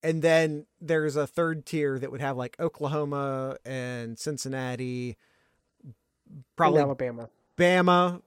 And 0.02 0.20
then 0.20 0.66
there's 0.80 1.14
a 1.14 1.26
third 1.26 1.64
tier 1.64 1.98
that 1.98 2.10
would 2.10 2.20
have 2.20 2.36
like 2.36 2.56
Oklahoma 2.58 3.56
and 3.64 4.18
Cincinnati, 4.18 5.16
in 5.84 6.44
probably 6.56 6.80
Alabama. 6.80 7.28
Bama. 7.56 8.20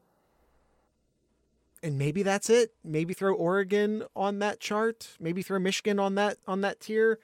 And 1.83 1.97
maybe 1.99 2.23
that's 2.23 2.49
it. 2.49 2.73
Maybe 2.83 3.13
throw 3.13 3.33
Oregon 3.35 4.03
on 4.15 4.39
that 4.39 4.59
chart. 4.59 5.09
Maybe 5.19 5.41
throw 5.41 5.59
Michigan 5.59 5.99
on 5.99 6.15
that 6.15 6.37
on 6.47 6.61
that 6.61 6.79
tier. 6.79 7.19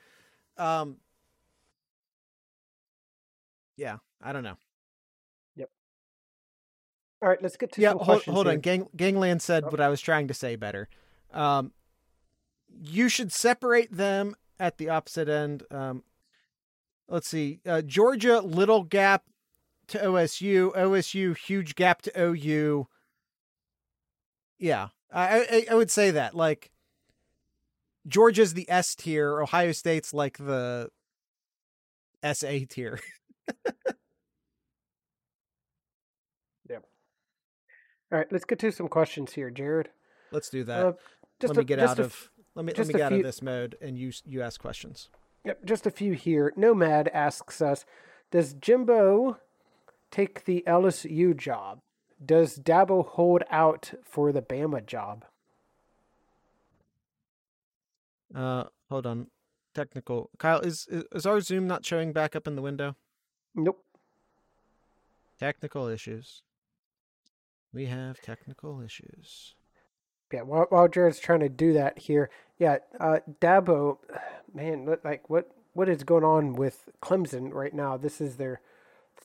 Um 0.57 0.97
Yeah, 3.77 3.97
I 4.21 4.33
don't 4.33 4.43
know. 4.43 4.57
Yep. 5.55 5.69
All 7.21 7.29
right, 7.29 7.41
let's 7.41 7.57
get 7.57 7.71
to 7.73 7.81
yeah, 7.81 7.91
some 7.91 7.99
hold, 7.99 8.23
hold 8.23 8.47
on. 8.47 8.59
Gang, 8.59 8.87
Gangland 8.95 9.41
said 9.41 9.63
Oh. 9.65 9.69
what 9.69 9.79
I 9.79 9.87
was 9.89 10.01
trying 10.01 10.27
to 10.27 10.33
say 10.33 10.55
better. 10.57 10.89
Um 11.33 11.71
you 12.79 13.09
should 13.09 13.31
separate 13.31 13.91
them 13.95 14.35
at 14.59 14.77
the 14.77 14.89
opposite 14.89 15.27
end. 15.29 15.63
Um 15.71 16.03
let's 17.07 17.27
see. 17.27 17.59
Uh, 17.65 17.81
Georgia 17.81 18.39
little 18.39 18.83
gap 18.83 19.23
to 19.87 19.97
OSU, 19.99 20.73
OSU 20.75 21.37
huge 21.37 21.75
gap 21.75 22.01
to 22.03 22.11
OU. 22.19 22.87
Yeah, 24.57 24.89
I, 25.11 25.39
I 25.39 25.65
I 25.71 25.75
would 25.75 25.91
say 25.91 26.11
that 26.11 26.35
like 26.35 26.71
Georgia's 28.07 28.53
the 28.53 28.69
S 28.69 28.95
tier, 28.95 29.41
Ohio 29.41 29.71
State's 29.73 30.13
like 30.13 30.37
the 30.37 30.89
SA 32.23 32.59
tier. 32.69 32.99
Yep. 36.69 36.85
All 38.11 38.17
right, 38.19 38.27
let's 38.31 38.45
get 38.45 38.59
to 38.59 38.71
some 38.71 38.87
questions 38.87 39.33
here, 39.33 39.49
Jared. 39.49 39.89
Let's 40.31 40.49
do 40.49 40.63
that. 40.65 40.85
Uh, 40.85 40.91
just 41.39 41.55
let 41.55 41.57
me 41.57 41.61
a- 41.61 41.65
get 41.65 41.79
out 41.79 41.99
a 41.99 42.03
of 42.03 42.29
let 42.55 42.65
me 42.65 42.73
let 42.77 42.87
me 42.87 42.93
get 42.93 43.01
out 43.01 43.13
of 43.13 43.23
this 43.23 43.41
mode 43.41 43.77
and 43.81 43.97
you 43.97 44.11
you 44.25 44.41
ask 44.41 44.59
questions. 44.59 45.09
Yep, 45.45 45.65
just 45.65 45.87
a 45.87 45.91
few 45.91 46.13
here. 46.13 46.53
Nomad 46.55 47.07
asks 47.09 47.61
us, 47.61 47.85
does 48.29 48.53
Jimbo 48.53 49.37
take 50.11 50.45
the 50.45 50.63
LSU 50.67 51.35
job? 51.35 51.79
Does 52.23 52.59
Dabo 52.59 53.05
hold 53.05 53.43
out 53.49 53.93
for 54.03 54.31
the 54.31 54.41
Bama 54.41 54.85
job? 54.85 55.25
Uh, 58.35 58.65
hold 58.89 59.07
on. 59.07 59.27
Technical. 59.73 60.29
Kyle, 60.37 60.59
is 60.59 60.87
is 61.11 61.25
our 61.25 61.39
Zoom 61.41 61.65
not 61.65 61.85
showing 61.85 62.13
back 62.13 62.35
up 62.35 62.45
in 62.45 62.55
the 62.55 62.61
window? 62.61 62.95
Nope. 63.55 63.83
Technical 65.39 65.87
issues. 65.87 66.43
We 67.73 67.85
have 67.85 68.21
technical 68.21 68.81
issues. 68.81 69.55
Yeah, 70.31 70.41
while, 70.41 70.65
while 70.69 70.87
Jared's 70.87 71.19
trying 71.19 71.41
to 71.41 71.49
do 71.49 71.73
that 71.73 71.99
here, 71.99 72.29
yeah, 72.57 72.77
uh, 72.99 73.19
Dabo, 73.39 73.97
man, 74.53 74.97
like 75.03 75.29
what 75.29 75.51
what 75.73 75.87
is 75.87 76.03
going 76.03 76.23
on 76.23 76.53
with 76.53 76.89
Clemson 77.01 77.53
right 77.53 77.73
now? 77.73 77.97
This 77.97 78.19
is 78.19 78.37
their 78.37 78.61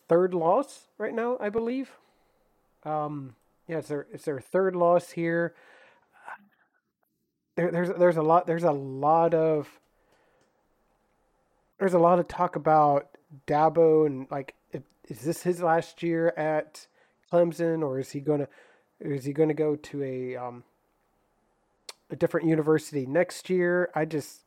third 0.09 0.35
loss 0.35 0.89
right 0.99 1.15
now, 1.15 1.37
I 1.41 1.49
believe. 1.49 1.91
Um, 2.85 3.35
yeah, 3.67 3.79
it's 3.79 3.89
their 3.89 4.07
it's 4.13 4.25
their 4.25 4.41
third 4.41 4.77
loss 4.77 5.13
here. 5.13 5.55
There, 7.57 7.71
there's 7.71 7.89
there's 7.89 8.19
a 8.19 8.23
lot 8.23 8.47
there's 8.47 8.65
a 8.65 8.71
lot 8.71 9.33
of 9.33 9.81
there's 11.79 11.95
a 11.95 11.99
lot 11.99 12.19
of 12.19 12.29
talk 12.29 12.55
about 12.55 13.17
Dabo 13.47 14.07
and 14.07 14.27
like 14.31 14.55
is 15.09 15.21
this 15.23 15.43
his 15.43 15.63
last 15.63 16.03
year 16.03 16.35
at 16.37 16.87
Clemson 17.33 17.83
or 17.83 17.99
is 17.99 18.11
he 18.11 18.21
gonna 18.21 18.49
is 19.01 19.25
he 19.25 19.33
gonna 19.33 19.55
go 19.55 19.75
to 19.75 20.03
a 20.03 20.37
um 20.37 20.65
a 22.11 22.17
different 22.17 22.47
university 22.47 23.07
next 23.07 23.51
year. 23.51 23.91
I 23.95 24.05
just 24.05 24.45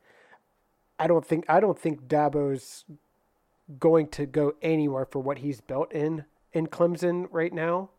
I 0.97 1.07
don't 1.07 1.25
think 1.25 1.45
I 1.47 1.59
don't 1.59 1.79
think 1.79 2.07
Dabo's 2.07 2.85
going 3.79 4.07
to 4.07 4.25
go 4.25 4.53
anywhere 4.61 5.05
for 5.05 5.19
what 5.19 5.39
he's 5.39 5.61
built 5.61 5.91
in 5.91 6.25
in 6.51 6.67
Clemson 6.67 7.27
right 7.31 7.53
now. 7.53 7.89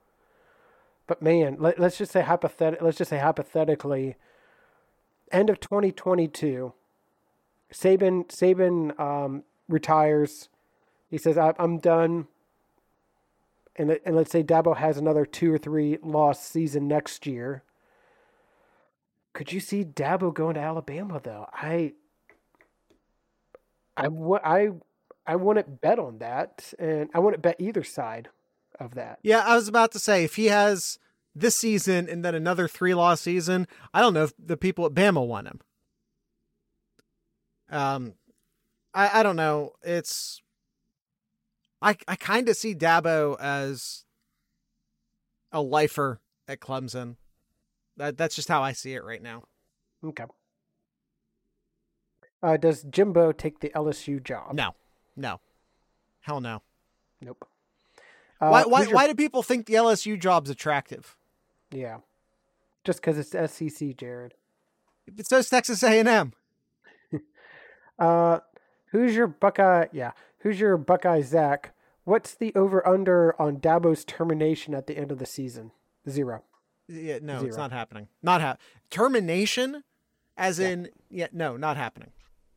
But 1.07 1.23
man, 1.23 1.57
let, 1.59 1.81
us 1.81 1.99
just 1.99 2.13
say 2.13 2.23
hypothet- 2.23 2.81
let's 2.81 2.99
just 2.99 3.11
say 3.11 3.19
hypothetically 3.19 4.17
end 5.33 5.51
of 5.51 5.61
2022 5.61 6.73
Saban 7.73 8.27
Saban 8.29 8.99
um, 8.99 9.45
retires. 9.69 10.49
He 11.09 11.19
says, 11.19 11.39
"I'm 11.39 11.79
done." 11.79 12.27
And 13.77 13.99
and 14.05 14.17
let's 14.17 14.31
say 14.31 14.43
Dabo 14.43 14.77
has 14.77 14.97
another 14.99 15.25
two 15.25 15.53
or 15.53 15.59
three 15.59 15.99
loss 16.03 16.45
season 16.45 16.89
next 16.89 17.27
year. 17.27 17.63
Could 19.33 19.53
you 19.53 19.61
see 19.61 19.85
Dabo 19.85 20.35
going 20.35 20.55
to 20.55 20.61
Alabama 20.61 21.20
though? 21.22 21.47
I 21.53 21.93
I 23.97 24.09
I 24.43 24.70
I 25.26 25.37
wouldn't 25.37 25.81
bet 25.81 25.99
on 25.99 26.18
that, 26.18 26.72
and 26.78 27.11
I 27.14 27.20
wouldn't 27.20 27.43
bet 27.43 27.57
either 27.59 27.85
side 27.85 28.28
of 28.78 28.95
that. 28.95 29.18
Yeah, 29.22 29.41
I 29.41 29.55
was 29.55 29.68
about 29.68 29.93
to 29.93 29.99
say 29.99 30.24
if 30.24 30.37
he 30.37 30.47
has 30.47 30.99
this 31.35 31.57
season 31.57 32.09
and 32.09 32.24
then 32.24 32.35
another 32.35 32.66
three 32.66 32.95
loss 32.95 33.20
season, 33.20 33.68
I 33.95 34.01
don't 34.01 34.14
know 34.14 34.24
if 34.24 34.33
the 34.39 34.57
people 34.57 34.87
at 34.87 34.93
Bama 34.93 35.24
want 35.24 35.47
him. 35.47 35.61
Um, 37.70 38.14
I 38.93 39.20
I 39.20 39.22
don't 39.22 39.37
know. 39.37 39.72
It's 39.83 40.43
I 41.81 41.97
I 42.09 42.16
kind 42.16 42.49
of 42.49 42.57
see 42.57 42.74
Dabo 42.74 43.39
as 43.41 44.05
a 45.53 45.61
lifer 45.62 46.20
at 46.49 46.61
Clemson. 46.61 47.16
That 48.01 48.17
that's 48.17 48.35
just 48.35 48.49
how 48.49 48.63
I 48.63 48.73
see 48.73 48.95
it 48.95 49.05
right 49.05 49.23
now. 49.23 49.43
Okay. 50.03 50.25
Uh, 52.43 52.57
does 52.57 52.83
Jimbo 52.85 53.33
take 53.33 53.61
the 53.61 53.69
LSU 53.77 54.25
job? 54.25 54.55
No, 54.55 54.75
no, 55.17 55.41
hell 56.21 56.41
no. 56.41 56.63
Nope. 57.21 57.47
Uh, 58.41 58.49
why 58.49 58.63
why 58.65 58.83
your... 58.85 58.95
why 58.95 59.07
do 59.07 59.15
people 59.15 59.43
think 59.43 59.67
the 59.67 59.75
LSU 59.75 60.19
job's 60.19 60.49
attractive? 60.49 61.15
Yeah, 61.71 61.99
just 62.85 63.03
because 63.03 63.19
it's 63.19 63.53
SEC, 63.53 63.95
Jared. 63.99 64.33
It 65.19 65.27
says 65.27 65.51
Texas 65.51 65.83
A 65.83 66.01
and 66.01 66.09
M. 66.09 66.33
Uh, 67.99 68.41
who's 68.93 69.15
your 69.15 69.27
Buckeye? 69.27 69.85
Yeah, 69.93 70.13
who's 70.39 70.59
your 70.59 70.79
Buckeye 70.79 71.21
Zach? 71.21 71.75
What's 72.05 72.35
the 72.35 72.51
over 72.55 72.87
under 72.89 73.39
on 73.39 73.59
Dabo's 73.59 74.07
termination 74.07 74.73
at 74.73 74.87
the 74.87 74.97
end 74.97 75.13
of 75.13 75.19
the 75.19 75.27
season? 75.27 75.73
Zero. 76.09 76.45
Yeah, 76.91 77.18
no, 77.22 77.38
Zero. 77.38 77.49
it's 77.49 77.57
not 77.57 77.72
happening. 77.72 78.09
Not 78.22 78.41
ha- 78.41 78.57
termination, 78.91 79.84
as 80.36 80.59
yeah. 80.59 80.68
in 80.68 80.88
yeah, 81.11 81.26
no, 81.32 81.57
not 81.57 81.76
happening. 81.76 82.11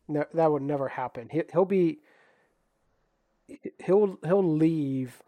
No, 0.07 0.25
that 0.33 0.51
would 0.51 0.63
never 0.63 0.89
happen. 0.89 1.29
He, 1.31 1.43
he'll 1.51 1.65
be 1.65 1.99
he'll 3.85 4.17
he'll 4.25 4.43
leave 4.43 5.21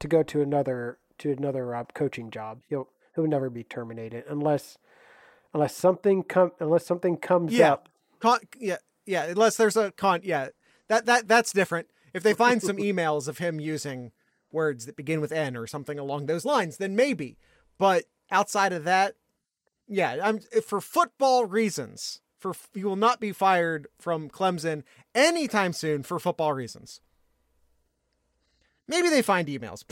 to 0.00 0.08
go 0.08 0.22
to 0.22 0.42
another 0.42 0.98
to 1.18 1.32
another 1.32 1.74
uh, 1.74 1.84
coaching 1.94 2.30
job. 2.30 2.62
He'll 2.68 2.88
he'll 3.14 3.26
never 3.26 3.48
be 3.48 3.62
terminated 3.62 4.24
unless 4.28 4.78
unless 5.52 5.76
something 5.76 6.22
come 6.22 6.52
unless 6.58 6.84
something 6.84 7.16
comes 7.16 7.52
yeah. 7.52 7.72
up 7.72 7.88
Con, 8.24 8.38
yeah, 8.58 8.78
yeah. 9.04 9.24
Unless 9.24 9.58
there's 9.58 9.76
a 9.76 9.92
con, 9.92 10.20
yeah. 10.24 10.48
That 10.88 11.04
that 11.04 11.28
that's 11.28 11.52
different. 11.52 11.88
If 12.14 12.22
they 12.22 12.32
find 12.32 12.62
some 12.62 12.76
emails 12.78 13.28
of 13.28 13.36
him 13.36 13.60
using 13.60 14.12
words 14.54 14.86
that 14.86 14.96
begin 14.96 15.20
with 15.20 15.32
N 15.32 15.56
or 15.56 15.66
something 15.66 15.98
along 15.98 16.26
those 16.26 16.46
lines, 16.46 16.78
then 16.78 16.96
maybe. 16.96 17.36
But 17.78 18.04
outside 18.30 18.72
of 18.72 18.84
that, 18.84 19.16
yeah, 19.86 20.16
I'm 20.22 20.40
for 20.66 20.80
football 20.80 21.44
reasons. 21.44 22.20
For 22.38 22.54
you 22.74 22.86
will 22.86 22.96
not 22.96 23.20
be 23.20 23.32
fired 23.32 23.86
from 23.98 24.28
Clemson 24.28 24.82
anytime 25.14 25.72
soon 25.72 26.02
for 26.02 26.18
football 26.18 26.52
reasons. 26.52 27.00
Maybe 28.86 29.08
they 29.08 29.22
find 29.22 29.48
emails, 29.48 29.82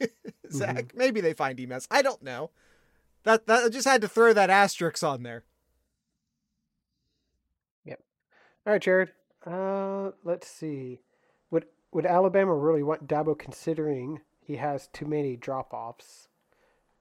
Zach. 0.50 0.76
Mm-hmm. 0.76 0.98
Maybe 0.98 1.20
they 1.22 1.32
find 1.32 1.58
emails. 1.58 1.86
I 1.90 2.02
don't 2.02 2.22
know. 2.22 2.50
That 3.24 3.46
that 3.46 3.64
I 3.64 3.68
just 3.70 3.88
had 3.88 4.02
to 4.02 4.08
throw 4.08 4.32
that 4.34 4.50
asterisk 4.50 5.02
on 5.02 5.22
there. 5.22 5.44
Yep. 7.86 8.00
All 8.66 8.72
right, 8.74 8.82
Jared. 8.82 9.12
Uh, 9.46 10.10
let's 10.22 10.48
see. 10.48 11.00
Would 11.92 12.06
Alabama 12.06 12.54
really 12.54 12.82
want 12.82 13.06
Dabo 13.06 13.38
considering 13.38 14.20
he 14.40 14.56
has 14.56 14.88
too 14.88 15.06
many 15.06 15.36
drop 15.36 15.72
offs? 15.72 16.28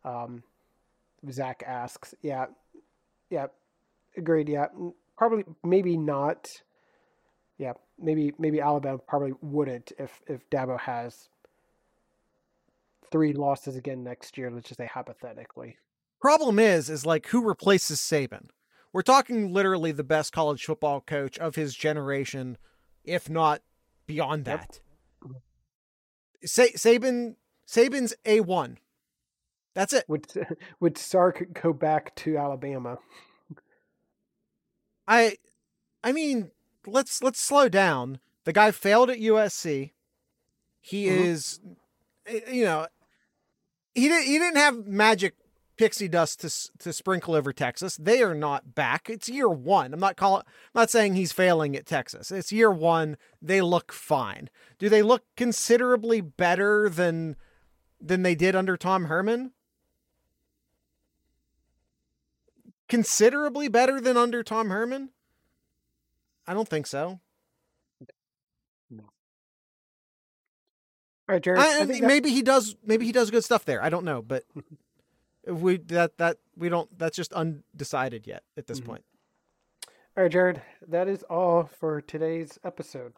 Um, 0.03 0.43
Zach 1.29 1.63
asks. 1.65 2.13
Yeah, 2.21 2.47
yeah, 3.29 3.47
agreed. 4.17 4.49
Yeah, 4.49 4.67
probably, 5.17 5.45
maybe 5.63 5.97
not. 5.97 6.49
Yeah, 7.57 7.73
maybe 7.99 8.33
maybe 8.37 8.59
Alabama 8.59 8.97
probably 8.97 9.33
wouldn't 9.41 9.91
if 9.97 10.21
if 10.27 10.49
Dabo 10.49 10.79
has 10.79 11.29
three 13.11 13.33
losses 13.33 13.75
again 13.75 14.03
next 14.03 14.37
year. 14.37 14.49
Let's 14.49 14.67
just 14.67 14.79
say 14.79 14.87
hypothetically. 14.87 15.77
Problem 16.19 16.59
is, 16.59 16.89
is 16.89 17.05
like 17.05 17.27
who 17.27 17.43
replaces 17.43 17.99
Saban? 17.99 18.49
We're 18.93 19.01
talking 19.03 19.53
literally 19.53 19.91
the 19.91 20.03
best 20.03 20.33
college 20.33 20.65
football 20.65 21.01
coach 21.01 21.37
of 21.39 21.55
his 21.55 21.75
generation, 21.75 22.57
if 23.03 23.29
not 23.29 23.61
beyond 24.11 24.45
that. 24.45 24.79
Yep. 25.23 25.41
Sa- 26.45 26.75
Saban 26.75 27.35
Saban's 27.67 28.13
a 28.25 28.41
one. 28.41 28.77
That's 29.73 29.93
it. 29.93 30.05
Would 30.07 30.27
would 30.79 30.97
Sark 30.97 31.47
go 31.53 31.73
back 31.73 32.15
to 32.17 32.37
Alabama? 32.37 32.97
I, 35.07 35.37
I 36.03 36.11
mean, 36.11 36.51
let's 36.85 37.23
let's 37.23 37.39
slow 37.39 37.69
down. 37.69 38.19
The 38.43 38.53
guy 38.53 38.71
failed 38.71 39.09
at 39.09 39.19
USC. 39.19 39.91
He 40.79 41.05
mm-hmm. 41.05 41.23
is, 41.23 41.59
eh, 42.25 42.39
you 42.51 42.65
know, 42.65 42.87
he 43.93 44.07
didn't 44.07 44.25
he 44.25 44.37
didn't 44.37 44.57
have 44.57 44.85
magic 44.85 45.35
pixie 45.81 46.07
dust 46.07 46.39
to 46.41 46.69
to 46.77 46.93
sprinkle 46.93 47.33
over 47.33 47.51
Texas. 47.51 47.97
They 47.97 48.21
are 48.21 48.35
not 48.35 48.75
back. 48.75 49.09
It's 49.09 49.27
year 49.27 49.49
one. 49.49 49.95
I'm 49.95 49.99
not 49.99 50.15
calling. 50.15 50.43
I'm 50.45 50.81
not 50.81 50.91
saying 50.91 51.15
he's 51.15 51.31
failing 51.31 51.75
at 51.75 51.87
Texas. 51.87 52.31
It's 52.31 52.51
year 52.51 52.69
one. 52.69 53.17
They 53.41 53.61
look 53.61 53.91
fine. 53.91 54.51
Do 54.77 54.89
they 54.89 55.01
look 55.01 55.23
considerably 55.35 56.21
better 56.21 56.87
than 56.87 57.35
than 57.99 58.21
they 58.21 58.35
did 58.35 58.55
under 58.55 58.77
Tom 58.77 59.05
Herman? 59.05 59.53
Considerably 62.87 63.67
better 63.67 63.99
than 63.99 64.17
under 64.17 64.43
Tom 64.43 64.69
Herman? 64.69 65.09
I 66.45 66.53
don't 66.53 66.67
think 66.67 66.85
so. 66.85 67.21
All 71.31 71.35
right, 71.35 71.41
Jared. 71.41 71.59
I, 71.59 71.81
I 71.81 71.85
maybe 71.85 72.29
he 72.29 72.43
does. 72.43 72.75
Maybe 72.85 73.07
he 73.07 73.11
does 73.11 73.31
good 73.31 73.43
stuff 73.43 73.65
there. 73.65 73.81
I 73.81 73.89
don't 73.89 74.05
know, 74.05 74.21
but 74.21 74.43
we 75.47 75.77
that 75.77 76.17
that 76.17 76.37
we 76.55 76.69
don't 76.69 76.97
that's 76.97 77.15
just 77.15 77.33
undecided 77.33 78.27
yet 78.27 78.43
at 78.57 78.67
this 78.67 78.79
mm-hmm. 78.79 78.89
point. 78.89 79.03
All 80.17 80.23
right, 80.23 80.31
Jared, 80.31 80.61
that 80.87 81.07
is 81.07 81.23
all 81.23 81.63
for 81.63 82.01
today's 82.01 82.59
episode. 82.63 83.13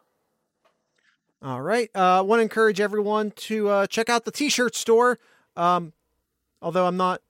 All 1.42 1.60
right. 1.60 1.90
I 1.94 2.18
uh, 2.18 2.22
want 2.22 2.38
to 2.38 2.42
encourage 2.44 2.80
everyone 2.80 3.32
to 3.32 3.68
uh, 3.68 3.86
check 3.86 4.08
out 4.08 4.24
the 4.24 4.30
t-shirt 4.30 4.74
store. 4.74 5.18
Um, 5.56 5.92
although 6.62 6.86
I'm 6.86 6.96
not, 6.96 7.20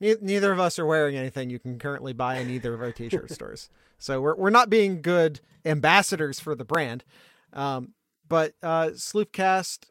neither 0.00 0.50
of 0.50 0.58
us 0.58 0.78
are 0.78 0.86
wearing 0.86 1.14
anything 1.14 1.50
you 1.50 1.58
can 1.58 1.78
currently 1.78 2.12
buy 2.12 2.38
in 2.38 2.50
either 2.50 2.74
of 2.74 2.80
our 2.80 2.90
t-shirt 2.90 3.30
stores. 3.34 3.70
So 3.98 4.20
we're 4.20 4.34
we're 4.34 4.50
not 4.50 4.70
being 4.70 5.02
good 5.02 5.40
ambassadors 5.64 6.40
for 6.40 6.54
the 6.54 6.64
brand. 6.64 7.04
Um, 7.52 7.92
but 8.28 8.54
uh, 8.62 8.88
Sloopcast 8.94 9.84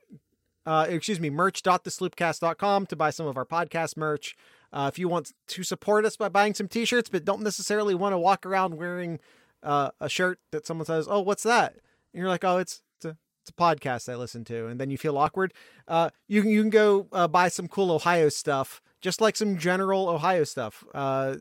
uh, 0.67 0.85
excuse 0.89 1.19
me, 1.19 1.29
merch.thesloopcast.com 1.29 2.85
to 2.87 2.95
buy 2.97 3.09
some 3.09 3.25
of 3.25 3.37
our 3.37 3.45
podcast 3.45 3.95
merch. 3.95 4.35
Uh, 4.73 4.89
if 4.91 4.99
you 4.99 5.07
want 5.07 5.31
to 5.47 5.63
support 5.63 6.03
us 6.03 6.17
by 6.17 6.27
buying 6.27 6.53
some 6.53 6.67
t-shirts, 6.67 7.07
but 7.07 7.23
don't 7.23 7.41
necessarily 7.41 7.95
want 7.95 8.11
to 8.11 8.17
walk 8.17 8.45
around 8.45 8.75
wearing 8.75 9.17
uh, 9.63 9.91
a 10.01 10.09
shirt 10.09 10.39
that 10.51 10.67
someone 10.67 10.85
says, 10.85 11.07
"Oh, 11.09 11.21
what's 11.21 11.43
that?" 11.43 11.77
and 12.13 12.19
you're 12.19 12.27
like, 12.27 12.43
"Oh, 12.43 12.57
it's 12.57 12.81
it's 12.97 13.05
a, 13.05 13.15
it's 13.41 13.49
a 13.49 13.53
podcast 13.53 14.11
I 14.11 14.15
listen 14.17 14.43
to," 14.45 14.67
and 14.67 14.77
then 14.77 14.89
you 14.89 14.97
feel 14.97 15.17
awkward. 15.17 15.53
Uh, 15.87 16.09
you 16.27 16.41
can 16.41 16.51
you 16.51 16.61
can 16.63 16.69
go 16.69 17.07
uh, 17.13 17.29
buy 17.29 17.47
some 17.47 17.69
cool 17.69 17.89
Ohio 17.89 18.27
stuff, 18.27 18.81
just 18.99 19.21
like 19.21 19.37
some 19.37 19.57
general 19.57 20.09
Ohio 20.09 20.43
stuff, 20.43 20.83
uh, 20.93 21.35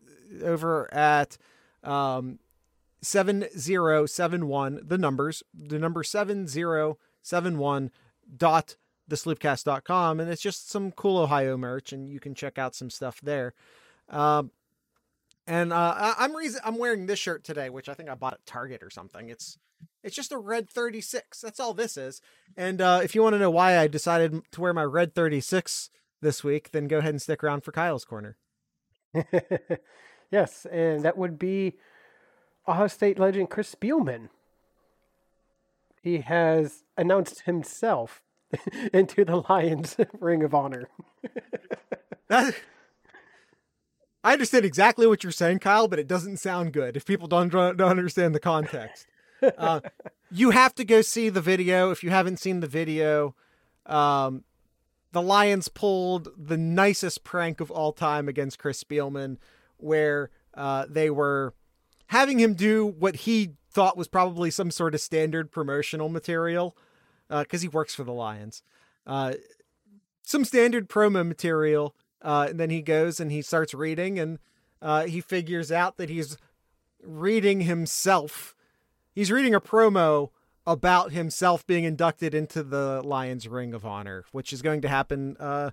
over 0.44 0.92
at 0.94 1.36
um, 1.82 2.38
seven 3.02 3.46
zero 3.58 4.06
seven 4.06 4.46
one. 4.46 4.78
The 4.84 4.98
numbers, 4.98 5.42
the 5.52 5.80
number 5.80 6.04
seven 6.04 6.46
zero 6.46 6.98
seven 7.22 7.58
one 7.58 7.90
dot 8.36 8.76
thesloopcast.com 9.10 10.20
and 10.20 10.30
it's 10.30 10.42
just 10.42 10.70
some 10.70 10.90
cool 10.92 11.18
Ohio 11.18 11.56
merch 11.56 11.92
and 11.92 12.08
you 12.08 12.20
can 12.20 12.34
check 12.34 12.58
out 12.58 12.74
some 12.74 12.90
stuff 12.90 13.20
there. 13.20 13.54
Um, 14.08 14.50
and 15.46 15.72
uh, 15.72 16.14
I, 16.18 16.24
am 16.24 16.34
reason 16.34 16.60
I'm 16.64 16.78
wearing 16.78 17.06
this 17.06 17.18
shirt 17.18 17.44
today, 17.44 17.70
which 17.70 17.88
I 17.88 17.94
think 17.94 18.08
I 18.08 18.14
bought 18.14 18.34
at 18.34 18.46
Target 18.46 18.82
or 18.82 18.90
something. 18.90 19.28
It's 19.28 19.58
it's 20.02 20.16
just 20.16 20.32
a 20.32 20.38
red 20.38 20.70
36. 20.70 21.40
That's 21.40 21.60
all 21.60 21.74
this 21.74 21.96
is. 21.96 22.20
And 22.56 22.80
uh, 22.80 23.00
if 23.02 23.14
you 23.14 23.22
want 23.22 23.34
to 23.34 23.38
know 23.38 23.50
why 23.50 23.78
I 23.78 23.86
decided 23.86 24.40
to 24.52 24.60
wear 24.60 24.72
my 24.72 24.84
red 24.84 25.14
36 25.14 25.90
this 26.22 26.42
week, 26.42 26.70
then 26.72 26.88
go 26.88 26.98
ahead 26.98 27.10
and 27.10 27.22
stick 27.22 27.44
around 27.44 27.62
for 27.62 27.72
Kyle's 27.72 28.04
corner. 28.04 28.36
yes, 30.30 30.66
and 30.70 31.02
that 31.02 31.18
would 31.18 31.38
be 31.38 31.74
Ohio 32.66 32.86
State 32.86 33.18
legend 33.18 33.50
Chris 33.50 33.74
Spielman. 33.74 34.28
He 36.02 36.18
has 36.18 36.84
announced 36.96 37.42
himself 37.42 38.22
into 38.92 39.24
the 39.24 39.44
Lions 39.48 39.96
Ring 40.20 40.42
of 40.42 40.54
Honor. 40.54 40.88
That, 42.28 42.56
I 44.24 44.32
understand 44.32 44.64
exactly 44.64 45.06
what 45.06 45.22
you're 45.22 45.30
saying, 45.30 45.60
Kyle, 45.60 45.86
but 45.86 46.00
it 46.00 46.08
doesn't 46.08 46.38
sound 46.38 46.72
good 46.72 46.96
if 46.96 47.06
people 47.06 47.28
don't 47.28 47.50
don't 47.50 47.80
understand 47.80 48.34
the 48.34 48.40
context. 48.40 49.06
Uh, 49.56 49.78
you 50.32 50.50
have 50.50 50.74
to 50.74 50.84
go 50.84 51.02
see 51.02 51.28
the 51.28 51.40
video 51.40 51.92
if 51.92 52.02
you 52.02 52.10
haven't 52.10 52.38
seen 52.40 52.58
the 52.58 52.66
video. 52.66 53.36
Um, 53.86 54.42
the 55.12 55.22
Lions 55.22 55.68
pulled 55.68 56.30
the 56.36 56.56
nicest 56.56 57.22
prank 57.22 57.60
of 57.60 57.70
all 57.70 57.92
time 57.92 58.28
against 58.28 58.58
Chris 58.58 58.82
Spielman, 58.82 59.36
where 59.76 60.30
uh, 60.54 60.86
they 60.88 61.10
were 61.10 61.54
having 62.08 62.40
him 62.40 62.54
do 62.54 62.84
what 62.84 63.14
he 63.14 63.52
thought 63.70 63.96
was 63.96 64.08
probably 64.08 64.50
some 64.50 64.72
sort 64.72 64.96
of 64.96 65.00
standard 65.00 65.52
promotional 65.52 66.08
material 66.08 66.76
because 67.28 67.60
uh, 67.60 67.64
he 67.64 67.68
works 67.68 67.94
for 67.94 68.04
the 68.04 68.12
Lions. 68.12 68.62
Uh, 69.06 69.34
some 70.22 70.44
standard 70.44 70.88
promo 70.88 71.26
material. 71.26 71.94
Uh, 72.22 72.46
and 72.50 72.58
then 72.58 72.70
he 72.70 72.82
goes 72.82 73.20
and 73.20 73.30
he 73.30 73.42
starts 73.42 73.72
reading, 73.74 74.18
and 74.18 74.38
uh, 74.82 75.04
he 75.04 75.20
figures 75.20 75.70
out 75.70 75.96
that 75.96 76.10
he's 76.10 76.36
reading 77.02 77.60
himself. 77.62 78.54
He's 79.14 79.30
reading 79.30 79.54
a 79.54 79.60
promo 79.60 80.30
about 80.66 81.12
himself 81.12 81.64
being 81.66 81.84
inducted 81.84 82.34
into 82.34 82.62
the 82.62 83.00
Lions 83.04 83.46
Ring 83.46 83.72
of 83.72 83.86
Honor, 83.86 84.24
which 84.32 84.52
is 84.52 84.60
going 84.60 84.80
to 84.80 84.88
happen 84.88 85.36
uh, 85.38 85.70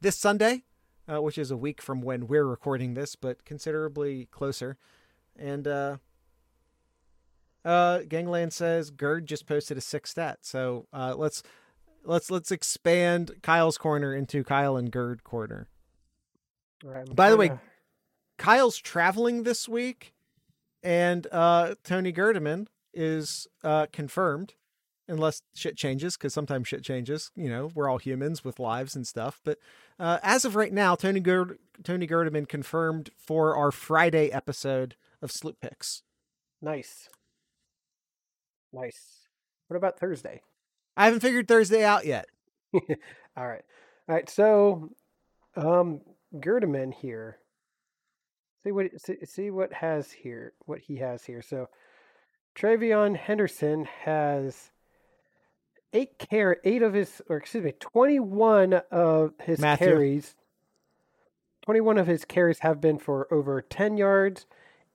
this 0.00 0.16
Sunday, 0.16 0.62
uh, 1.08 1.20
which 1.20 1.38
is 1.38 1.50
a 1.50 1.56
week 1.56 1.82
from 1.82 2.02
when 2.02 2.28
we're 2.28 2.46
recording 2.46 2.94
this, 2.94 3.16
but 3.16 3.44
considerably 3.44 4.26
closer. 4.26 4.76
And 5.36 5.66
uh, 7.66 8.02
Gangland 8.08 8.52
says 8.52 8.90
Gerd 8.90 9.26
just 9.26 9.46
posted 9.46 9.76
a 9.76 9.80
six 9.80 10.10
stat, 10.10 10.38
so 10.42 10.86
uh, 10.92 11.14
let's 11.16 11.42
let's 12.04 12.30
let's 12.30 12.52
expand 12.52 13.32
Kyle's 13.42 13.76
corner 13.76 14.14
into 14.14 14.44
Kyle 14.44 14.76
and 14.76 14.90
Gerd 14.90 15.24
corner. 15.24 15.68
Right, 16.84 17.14
By 17.14 17.30
the 17.30 17.36
way, 17.36 17.52
Kyle's 18.38 18.78
traveling 18.78 19.42
this 19.42 19.68
week, 19.68 20.14
and 20.82 21.26
uh, 21.32 21.74
Tony 21.82 22.12
Gerdeman 22.12 22.66
is 22.94 23.48
uh, 23.64 23.86
confirmed, 23.92 24.54
unless 25.08 25.42
shit 25.54 25.76
changes, 25.76 26.16
because 26.16 26.32
sometimes 26.32 26.68
shit 26.68 26.84
changes. 26.84 27.32
You 27.34 27.48
know, 27.48 27.70
we're 27.74 27.88
all 27.88 27.98
humans 27.98 28.44
with 28.44 28.60
lives 28.60 28.94
and 28.94 29.06
stuff. 29.06 29.40
But 29.44 29.58
uh, 29.98 30.18
as 30.22 30.44
of 30.44 30.54
right 30.54 30.72
now, 30.72 30.94
Tony 30.94 31.20
Gerd- 31.20 31.58
Tony 31.82 32.06
Gerdeman 32.06 32.48
confirmed 32.48 33.10
for 33.18 33.56
our 33.56 33.72
Friday 33.72 34.30
episode 34.30 34.94
of 35.20 35.32
Sloop 35.32 35.60
Picks. 35.60 36.02
nice, 36.62 37.08
nice. 38.72 39.28
What 39.68 39.76
about 39.76 39.98
Thursday? 39.98 40.42
I 40.96 41.06
haven't 41.06 41.20
figured 41.20 41.48
Thursday 41.48 41.84
out 41.84 42.06
yet. 42.06 42.26
All 42.74 43.46
right, 43.46 43.62
all 44.08 44.14
right. 44.14 44.28
So, 44.30 44.90
um, 45.56 46.00
Gerdeman 46.34 46.94
here. 46.94 47.38
See 48.64 48.72
what 48.72 48.86
see, 49.00 49.16
see 49.24 49.50
what 49.50 49.72
has 49.74 50.10
here. 50.10 50.54
What 50.64 50.80
he 50.80 50.96
has 50.96 51.24
here. 51.24 51.42
So, 51.42 51.68
TreVeyon 52.56 53.16
Henderson 53.16 53.86
has 54.04 54.70
eight 55.92 56.18
care 56.18 56.56
eight 56.64 56.82
of 56.82 56.94
his 56.94 57.20
or 57.28 57.36
excuse 57.36 57.64
me 57.64 57.72
twenty 57.78 58.18
one 58.18 58.80
of 58.90 59.34
his 59.42 59.58
Matthew. 59.58 59.86
carries. 59.88 60.34
Twenty 61.64 61.80
one 61.80 61.98
of 61.98 62.06
his 62.06 62.24
carries 62.24 62.60
have 62.60 62.80
been 62.80 62.98
for 62.98 63.32
over 63.32 63.60
ten 63.60 63.96
yards. 63.96 64.46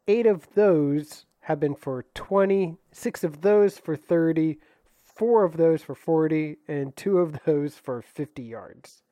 Eight 0.07 0.25
of 0.25 0.47
those 0.55 1.25
have 1.51 1.59
been 1.59 1.75
for 1.75 2.05
twenty. 2.13 2.77
Six 2.91 3.23
of 3.23 3.41
those 3.41 3.77
for 3.77 3.95
thirty. 3.95 4.57
Four 5.03 5.43
of 5.43 5.57
those 5.57 5.83
for 5.83 5.93
forty, 5.93 6.57
and 6.67 6.95
two 6.95 7.19
of 7.19 7.43
those 7.45 7.75
for 7.75 8.01
fifty 8.01 8.43
yards. 8.43 9.03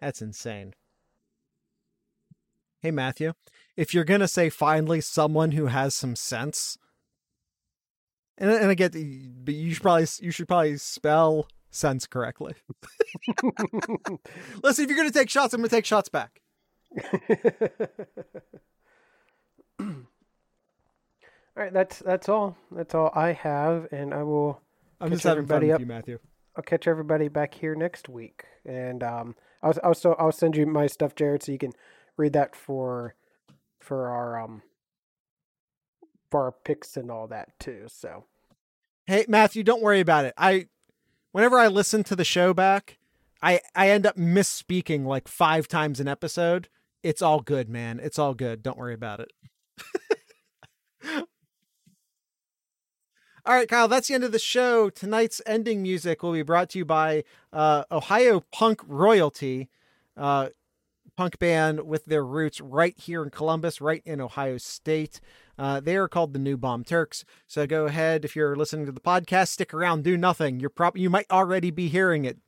That's 0.00 0.20
insane. 0.20 0.74
Hey 2.80 2.90
Matthew, 2.90 3.32
if 3.76 3.94
you're 3.94 4.04
gonna 4.04 4.28
say 4.28 4.50
finally 4.50 5.00
someone 5.00 5.52
who 5.52 5.66
has 5.66 5.94
some 5.94 6.16
sense, 6.16 6.76
and 8.36 8.50
and 8.50 8.70
I 8.70 8.74
get, 8.74 8.92
the, 8.92 9.30
but 9.42 9.54
you 9.54 9.72
should 9.72 9.82
probably 9.82 10.06
you 10.20 10.30
should 10.30 10.48
probably 10.48 10.76
spell 10.76 11.48
sense 11.70 12.06
correctly. 12.06 12.54
Listen, 14.62 14.84
if 14.84 14.90
you're 14.90 14.98
gonna 14.98 15.10
take 15.10 15.30
shots, 15.30 15.54
I'm 15.54 15.60
gonna 15.60 15.68
take 15.70 15.86
shots 15.86 16.10
back. 16.10 16.42
all 21.56 21.62
right, 21.62 21.72
that's 21.72 22.00
that's 22.00 22.28
all. 22.28 22.56
That's 22.70 22.94
all 22.94 23.10
I 23.14 23.32
have, 23.32 23.86
and 23.92 24.12
I 24.12 24.22
will. 24.22 24.60
I'm 25.00 25.08
Catch 25.08 25.16
just 25.16 25.24
having 25.24 25.46
fun 25.46 25.56
everybody 25.56 25.66
with 25.66 25.74
up. 25.74 25.80
you, 25.80 25.86
Matthew. 25.86 26.18
I'll 26.56 26.62
catch 26.62 26.86
everybody 26.86 27.28
back 27.28 27.54
here 27.54 27.74
next 27.74 28.08
week, 28.08 28.44
and 28.64 29.02
um, 29.02 29.34
I'll 29.62 29.74
also 29.82 30.14
I'll 30.18 30.32
send 30.32 30.56
you 30.56 30.66
my 30.66 30.86
stuff, 30.86 31.14
Jared, 31.14 31.42
so 31.42 31.52
you 31.52 31.58
can 31.58 31.72
read 32.16 32.32
that 32.34 32.54
for 32.54 33.14
for 33.80 34.08
our 34.08 34.40
um 34.40 34.62
for 36.30 36.44
our 36.44 36.52
picks 36.52 36.96
and 36.96 37.10
all 37.10 37.26
that 37.28 37.58
too. 37.60 37.84
So 37.88 38.24
Hey 39.06 39.26
Matthew, 39.28 39.62
don't 39.62 39.82
worry 39.82 40.00
about 40.00 40.24
it. 40.24 40.34
I 40.36 40.68
whenever 41.32 41.58
I 41.58 41.68
listen 41.68 42.02
to 42.04 42.16
the 42.16 42.24
show 42.24 42.54
back, 42.54 42.98
I 43.42 43.60
I 43.74 43.90
end 43.90 44.06
up 44.06 44.16
misspeaking 44.16 45.04
like 45.04 45.28
five 45.28 45.68
times 45.68 46.00
an 46.00 46.08
episode. 46.08 46.68
It's 47.02 47.20
all 47.20 47.40
good, 47.40 47.68
man. 47.68 48.00
It's 48.02 48.18
all 48.18 48.34
good. 48.34 48.62
Don't 48.62 48.78
worry 48.78 48.94
about 48.94 49.20
it. 49.20 49.32
All 53.46 53.54
right, 53.54 53.68
Kyle, 53.68 53.88
that's 53.88 54.08
the 54.08 54.14
end 54.14 54.24
of 54.24 54.32
the 54.32 54.38
show. 54.38 54.88
Tonight's 54.88 55.42
ending 55.44 55.82
music 55.82 56.22
will 56.22 56.32
be 56.32 56.40
brought 56.40 56.70
to 56.70 56.78
you 56.78 56.86
by 56.86 57.24
uh, 57.52 57.84
Ohio 57.92 58.40
Punk 58.50 58.80
Royalty, 58.86 59.68
uh, 60.16 60.48
punk 61.14 61.38
band 61.38 61.86
with 61.86 62.06
their 62.06 62.24
roots 62.24 62.62
right 62.62 62.98
here 62.98 63.22
in 63.22 63.28
Columbus, 63.28 63.82
right 63.82 64.00
in 64.06 64.18
Ohio 64.18 64.56
State. 64.56 65.20
Uh, 65.58 65.78
they 65.78 65.94
are 65.94 66.08
called 66.08 66.32
the 66.32 66.38
New 66.38 66.56
Bomb 66.56 66.84
Turks. 66.84 67.26
So 67.46 67.66
go 67.66 67.84
ahead 67.84 68.24
if 68.24 68.34
you're 68.34 68.56
listening 68.56 68.86
to 68.86 68.92
the 68.92 69.00
podcast, 69.00 69.48
stick 69.48 69.74
around, 69.74 70.04
do 70.04 70.16
nothing. 70.16 70.58
You're 70.58 70.70
prob- 70.70 70.96
you 70.96 71.10
might 71.10 71.30
already 71.30 71.70
be 71.70 71.88
hearing 71.88 72.24
it. 72.24 72.38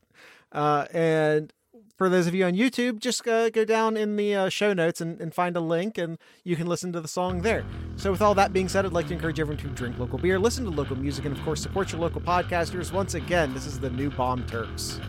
Uh, 0.50 0.86
and 0.94 1.52
for 1.96 2.08
those 2.08 2.26
of 2.26 2.34
you 2.34 2.44
on 2.44 2.52
YouTube, 2.52 2.98
just 2.98 3.26
uh, 3.26 3.50
go 3.50 3.64
down 3.64 3.96
in 3.96 4.16
the 4.16 4.34
uh, 4.34 4.48
show 4.48 4.72
notes 4.72 5.00
and, 5.00 5.20
and 5.20 5.34
find 5.34 5.56
a 5.56 5.60
link, 5.60 5.98
and 5.98 6.18
you 6.44 6.56
can 6.56 6.66
listen 6.66 6.92
to 6.92 7.00
the 7.00 7.08
song 7.08 7.42
there. 7.42 7.64
So, 7.96 8.10
with 8.10 8.22
all 8.22 8.34
that 8.34 8.52
being 8.52 8.68
said, 8.68 8.84
I'd 8.84 8.92
like 8.92 9.08
to 9.08 9.14
encourage 9.14 9.40
everyone 9.40 9.62
to 9.62 9.68
drink 9.68 9.98
local 9.98 10.18
beer, 10.18 10.38
listen 10.38 10.64
to 10.64 10.70
local 10.70 10.96
music, 10.96 11.24
and 11.24 11.36
of 11.36 11.42
course, 11.44 11.62
support 11.62 11.92
your 11.92 12.00
local 12.00 12.20
podcasters. 12.20 12.92
Once 12.92 13.14
again, 13.14 13.54
this 13.54 13.66
is 13.66 13.80
the 13.80 13.90
New 13.90 14.10
Bomb 14.10 14.46
Turks. 14.46 15.00